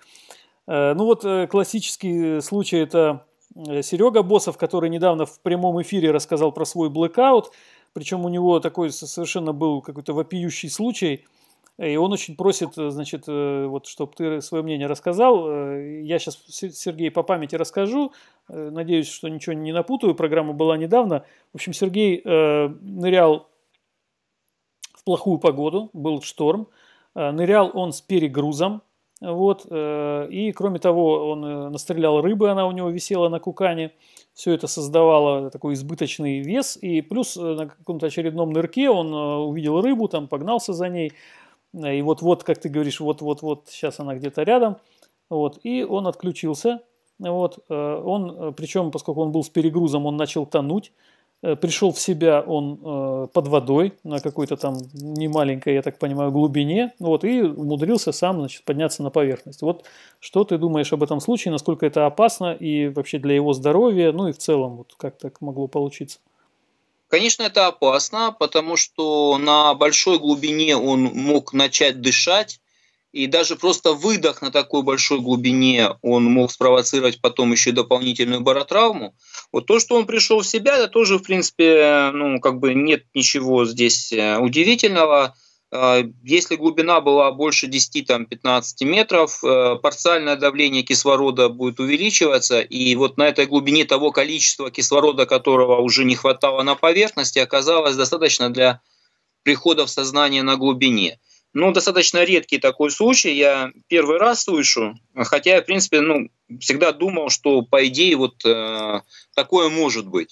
[0.68, 6.52] Э, ну вот э, классический случай это Серега Босов, который недавно в прямом эфире рассказал
[6.52, 7.52] про свой блэкаут,
[7.92, 11.24] причем у него такой совершенно был какой-то вопиющий случай,
[11.78, 15.48] и он очень просит, значит, вот, чтобы ты свое мнение рассказал.
[15.80, 18.12] Я сейчас, Сергей, по памяти расскажу.
[18.48, 20.14] Надеюсь, что ничего не напутаю.
[20.14, 21.24] Программа была недавно.
[21.52, 23.48] В общем, Сергей нырял
[25.04, 26.68] плохую погоду, был шторм.
[27.14, 28.82] Э, нырял он с перегрузом.
[29.20, 33.92] Вот, э, и кроме того, он э, настрелял рыбы, она у него висела на кукане.
[34.34, 36.76] Все это создавало такой избыточный вес.
[36.80, 41.12] И плюс на каком-то очередном нырке он увидел рыбу, там погнался за ней.
[41.72, 44.76] И вот-вот, как ты говоришь, вот-вот-вот, сейчас она где-то рядом.
[45.30, 46.82] Вот, и он отключился.
[47.20, 50.92] Вот, он, причем, поскольку он был с перегрузом, он начал тонуть.
[51.44, 56.32] Э, пришел в себя он э, под водой на какой-то там немаленькой, я так понимаю,
[56.32, 59.60] глубине, вот, и умудрился сам значит, подняться на поверхность.
[59.60, 59.84] Вот
[60.20, 64.28] что ты думаешь об этом случае, насколько это опасно и вообще для его здоровья, ну
[64.28, 66.18] и в целом, вот как так могло получиться?
[67.08, 72.58] Конечно, это опасно, потому что на большой глубине он мог начать дышать,
[73.12, 79.14] и даже просто выдох на такой большой глубине он мог спровоцировать потом еще дополнительную баротравму.
[79.54, 83.04] Вот то, что он пришел в себя, это тоже, в принципе, ну, как бы нет
[83.14, 85.36] ничего здесь э, удивительного.
[85.70, 93.16] Э, если глубина была больше 10-15 метров, э, парциальное давление кислорода будет увеличиваться, и вот
[93.16, 98.80] на этой глубине того количества кислорода, которого уже не хватало на поверхности, оказалось достаточно для
[99.44, 101.20] прихода в сознание на глубине.
[101.52, 106.28] Ну, достаточно редкий такой случай, я первый раз слышу, хотя в принципе, ну,
[106.60, 109.00] всегда думал, что, по идее, вот э,
[109.34, 110.30] такое может быть.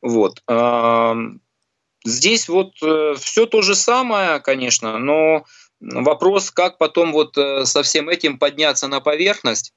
[0.00, 0.42] Вот.
[0.48, 1.14] Э,
[2.04, 5.44] здесь вот э, все то же самое, конечно, но
[5.80, 9.72] вопрос, как потом вот э, со всем этим подняться на поверхность,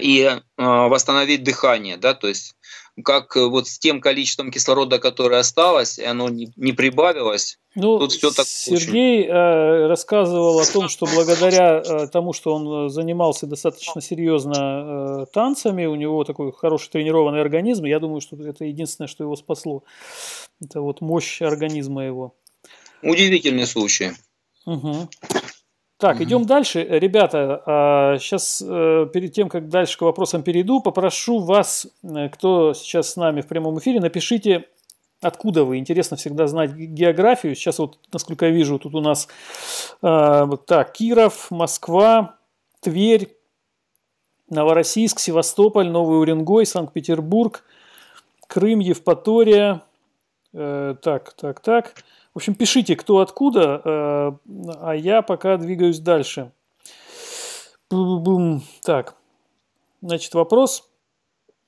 [0.00, 2.54] и восстановить дыхание, да, то есть
[3.04, 8.32] как вот с тем количеством кислорода, которое осталось, и оно не прибавилось, ну, Тут все
[8.32, 9.30] так Сергей очень...
[9.30, 15.86] Э, рассказывал о том, что благодаря э, тому, что он э, занимался достаточно серьезно танцами,
[15.86, 19.84] у него такой хороший тренированный организм, я думаю, что это единственное, что его спасло.
[20.60, 22.34] Это вот мощь организма его.
[23.00, 24.10] Удивительный случай.
[24.66, 25.08] Угу.
[25.98, 26.24] Так, угу.
[26.24, 26.82] идем дальше.
[26.82, 31.86] Ребята, сейчас перед тем, как дальше к вопросам перейду, попрошу вас,
[32.32, 34.66] кто сейчас с нами в прямом эфире, напишите
[35.20, 35.78] Откуда вы?
[35.78, 37.56] Интересно всегда знать географию.
[37.56, 39.26] Сейчас вот, насколько я вижу, тут у нас
[40.00, 42.36] э, вот так, Киров, Москва,
[42.80, 43.36] Тверь,
[44.48, 47.64] Новороссийск, Севастополь, Новый Уренгой, Санкт-Петербург,
[48.46, 49.82] Крым, Евпатория.
[50.52, 51.94] Э, так, так, так.
[52.38, 54.32] В общем, пишите, кто откуда, э,
[54.80, 56.52] а я пока двигаюсь дальше.
[57.90, 58.62] Бум.
[58.84, 59.16] Так,
[60.02, 60.88] значит, вопрос.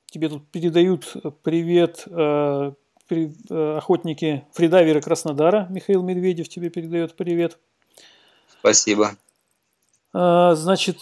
[0.07, 2.73] Тебе тут передают привет э,
[3.11, 5.67] Э, охотники фридайверы Краснодара.
[5.71, 7.59] Михаил Медведев тебе передает привет.
[8.61, 9.17] Спасибо.
[10.13, 11.01] А, значит, э,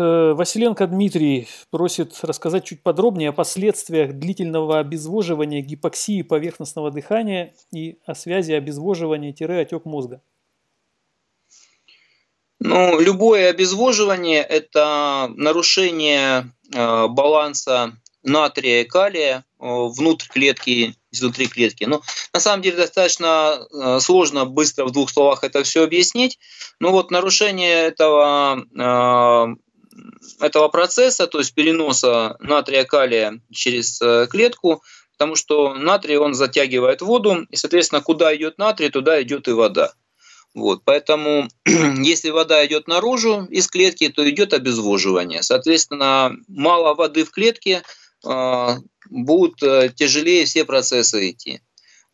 [0.00, 8.14] Василенко Дмитрий просит рассказать чуть подробнее о последствиях длительного обезвоживания, гипоксии поверхностного дыхания и о
[8.14, 10.20] связи обезвоживания-отек мозга.
[12.58, 21.84] Ну, любое обезвоживание– это нарушение э, баланса натрия и калия внутрь клетки изнутри клетки.
[21.84, 22.02] Ну,
[22.32, 26.38] на самом деле достаточно э, сложно быстро в двух словах это все объяснить.
[26.78, 29.56] Но вот нарушение этого, э,
[30.40, 37.02] этого процесса, то есть переноса натрия калия через э, клетку, потому что натрий он затягивает
[37.02, 39.92] воду, и, соответственно, куда идет натрий, туда идет и вода.
[40.54, 45.42] Вот, поэтому, если вода идет наружу из клетки, то идет обезвоживание.
[45.42, 47.82] Соответственно, мало воды в клетке,
[49.10, 51.60] будут э, тяжелее все процессы идти.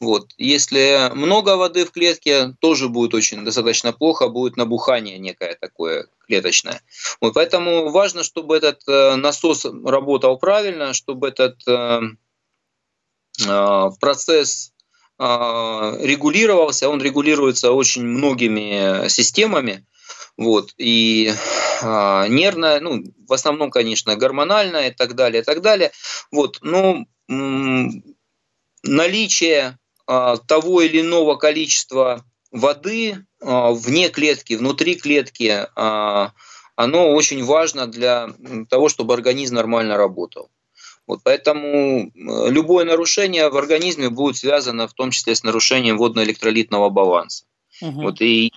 [0.00, 0.32] Вот.
[0.36, 6.82] Если много воды в клетке, тоже будет очень достаточно плохо, будет набухание некое такое клеточное.
[7.20, 7.34] Вот.
[7.34, 12.00] Поэтому важно, чтобы этот э, насос работал правильно, чтобы этот э,
[14.00, 14.72] процесс
[15.18, 16.88] регулировался.
[16.90, 19.86] Он регулируется очень многими системами.
[20.36, 20.74] Вот.
[20.76, 21.32] И
[21.82, 25.90] нервная, ну, в основном, конечно, гормональная и так далее, и так далее.
[26.30, 26.58] Вот.
[26.60, 27.06] Но
[28.82, 36.32] наличие того или иного количества воды вне клетки, внутри клетки, а,
[36.74, 38.30] оно очень важно для
[38.68, 40.50] того, чтобы организм нормально работал.
[41.06, 47.44] Вот поэтому любое нарушение в организме будет связано в том числе с нарушением водно-электролитного баланса.
[47.80, 48.02] Угу.
[48.02, 48.52] Вот и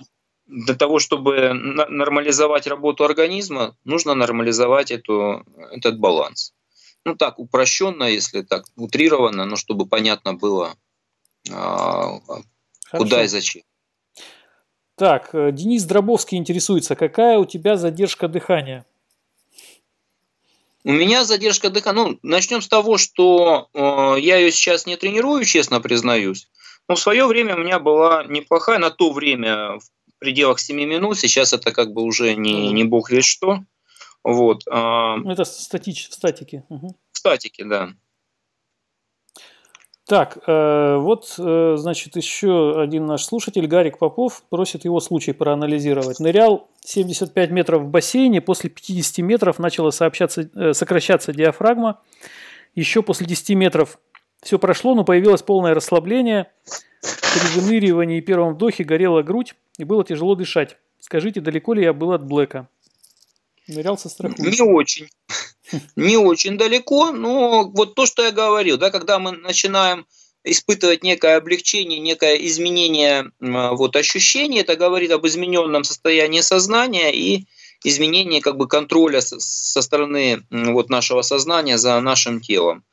[0.47, 6.53] для того, чтобы нормализовать работу организма, нужно нормализовать эту, этот баланс.
[7.05, 10.75] Ну так, упрощенно, если так, утрированно, но чтобы понятно было,
[11.51, 12.19] а,
[12.91, 13.61] куда и зачем.
[14.99, 18.85] Так, э, Денис Дробовский интересуется, какая у тебя задержка дыхания?
[20.83, 25.45] У меня задержка дыхания, ну, начнем с того, что э, я ее сейчас не тренирую,
[25.45, 26.49] честно признаюсь.
[26.89, 29.83] Но в свое время у меня была неплохая, на то время, в
[30.19, 31.17] пределах 7 минут.
[31.17, 33.59] Сейчас это как бы уже не, не бог весь что.
[34.25, 34.63] Вот.
[34.69, 36.65] А, это статич, статики.
[36.67, 36.97] Угу.
[37.13, 37.93] Статики, да.
[40.09, 46.19] Так, э, вот, э, значит, еще один наш слушатель, Гарик Попов, просит его случай проанализировать.
[46.19, 52.01] Нырял 75 метров в бассейне, после 50 метров начала сообщаться, э, сокращаться диафрагма.
[52.73, 53.99] Еще после 10 метров
[54.41, 56.51] все прошло, но появилось полное расслабление.
[57.01, 60.77] При выныривании и первом вдохе горела грудь и было тяжело дышать.
[60.99, 62.67] Скажите, далеко ли я был от Блэка?
[63.67, 64.41] Нырял со страху.
[64.41, 65.09] Не очень.
[65.95, 70.05] Не очень далеко, но вот то, что я говорил, да, когда мы начинаем
[70.43, 77.45] испытывать некое облегчение, некое изменение вот, ощущений, это говорит об измененном состоянии сознания и
[77.83, 82.83] изменении как бы контроля со стороны вот, нашего сознания за нашим телом.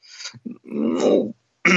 [0.62, 1.34] Ну,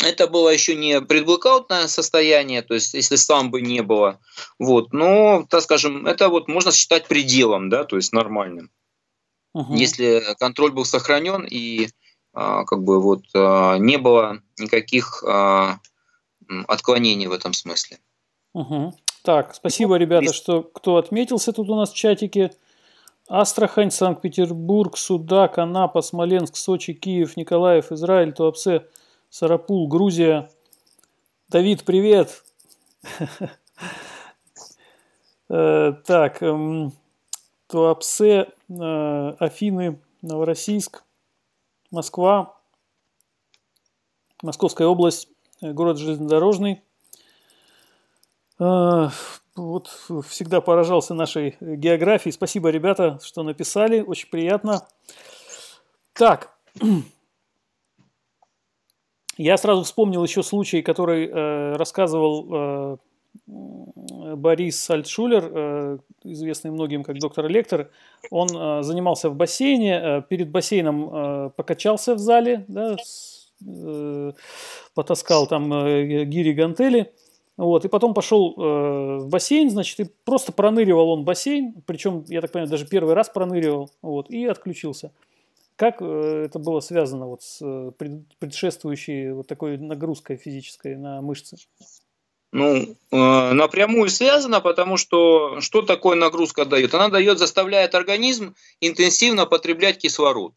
[0.00, 4.20] Это было еще не предблокаутное состояние, то есть если сам бы не было.
[4.58, 8.70] Вот, но, так скажем, это вот можно считать пределом, да, то есть нормальным.
[9.58, 9.74] Угу.
[9.74, 11.88] Если контроль был сохранен и
[12.32, 15.78] а, как бы вот а, не было никаких а,
[16.66, 17.98] отклонений в этом смысле.
[18.54, 18.94] Угу.
[19.22, 22.52] Так, спасибо, ребята, что кто отметился тут у нас в чатике.
[23.28, 28.86] Астрахань, Санкт-Петербург, Судак, Анапа, Смоленск, Сочи, Киев, Николаев, Израиль, Туапсе–
[29.30, 30.50] Сарапул, Грузия.
[31.48, 32.44] Давид, привет.
[35.50, 36.92] Э, так, эм,
[37.68, 41.04] Туапсе, Афины, Новороссийск,
[41.90, 42.56] Москва,
[44.42, 45.28] Московская область,
[45.60, 46.82] город железнодорожный.
[49.58, 49.88] Вот
[50.28, 52.32] всегда поражался нашей географией.
[52.32, 54.00] Спасибо, ребята, что написали.
[54.00, 54.86] Очень приятно.
[56.12, 56.56] Так,
[59.36, 62.96] я сразу вспомнил еще случай, который э, рассказывал э,
[63.46, 67.90] Борис Альтшулер, э, известный многим как доктор-лектор.
[68.30, 72.96] Он э, занимался в бассейне, э, перед бассейном покачался в зале, да,
[74.94, 77.12] потаскал там гири гантели.
[77.56, 82.52] Вот, и потом пошел в бассейн, значит, и просто проныривал он бассейн, причем, я так
[82.52, 85.10] понимаю, даже первый раз проныривал, вот, и отключился.
[85.74, 87.58] Как это было связано вот с
[88.38, 91.56] предшествующей вот такой нагрузкой физической на мышцы?
[92.50, 96.94] Ну, э, напрямую связано, потому что что такое нагрузка дает?
[96.94, 100.54] Она дает, заставляет организм интенсивно потреблять кислород.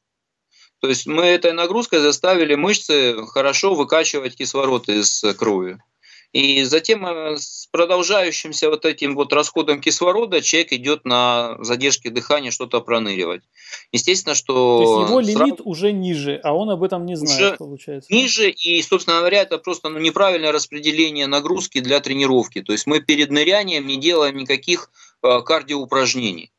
[0.80, 5.80] То есть мы этой нагрузкой заставили мышцы хорошо выкачивать кислород из крови.
[6.34, 12.52] И затем э, с продолжающимся вот этим вот расходом кислорода человек идет на задержке дыхания
[12.52, 13.44] что-то проныривать.
[13.91, 14.78] Естественно, что...
[14.78, 15.64] То есть его лимит сразу...
[15.64, 18.14] уже ниже, а он об этом не знает, уже получается.
[18.14, 22.62] Ниже, и, собственно говоря, это просто ну, неправильное распределение нагрузки для тренировки.
[22.62, 24.90] То есть мы перед нырянием не делаем никаких
[25.22, 26.53] э, кардиоупражнений.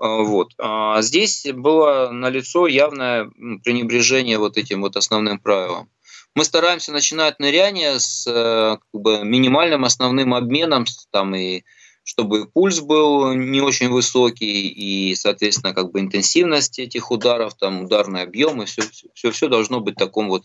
[0.00, 0.52] Э, вот.
[0.58, 3.30] А здесь было налицо явное
[3.62, 5.90] пренебрежение вот этим вот основным правилом.
[6.34, 11.62] Мы стараемся начинать ныряние с э, как бы, минимальным основным обменом, там и
[12.04, 18.22] чтобы пульс был не очень высокий и, соответственно, как бы интенсивность этих ударов, там ударный
[18.22, 18.82] объем и все,
[19.14, 20.44] все, все должно быть в таком вот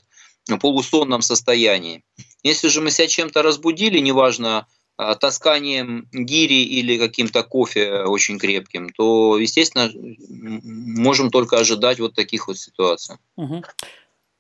[0.62, 2.04] полусонном состоянии.
[2.44, 8.90] Если же мы себя чем-то разбудили, неважно, а, тасканием гири или каким-то кофе очень крепким,
[8.90, 13.18] то, естественно, можем только ожидать вот таких вот ситуаций.
[13.36, 13.64] Угу.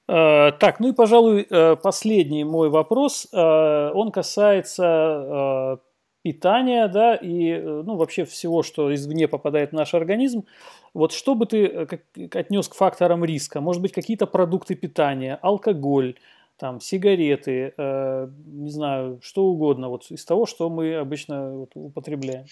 [0.07, 3.27] Э, так, ну и, пожалуй, э, последний мой вопрос.
[3.33, 5.79] Э, он касается
[6.23, 10.45] питания, да, и, ну, вообще всего, что извне попадает в наш организм.
[10.93, 11.87] Вот что бы ты
[12.33, 13.61] отнес к факторам риска?
[13.61, 16.15] Может быть, какие-то продукты питания, алкоголь,
[16.57, 22.45] там, сигареты, не знаю, что угодно, вот из того, что мы обычно употребляем.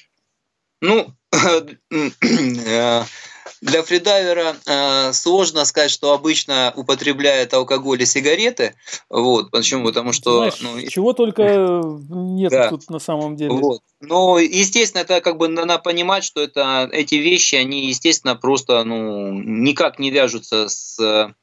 [0.81, 1.07] Ну,
[3.61, 8.75] для фридайвера э, сложно сказать, что обычно употребляет алкоголь и сигареты.
[9.09, 9.85] Вот, почему?
[9.85, 10.37] Потому что...
[10.37, 11.43] Знаешь, ну, чего только
[12.09, 12.69] нет да.
[12.69, 13.51] тут на самом деле.
[13.51, 13.81] Вот.
[14.01, 19.31] Но, естественно, это как бы надо понимать, что это, эти вещи, они, естественно, просто ну,
[19.31, 21.33] никак не вяжутся с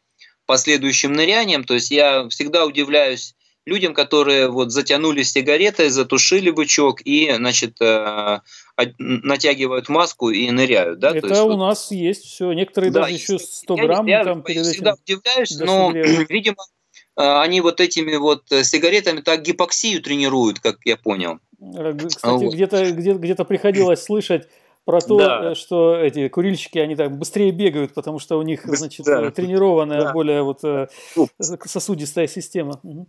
[0.46, 1.64] последующим нырянием.
[1.64, 3.34] То есть я всегда удивляюсь
[3.64, 8.40] людям, которые вот затянули сигаретой, затушили бычок и, значит, э,
[8.98, 10.98] натягивают маску и ныряют.
[10.98, 11.10] Да?
[11.10, 12.52] Это есть, у вот, нас есть все.
[12.52, 15.92] Некоторые да, даже еще 100 грамм я, там я перед всегда этим удивляюсь, но,
[16.28, 16.64] видимо,
[17.16, 21.38] э, они вот этими вот сигаретами так гипоксию тренируют, как я понял.
[22.08, 22.54] Кстати, вот.
[22.54, 24.48] где-то где, где приходилось слышать
[24.84, 25.52] про то, да.
[25.52, 29.30] Э, что эти курильщики, они так быстрее бегают, потому что у них, значит, да.
[29.30, 30.12] тренированная да.
[30.12, 30.62] более вот
[31.38, 32.80] сосудистая система.
[32.82, 33.06] Угу.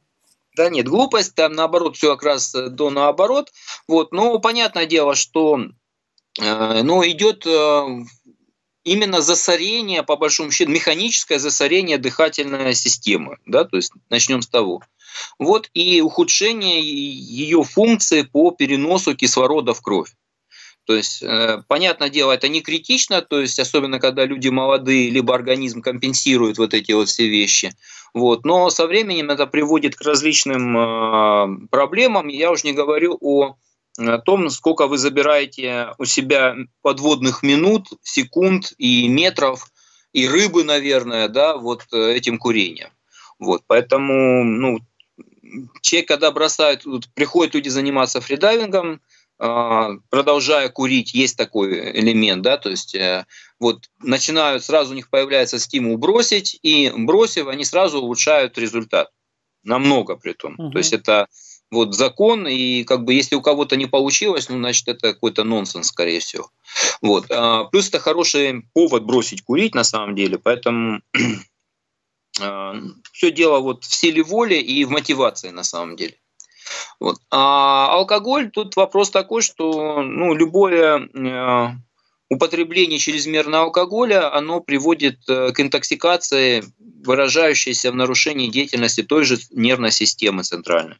[0.55, 3.51] Да нет, глупость, там наоборот все как раз э, до наоборот.
[3.87, 5.59] Вот, но понятное дело, что
[6.39, 7.85] э, ну, идет э,
[8.83, 13.37] именно засорение, по большому счету, механическое засорение дыхательной системы.
[13.45, 14.81] Да, то есть начнем с того.
[15.39, 20.11] Вот и ухудшение ее функции по переносу кислорода в кровь.
[20.85, 25.33] То есть, э, понятное дело, это не критично, то есть, особенно когда люди молодые, либо
[25.33, 27.73] организм компенсирует вот эти вот все вещи.
[28.13, 28.45] Вот.
[28.45, 32.27] Но со временем это приводит к различным э, проблемам.
[32.27, 33.55] Я уже не говорю о
[34.25, 39.67] том, сколько вы забираете у себя подводных минут, секунд и метров,
[40.13, 42.89] и рыбы, наверное, да, вот э, этим курением.
[43.39, 44.79] Вот, поэтому, ну,
[45.81, 49.01] человек, когда бросают, вот, приходят люди заниматься фридайвингом,
[49.37, 53.25] продолжая курить, есть такой элемент, да, то есть э,
[53.59, 59.09] вот начинают, сразу у них появляется стимул бросить, и бросив, они сразу улучшают результат.
[59.63, 60.55] Намного при том.
[60.57, 60.71] Угу.
[60.71, 61.27] То есть это
[61.71, 65.87] вот закон, и как бы если у кого-то не получилось, ну, значит, это какой-то нонсенс,
[65.87, 66.49] скорее всего.
[67.01, 67.25] Вот.
[67.29, 71.01] А, плюс это хороший повод бросить курить на самом деле, поэтому
[72.41, 72.75] а,
[73.11, 76.15] все дело вот в силе воли и в мотивации на самом деле.
[76.99, 77.17] Вот.
[77.31, 81.69] А алкоголь, тут вопрос такой, что ну, любое э,
[82.29, 89.91] употребление чрезмерного алкоголя, оно приводит э, к интоксикации, выражающейся в нарушении деятельности той же нервной
[89.91, 90.97] системы центральной.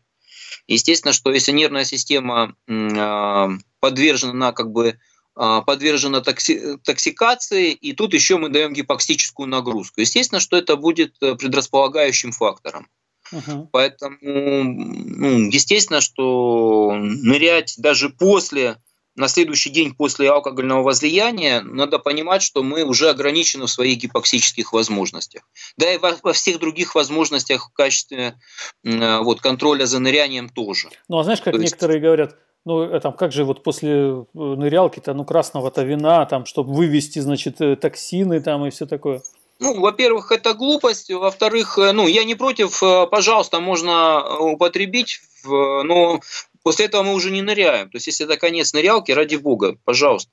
[0.68, 3.48] Естественно, что если нервная система э,
[3.80, 4.98] подвержена как бы
[5.36, 10.02] а, подвержена токси токсикации, и тут еще мы даем гипоксическую нагрузку.
[10.02, 12.88] Естественно, что это будет э, предрасполагающим фактором.
[13.34, 13.68] Uh-huh.
[13.72, 18.78] Поэтому, ну, естественно, что нырять даже после,
[19.16, 24.74] на следующий день после алкогольного возлияния, надо понимать, что мы уже ограничены в своих гипоксических
[24.74, 25.44] возможностях.
[25.78, 28.36] Да и во, во всех других возможностях в качестве
[28.84, 30.90] э, вот, контроля за нырянием тоже.
[31.10, 32.04] Ну, а знаешь, как То некоторые есть...
[32.04, 36.74] говорят, ну, э, там, как же вот после э, нырялки-то, ну, красного-то вина, там, чтобы
[36.74, 39.22] вывести, значит, токсины там и все такое.
[39.64, 41.10] Ну, во-первых, это глупость.
[41.10, 46.20] Во-вторых, ну, я не против, пожалуйста, можно употребить, но
[46.64, 47.90] после этого мы уже не ныряем.
[47.90, 50.32] То есть, если это конец нырялки, ради бога, пожалуйста.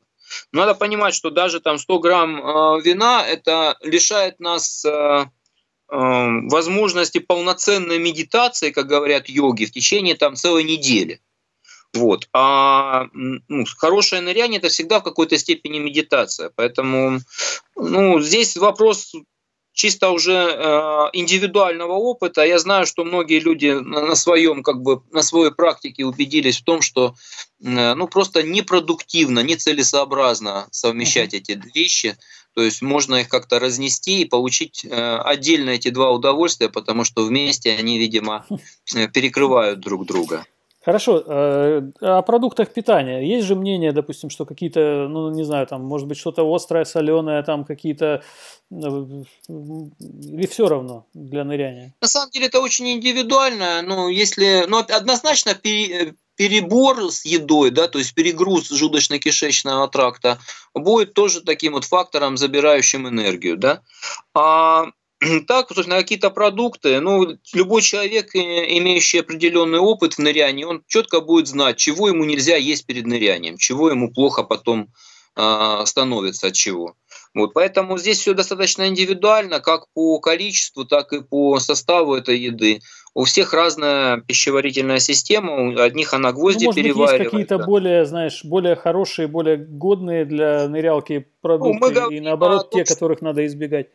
[0.51, 4.85] Надо понимать, что даже там 100 грамм вина, это лишает нас
[5.87, 11.21] возможности полноценной медитации, как говорят йоги, в течение там целой недели.
[11.95, 12.29] Вот.
[12.33, 16.51] А ну, хорошее ныряние это всегда в какой-то степени медитация.
[16.55, 17.21] Поэтому
[17.77, 19.13] ну, здесь вопрос
[19.73, 22.45] чисто уже э, индивидуального опыта.
[22.45, 26.81] Я знаю, что многие люди на своем, как бы, на своей практике убедились в том,
[26.81, 27.15] что
[27.65, 31.39] э, ну, просто непродуктивно, нецелесообразно совмещать mm-hmm.
[31.39, 32.17] эти вещи.
[32.55, 37.25] То есть можно их как-то разнести и получить э, отдельно эти два удовольствия, потому что
[37.25, 38.47] вместе они, видимо,
[38.95, 40.45] э, перекрывают друг друга.
[40.83, 43.21] Хорошо, э, о продуктах питания.
[43.21, 47.43] Есть же мнение, допустим, что какие-то, ну, не знаю, там, может быть, что-то острое, соленое,
[47.43, 48.23] там, какие-то...
[48.73, 49.07] Э,
[49.49, 51.95] или все равно для ныряния?
[52.01, 53.83] На самом деле это очень индивидуально.
[53.83, 54.65] Ну, если...
[54.69, 60.39] Ну, однозначно перебор с едой, да, то есть перегруз желудочно-кишечного тракта
[60.73, 63.83] будет тоже таким вот фактором, забирающим энергию, да.
[64.33, 64.87] А
[65.47, 71.21] так, на какие-то продукты, ну, любой человек, э, имеющий определенный опыт в нырянии, он четко
[71.21, 74.89] будет знать, чего ему нельзя есть перед нырянием, чего ему плохо потом
[75.37, 76.95] э, становится от чего.
[77.35, 82.81] Вот, поэтому здесь все достаточно индивидуально, как по количеству, так и по составу этой еды.
[83.15, 87.11] У всех разная пищеварительная система, у одних она гвозди ну, может переваривает.
[87.11, 87.67] Быть, есть какие-то да.
[87.67, 93.21] более, знаешь, более хорошие, более годные для нырялки продукты, ну, и наоборот, том, те, которых
[93.21, 93.89] надо избегать.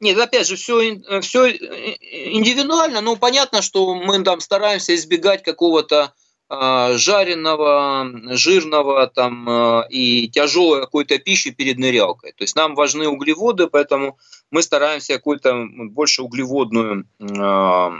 [0.00, 6.12] Нет, опять же, все, все индивидуально, но понятно, что мы там стараемся избегать какого-то
[6.50, 12.32] э, жареного, жирного там, э, и тяжелой какой-то пищи перед нырялкой.
[12.32, 14.18] То есть нам важны углеводы, поэтому
[14.50, 17.90] мы стараемся какую-то больше углеводную э,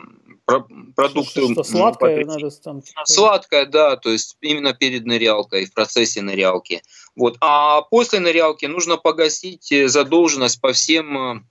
[0.97, 1.41] продукты.
[1.41, 2.83] Что, что сладкое надо там.
[3.05, 6.83] Сладкое, да, то есть именно перед нырялкой, в процессе нырялки.
[7.15, 7.37] Вот.
[7.41, 11.47] А после нырялки нужно погасить задолженность по всем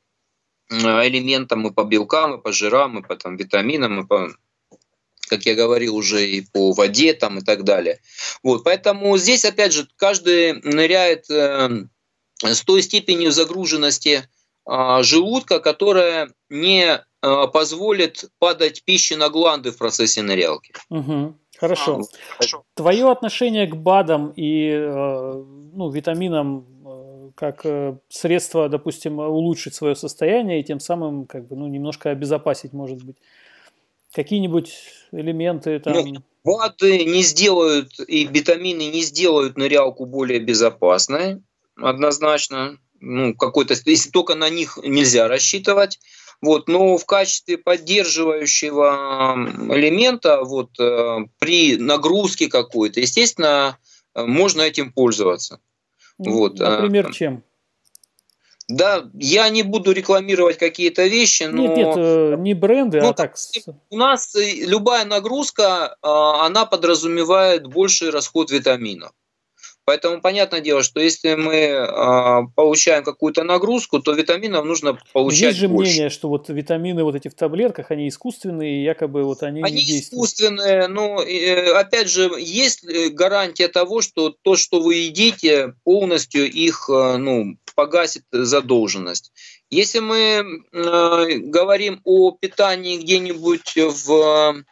[0.70, 4.30] элементам и по белкам, и по жирам, и по там, витаминам, и по
[5.28, 8.00] как я говорил уже и по воде там и так далее.
[8.44, 11.88] Вот, поэтому здесь опять же каждый ныряет э,
[12.44, 14.24] с той степенью загруженности
[14.70, 20.74] э, желудка, которая не э, позволит падать пище на гланды в процессе нырялки.
[20.90, 21.36] Угу.
[21.58, 22.02] Хорошо.
[22.02, 22.64] А, хорошо.
[22.74, 26.68] Твое отношение к БАДам и э, ну, витаминам
[27.36, 32.74] как э, средство, допустим, улучшить свое состояние и тем самым как бы, ну, немножко обезопасить,
[32.74, 33.18] может быть.
[34.14, 34.74] Какие-нибудь
[35.12, 35.94] элементы там...
[35.94, 41.42] Ну, БАДы не сделают и витамины не сделают нырялку более безопасной,
[41.78, 42.78] однозначно.
[43.00, 46.00] Ну, какой-то, если только на них нельзя рассчитывать.
[46.42, 53.78] Вот, но в качестве поддерживающего элемента вот, э, при нагрузке какой-то, естественно,
[54.14, 55.62] э, можно этим пользоваться.
[56.18, 56.60] Вот.
[56.62, 57.44] А, Например, чем?
[58.70, 61.68] Да, я не буду рекламировать какие-то вещи, но...
[61.68, 63.36] Нет, нет, э, не бренды, ну, а так...
[63.90, 69.12] У нас э, любая нагрузка, а, она подразумевает больший расход витаминов.
[69.86, 75.60] Поэтому понятное дело, что если мы э, получаем какую-то нагрузку, то витаминов нужно получать Есть
[75.60, 75.92] же больше.
[75.92, 79.86] мнение, что вот витамины вот эти в таблетках, они искусственные, якобы вот они, они не
[79.86, 80.04] действуют.
[80.04, 86.90] искусственные, но э, опять же, есть гарантия того, что то, что вы едите, полностью их
[86.90, 89.34] э, ну, погасит задолженность.
[89.70, 90.16] Если мы
[90.72, 94.64] э, говорим о питании где-нибудь в,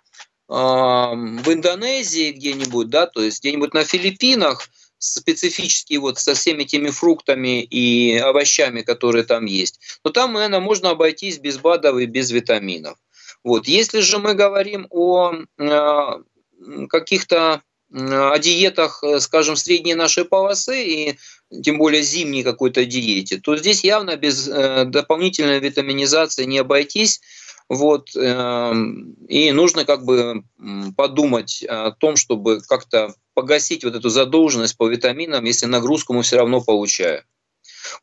[0.48, 4.70] э, в Индонезии, где-нибудь, да, то есть где-нибудь на Филиппинах,
[5.02, 10.92] специфические вот со всеми теми фруктами и овощами, которые там есть, то там, наверное, можно
[10.92, 12.98] обойтись без БАДов и без витаминов.
[13.44, 13.68] Вот.
[13.68, 17.62] Если же мы говорим о э, каких-то
[17.94, 21.18] о диетах, э, скажем, средней нашей полосы и
[21.62, 27.22] тем более зимней какой-то диете, то здесь явно без э, дополнительной витаминизации не обойтись.
[27.70, 30.44] Вот, эм, и нужно как бы
[30.98, 36.38] подумать о том, чтобы как-то погасить вот эту задолженность по витаминам, если нагрузку мы все
[36.38, 37.24] равно получаем.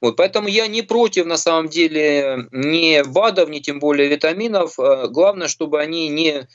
[0.01, 4.79] Вот, поэтому я не против, на самом деле, ни БАДов, ни тем более витаминов.
[4.79, 6.47] Э, главное, чтобы они не,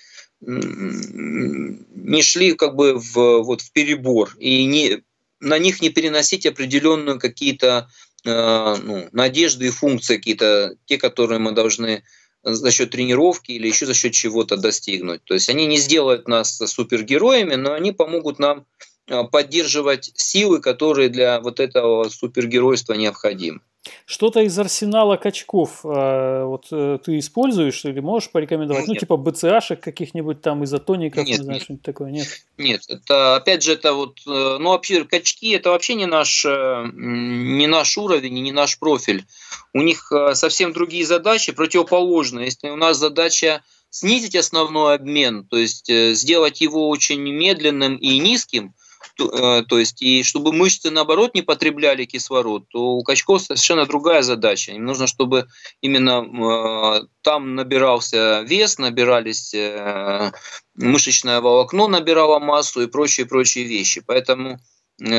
[0.41, 5.03] не шли как бы в, вот, в перебор и не,
[5.39, 7.89] на них не переносить определенную какие-то
[8.25, 12.03] э, ну, надежды и функции, какие-то те, которые мы должны
[12.43, 15.23] за счет тренировки или еще за счет чего-то достигнуть.
[15.23, 18.65] То есть они не сделают нас супергероями, но они помогут нам
[19.07, 23.61] а, поддерживать силы, которые для вот этого супергеройства необходимы.
[24.05, 28.87] Что-то из арсенала качков э, вот э, ты используешь или можешь порекомендовать?
[28.87, 28.93] Ну.
[28.93, 32.27] Ну, типа БЦАшек каких-нибудь там, изотоников, нет, не знаю, что-нибудь такое, нет?
[32.57, 37.67] Нет, это, опять же, это вот, э, ну, вообще, качки, это вообще не наш, не
[37.67, 39.25] наш уровень не наш профиль.
[39.73, 42.45] У них совсем другие задачи, противоположные.
[42.45, 48.73] Если у нас задача снизить основной обмен, то есть сделать его очень медленным и низким,
[48.73, 48.82] Э,
[49.15, 54.71] то есть и чтобы мышцы наоборот не потребляли кислород, то у качков совершенно другая задача.
[54.71, 55.47] Им нужно, чтобы
[55.81, 60.31] именно э, там набирался вес, набирались э,
[60.75, 64.01] мышечное волокно набирало массу и прочие-прочие вещи.
[64.05, 64.59] Поэтому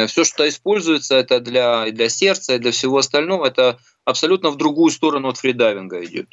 [0.06, 4.90] все, что используется, это для, для сердца и для всего остального, это абсолютно в другую
[4.90, 6.28] сторону от фридайвинга идет.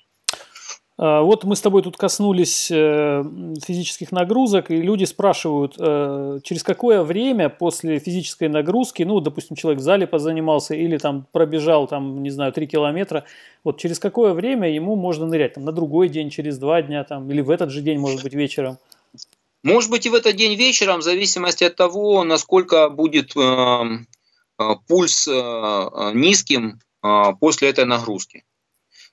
[1.01, 3.23] А, вот мы с тобой тут коснулись э,
[3.65, 9.81] физических нагрузок, и люди спрашивают, э, через какое время после физической нагрузки, ну, допустим, человек
[9.81, 13.23] в зале позанимался или там пробежал, там, не знаю, 3 километра,
[13.63, 15.55] вот через какое время ему можно нырять?
[15.55, 18.35] Там, на другой день, через два дня, там, или в этот же день, может быть,
[18.35, 18.77] вечером?
[19.63, 23.83] Может быть, и в этот день вечером, в зависимости от того, насколько будет э,
[24.59, 28.43] э, пульс э, низким э, после этой нагрузки.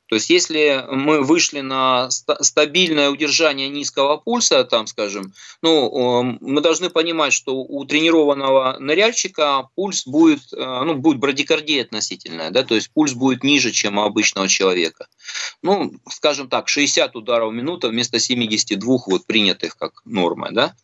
[0.09, 6.89] То есть если мы вышли на стабильное удержание низкого пульса, там, скажем, ну, мы должны
[6.89, 12.91] понимать, что у тренированного ныряльщика пульс будет, э, ну, будет брадикардия относительная, да, то есть
[12.91, 15.09] пульс будет ниже, чем у обычного человека.
[15.63, 20.75] Ну, скажем так, 60 ударов в минуту вместо 72 вот принятых как норма, да.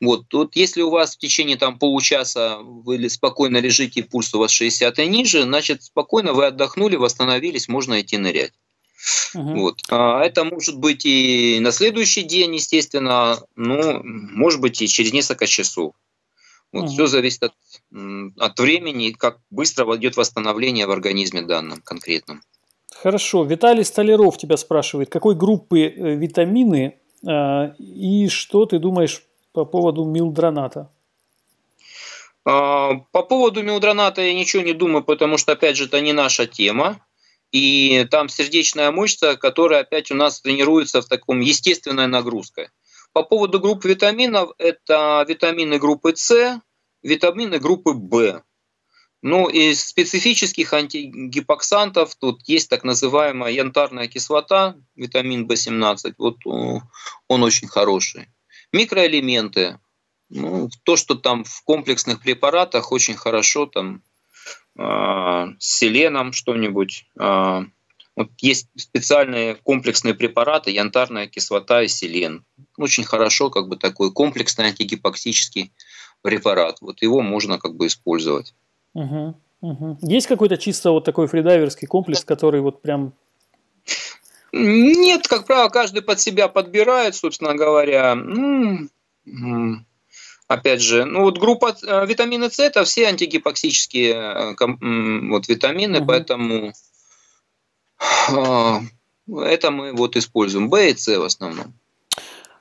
[0.00, 4.50] Вот, тут если у вас в течение там получаса вы спокойно лежите, пульс у вас
[4.50, 8.52] 60 и ниже, значит, спокойно вы отдохнули, восстановились, можно идти нырять.
[9.34, 9.60] Угу.
[9.60, 9.82] Вот.
[9.90, 15.46] А это может быть и на следующий день, естественно, ну, может быть и через несколько
[15.46, 15.92] часов.
[16.72, 16.92] Вот, угу.
[16.92, 17.52] Все зависит от,
[18.38, 22.40] от времени, как быстро идет восстановление в организме данном конкретном.
[23.02, 23.44] Хорошо.
[23.44, 30.04] Виталий Столяров тебя спрашивает, какой группы э, витамины э, и что ты думаешь по поводу
[30.04, 30.90] милдроната?
[32.44, 36.46] А, по поводу милдроната я ничего не думаю, потому что, опять же, это не наша
[36.46, 37.00] тема
[37.56, 42.70] и там сердечная мышца, которая опять у нас тренируется в таком естественной нагрузке.
[43.14, 46.60] По поводу групп витаминов, это витамины группы С,
[47.02, 48.42] витамины группы В.
[49.22, 56.80] Ну, из специфических антигипоксантов тут есть так называемая янтарная кислота, витамин В17, вот э,
[57.26, 58.28] он очень хороший.
[58.72, 59.80] Микроэлементы,
[60.28, 64.02] ну, то, что там в комплексных препаратах очень хорошо, там
[64.76, 67.06] а, с селеном что-нибудь.
[67.18, 67.64] А,
[68.14, 72.44] вот есть специальные комплексные препараты, янтарная кислота и селен.
[72.78, 75.72] Очень хорошо, как бы такой комплексный антигипоксический
[76.22, 76.78] препарат.
[76.80, 78.54] Вот его можно как бы использовать.
[78.94, 79.98] Угу, угу.
[80.02, 83.12] Есть какой-то чисто вот такой фридайверский комплекс, который вот прям
[84.52, 88.14] нет, как правило, каждый под себя подбирает, собственно говоря.
[88.14, 88.88] Ну,
[90.48, 96.06] опять же, ну вот группа э, витамина С это все антигипоксические э, вот витамины, угу.
[96.06, 96.72] поэтому
[98.30, 98.80] э,
[99.44, 101.74] это мы вот используем В и С в основном.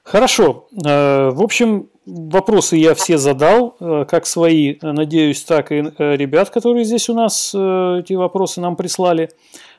[0.03, 0.67] Хорошо.
[0.71, 3.71] В общем, вопросы я все задал,
[4.07, 9.31] как свои, надеюсь, так и ребят, которые здесь у нас эти вопросы нам прислали.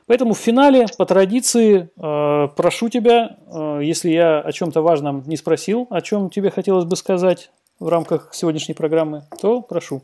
[0.05, 3.37] Поэтому в финале, по традиции, прошу тебя,
[3.81, 8.29] если я о чем-то важном не спросил, о чем тебе хотелось бы сказать, в рамках
[8.33, 10.03] сегодняшней программы, то прошу.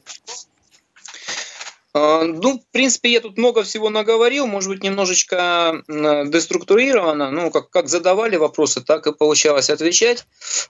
[1.95, 7.69] А, ну, в принципе, я тут много всего наговорил, может быть, немножечко деструктурировано, ну, как,
[7.69, 10.25] как задавали вопросы, так и получалось отвечать.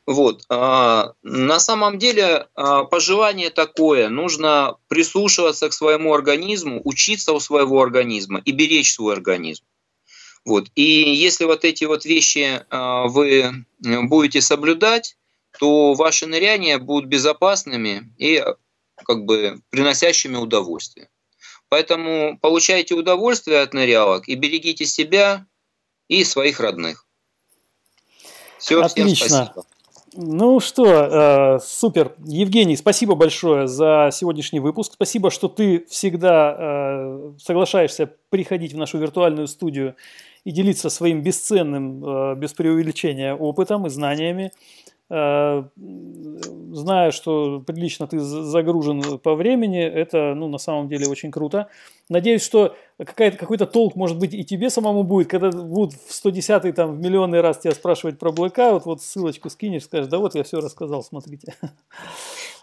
[0.06, 0.44] Вот.
[0.50, 7.82] А, на самом деле, а, пожелание такое, нужно прислушиваться к своему организму, учиться у своего
[7.82, 9.64] организма и беречь свой организм.
[10.44, 10.68] Вот.
[10.76, 15.16] И если вот эти вот вещи вы будете соблюдать,
[15.60, 18.44] то ваши ныряния будут безопасными и
[18.96, 21.10] как бы приносящими удовольствие.
[21.70, 25.46] Поэтому получайте удовольствие от нырялок и берегите себя
[26.08, 27.08] и своих родных.
[28.60, 29.26] Все, Отлично.
[29.26, 29.66] всем спасибо.
[30.16, 32.14] Ну что, э, супер.
[32.24, 34.94] Евгений, спасибо большое за сегодняшний выпуск.
[34.94, 39.96] Спасибо, что ты всегда э, соглашаешься приходить в нашу виртуальную студию
[40.44, 44.52] и делиться своим бесценным, э, без преувеличения, опытом и знаниями.
[45.16, 51.68] Э, зная, что прилично ты загружен по времени, это, ну, на самом деле очень круто.
[52.10, 56.96] Надеюсь, что какой-то толк, может быть, и тебе самому будет, когда будут в 110-й, там,
[56.96, 60.60] в миллионный раз тебя спрашивать про блэкаут, вот ссылочку скинешь, скажешь, да вот я все
[60.62, 61.54] рассказал, смотрите.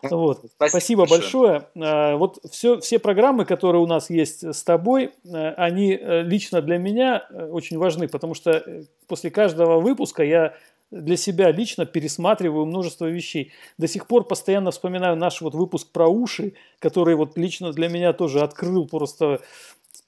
[0.02, 0.38] Вот.
[0.38, 1.66] Спасибо, Спасибо большое.
[1.74, 2.16] большое.
[2.16, 6.78] Вот все, все программы, которые у нас есть с тобой, э, они э, лично для
[6.78, 8.64] меня очень важны, потому что
[9.06, 10.54] после каждого выпуска я
[10.90, 13.52] для себя лично пересматриваю множество вещей.
[13.78, 18.12] До сих пор постоянно вспоминаю наш вот выпуск про уши, который вот лично для меня
[18.12, 19.40] тоже открыл просто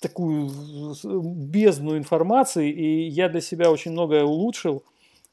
[0.01, 0.51] такую
[1.05, 4.83] бездну информации, и я для себя очень многое улучшил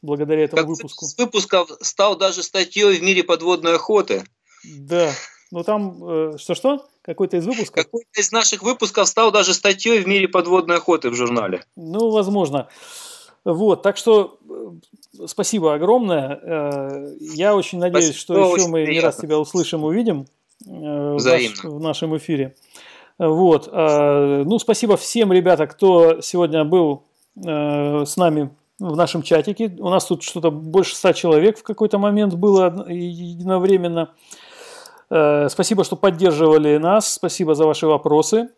[0.02, 1.06] благодаря этому как выпуску.
[1.06, 4.24] С выпусков стал даже статьей в мире подводной охоты.
[4.64, 5.12] Да,
[5.52, 6.88] ну там, э, что-что?
[7.02, 7.86] Какой-то из выпусков?
[7.86, 11.66] Какой-то из наших выпусков стал даже статьей в мире подводной охоты в журнале.
[11.76, 12.70] Ну, возможно.
[13.46, 14.39] Вот, так что э,
[15.28, 16.40] спасибо огромное.
[16.42, 18.94] Э, я очень надеюсь, спасибо, что еще мы приятно.
[18.94, 20.26] не раз тебя услышим, увидим
[20.66, 22.56] э, в, наш, в нашем эфире.
[23.18, 23.70] Вот.
[23.70, 27.04] Ну, спасибо всем, ребята, кто сегодня был
[27.36, 29.76] с нами в нашем чатике.
[29.78, 34.14] У нас тут что-то больше ста человек в какой-то момент было единовременно.
[35.10, 37.14] Спасибо, что поддерживали нас.
[37.14, 38.52] Спасибо за ваши вопросы.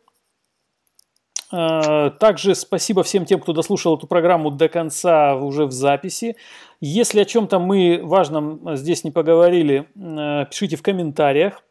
[1.52, 6.36] Э, также спасибо всем тем, кто дослушал эту программу до конца уже в записи.
[6.80, 11.64] Если о чем-то мы важном здесь не поговорили, э, пишите в комментариях.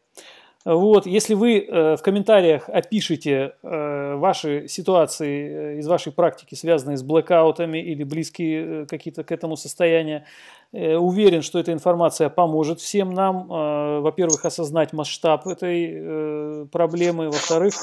[0.64, 7.78] Вот, если вы э, в комментариях опишите ваши ситуации из вашей практики, связанные с блэкаутами
[7.78, 10.26] или близкие какие-то к этому состояния,
[10.72, 17.26] Э, уверен, что эта информация поможет всем нам, э, во-первых, осознать масштаб этой э, проблемы,
[17.26, 17.74] во-вторых,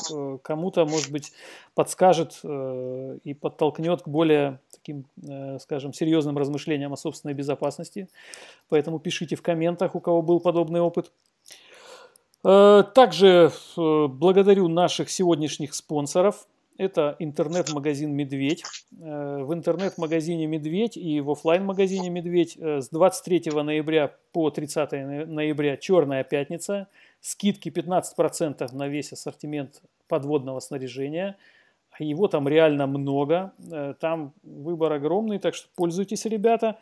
[0.41, 1.33] кому-то, может быть,
[1.75, 5.05] подскажет и подтолкнет к более таким,
[5.59, 8.07] скажем, серьезным размышлениям о собственной безопасности.
[8.69, 11.11] Поэтому пишите в комментах, у кого был подобный опыт.
[12.48, 16.48] Также благодарю наших сегодняшних спонсоров–
[16.78, 18.64] это интернет-магазин «Медведь».
[18.99, 25.78] Э, в интернет-магазине «Медведь» и в офлайн-магазине «Медведь» э, с 23 ноября по 30 ноября
[25.78, 26.88] «Черная пятница».
[27.19, 31.36] Скидки 15% на весь ассортимент подводного снаряжения.
[31.98, 33.53] Его там реально много.
[33.72, 36.78] Э, там выбор огромный, так что пользуйтесь, ребята.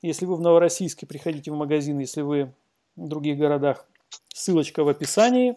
[0.00, 1.98] Если вы в Новороссийске, приходите в магазин.
[1.98, 2.50] Если вы
[2.96, 3.86] в других городах,
[4.32, 5.56] ссылочка в описании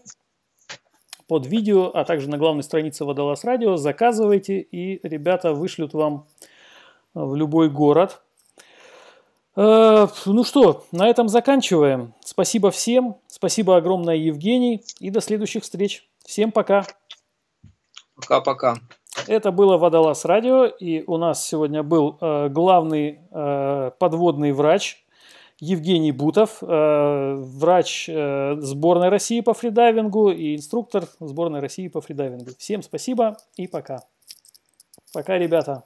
[1.28, 3.76] под видео, а также на главной странице Водолаз Радио.
[3.76, 6.28] Заказывайте, и ребята вышлют вам
[7.14, 8.22] в любой город.
[9.56, 12.14] Э, ну что, на этом заканчиваем.
[12.24, 13.18] Спасибо всем.
[13.28, 14.84] Спасибо огромное, Евгений.
[15.00, 16.08] И до следующих встреч.
[16.26, 16.86] Всем пока.
[18.16, 18.78] Пока-пока.
[19.26, 25.04] Это было Водолаз Радио, и у нас сегодня был э, главный э, подводный врач
[25.60, 32.52] Евгений Бутов, э, врач э, сборной России по фридайвингу и инструктор сборной России по фридайвингу.
[32.60, 34.04] Всем спасибо и пока.
[35.14, 35.84] Пока, ребята.